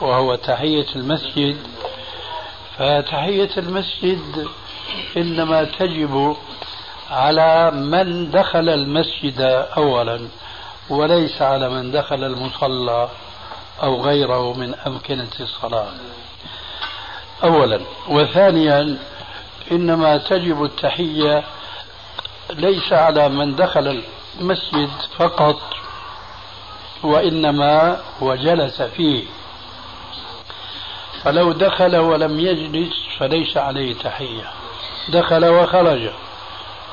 [0.01, 1.57] وهو تحية المسجد
[2.77, 4.47] فتحية المسجد
[5.17, 6.35] إنما تجب
[7.11, 9.41] على من دخل المسجد
[9.77, 10.27] أولا
[10.89, 13.09] وليس على من دخل المصلى
[13.83, 15.91] أو غيره من أمكنة الصلاة.
[17.43, 18.97] أولا وثانيا
[19.71, 21.43] إنما تجب التحية
[22.49, 24.03] ليس على من دخل
[24.39, 25.59] المسجد فقط
[27.03, 29.23] وإنما وجلس فيه.
[31.23, 34.43] فلو دخل ولم يجلس فليس عليه تحية.
[35.09, 36.09] دخل وخرج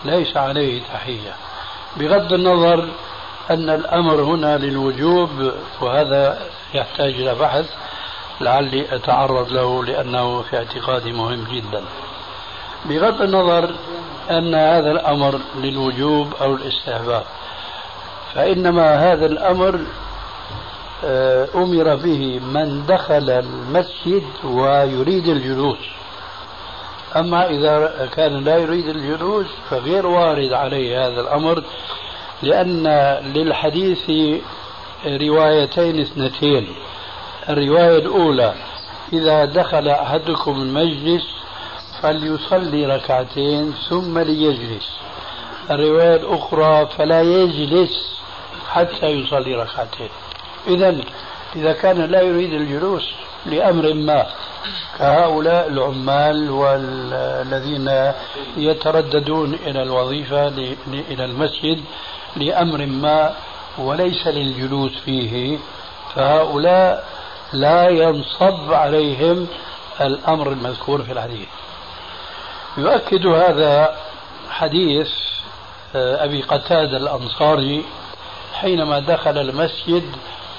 [0.05, 1.35] ليس عليه تحية.
[1.97, 2.89] بغض النظر
[3.51, 6.43] أن الأمر هنا للوجوب وهذا
[6.75, 7.71] يحتاج إلى بحث
[8.41, 11.83] لعلي أتعرض له لأنه في اعتقادي مهم جدا.
[12.85, 13.75] بغض النظر
[14.31, 17.25] أن هذا الأمر للوجوب أو الاستحباب
[18.35, 19.81] فإنما هذا الأمر
[21.55, 25.79] أمر به من دخل المسجد ويريد الجلوس.
[27.17, 31.63] أما إذا كان لا يريد الجلوس فغير وارد عليه هذا الأمر
[32.43, 32.87] لأن
[33.35, 34.11] للحديث
[35.07, 36.69] روايتين اثنتين.
[37.49, 38.55] الرواية الأولى
[39.13, 41.23] إذا دخل أحدكم المجلس
[42.03, 44.99] فليصلي ركعتين ثم ليجلس.
[45.71, 48.21] الرواية الأخرى فلا يجلس
[48.71, 50.09] حتى يصلي ركعتين.
[50.67, 50.97] إذا
[51.57, 53.15] إذا كان لا يريد الجلوس
[53.47, 54.27] لأمر ما
[54.99, 58.13] كهؤلاء العمال والذين
[58.57, 60.49] يترددون إلى الوظيفة
[61.11, 61.85] إلى المسجد
[62.37, 63.35] لأمر ما
[63.79, 65.59] وليس للجلوس فيه.
[66.15, 67.09] فهؤلاء
[67.53, 69.47] لا ينصب عليهم
[70.01, 71.49] الأمر المذكور في الحديث.
[72.79, 73.97] يؤكد هذا
[74.51, 75.09] حديث
[75.95, 77.85] آه، أبي قتادة الأنصاري
[78.55, 80.03] حينما دخل المسجد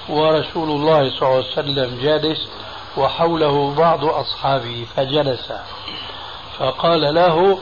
[0.09, 2.47] ورسول الله صلى الله عليه وسلم جالس
[2.97, 5.53] وحوله بعض أصحابه فجلس.
[6.57, 7.59] فقال له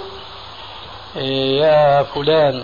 [1.62, 2.64] يا فلان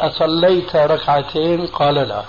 [0.00, 2.22] أصليت ركعتين؟ قال لا.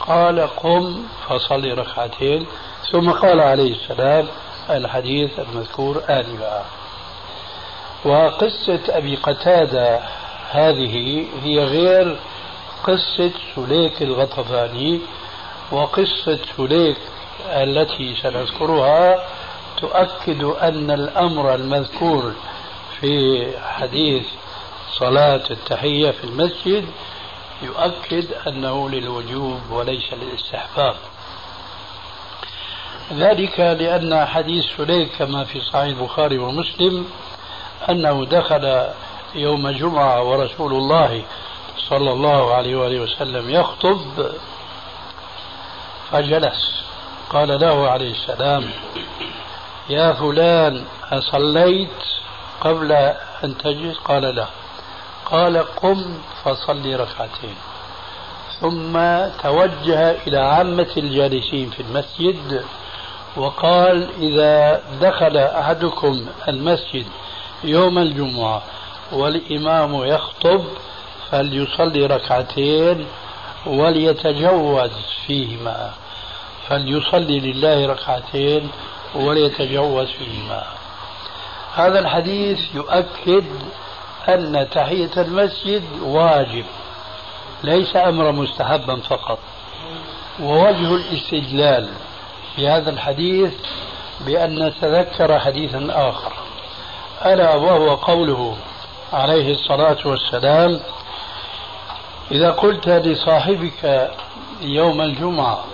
[0.00, 1.02] قال قم.
[1.28, 2.46] فصلي ركعتين.
[2.92, 4.28] ثم قال عليه السلام
[4.70, 6.64] الحديث المذكور آنفا.
[8.04, 10.00] وقصة أبي قتادة
[10.50, 12.16] هذه هي غير
[12.84, 15.00] قصة سليك الغطفاني
[15.72, 16.96] وقصة سليك
[17.46, 19.24] التي سنذكرها
[19.80, 22.32] تؤكد أن الأمر المذكور
[23.00, 24.26] في حديث
[24.98, 26.84] صلاة التحية في المسجد
[27.62, 30.94] يؤكد أنه للوجوب وليس للاستحباب.
[33.12, 37.06] ذلك لأن حديث سليك كما في صحيح البخاري ومسلم
[37.90, 38.86] أنه دخل
[39.34, 41.22] يوم جمعة ورسول الله
[41.88, 44.32] صلى الله عليه وآله وسلم يخطب
[46.12, 46.82] فجلس
[47.30, 48.64] قال له عليه السلام
[49.90, 51.88] يا فلان أصليت
[52.60, 52.92] قبل
[53.44, 54.46] أن تجلس؟ قال لا.
[55.26, 57.56] قال قم فصلي ركعتين.
[58.60, 58.92] ثم
[59.42, 62.64] توجه إلى عامة الجالسين في المسجد
[63.36, 67.06] وقال إذا دخل أحدكم المسجد
[67.64, 68.62] يوم الجمعة
[69.12, 70.64] والإمام يخطب
[71.30, 73.06] فليصلي ركعتين
[73.66, 74.90] وليتجوز
[75.26, 75.90] فيهما.
[76.72, 78.70] فليصلي لله ركعتين
[79.14, 80.62] وليتجوز فيهما
[81.74, 83.44] هذا الحديث يؤكد
[84.28, 86.64] أن تحية المسجد واجب
[87.64, 89.38] ليس أمرا مستحبا فقط
[90.40, 91.88] ووجه الاستدلال
[92.56, 93.54] في هذا الحديث
[94.20, 96.32] بأن نتذكر حديثا آخر.
[97.24, 98.56] ألا وهو قوله
[99.12, 100.80] عليه الصلاة والسلام
[102.30, 104.10] إذا قلت لصاحبك
[104.62, 105.64] يوم الجمعة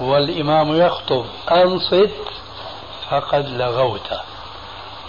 [0.00, 2.10] والإمام يخطب أنصت
[3.10, 4.08] فقد لغوت.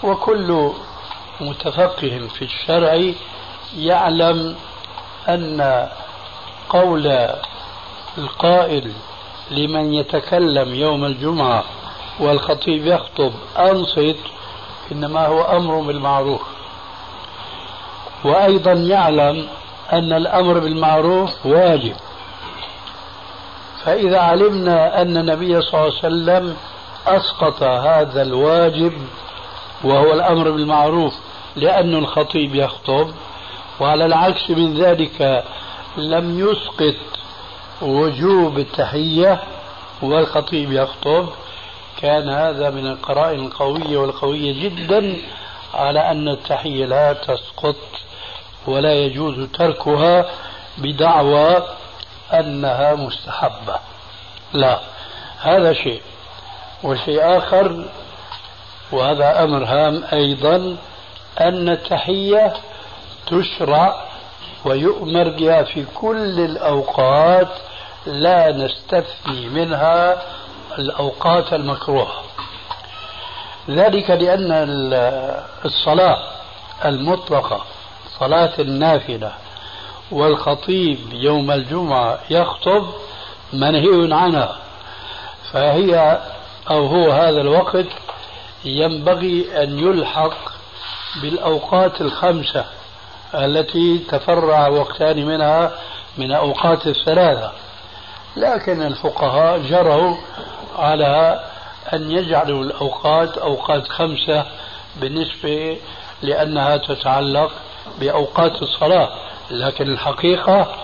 [0.02, 0.72] وكل
[1.40, 3.12] متفقه في الشرع
[3.76, 4.56] يعلم
[5.28, 5.88] أن
[6.68, 7.28] قول
[8.18, 8.92] القائل
[9.50, 11.64] لمن يتكلم يوم الجمعة
[12.20, 14.18] والخطيب يخطب أنصت
[14.92, 16.42] إنما هو أمر بالمعروف.
[18.24, 19.48] وأيضا يعلم
[19.92, 21.96] أن الأمر بالمعروف واجب.
[23.88, 26.56] فإذا علمنا أن النبي صلى الله عليه وسلم
[27.06, 28.92] أسقط هذا الواجب
[29.84, 31.14] وهو الأمر بالمعروف
[31.56, 33.10] لأن الخطيب يخطب
[33.80, 35.44] وعلى العكس من ذلك
[35.96, 36.94] لم يسقط
[37.82, 39.40] وجوب التحية
[40.02, 41.28] والخطيب يخطب.
[42.00, 45.16] كان هذا من القرائن القوية والقوية جدا
[45.74, 47.76] على أن التحية لا تسقط
[48.66, 50.26] ولا يجوز تركها
[50.78, 51.62] بدعوى
[52.32, 53.76] أنها مستحبة.
[54.52, 54.78] لا
[55.40, 56.02] هذا شيء.
[56.82, 57.84] وشيء آخر
[58.92, 60.76] وهذا أمر هام أيضا
[61.40, 62.52] أن التحية
[63.26, 64.04] تشرع
[64.64, 67.48] ويؤمر بها في كل الأوقات
[68.06, 70.22] لا نستثني منها
[70.78, 72.22] الأوقات المكروهة.
[73.70, 74.52] ذلك لأن
[75.64, 76.18] الصلاة
[76.84, 77.64] المطلقة
[78.18, 79.32] صلاة النافلة
[80.10, 82.86] والخطيب يوم الجمعة يخطب
[83.52, 84.56] منهي عنها.
[85.52, 86.18] فهي
[86.70, 87.86] أو هو هذا الوقت
[88.64, 90.36] ينبغي أن يلحق
[91.22, 92.64] بالأوقات الخمسة
[93.34, 95.72] التي تفرع وقتان منها
[96.18, 97.52] من أوقات الثلاثة.
[98.36, 100.16] لكن الفقهاء جروا
[100.78, 101.40] على
[101.92, 104.44] أن يجعلوا الأوقات أوقات خمسة
[104.96, 105.76] بالنسبة
[106.22, 107.52] لأنها تتعلق
[108.00, 109.08] بأوقات الصلاة.
[109.50, 110.74] لكن الحقيقة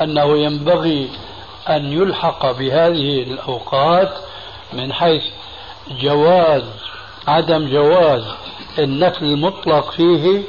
[0.00, 1.10] أنه ينبغي
[1.68, 4.14] أن يلحق بهذه الأوقات
[4.72, 5.22] من حيث
[5.90, 6.62] جواز
[7.28, 8.24] عدم جواز
[8.78, 10.42] النفل المطلق فيه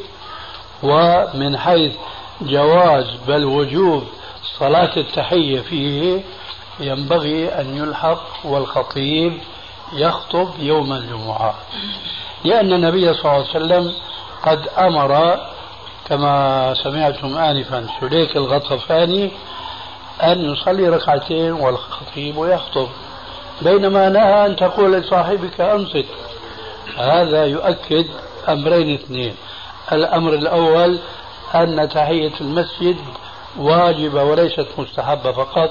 [0.84, 1.94] ومن حيث
[2.42, 4.04] جواز بل وجوب
[4.60, 6.22] صلاة التحية فيه
[6.80, 9.38] ينبغي أن يلحق والخطيب
[9.94, 11.56] يخطب يوم الجمعة.
[12.44, 13.94] لأن النبي صلى الله عليه وسلم
[14.44, 15.40] قد أمر
[16.10, 19.32] كما سمعتم آنفا سليك الغطفاني
[20.24, 22.88] أن يصلي ركعتين والخطيب يخطب.
[23.62, 26.06] بينما نهى أن تقول لصاحبك أنصت
[26.98, 28.06] هذا يؤكد
[28.50, 29.36] أمرين اثنين.
[29.92, 31.00] الأمر الأول
[31.56, 32.98] أن تحية المسجد
[33.58, 35.70] واجبة وليست مستحبة فقط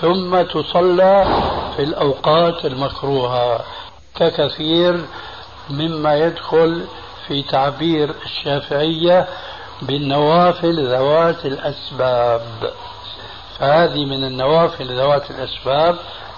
[0.00, 1.40] ثم تصلى
[1.76, 3.60] في الأوقات المكروهة.
[4.16, 5.04] ككثير
[5.70, 6.84] مما يدخل
[7.26, 9.28] في تعبير الشافعية
[9.82, 12.42] بالنوافل ذوات الأسباب.
[13.58, 15.96] فهذه من النوافل ذوات الأسباب.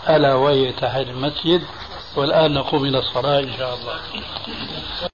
[0.09, 1.63] ألا وهي تحت المسجد
[2.17, 3.95] والآن نقوم إلى الصلاة إن شاء الله.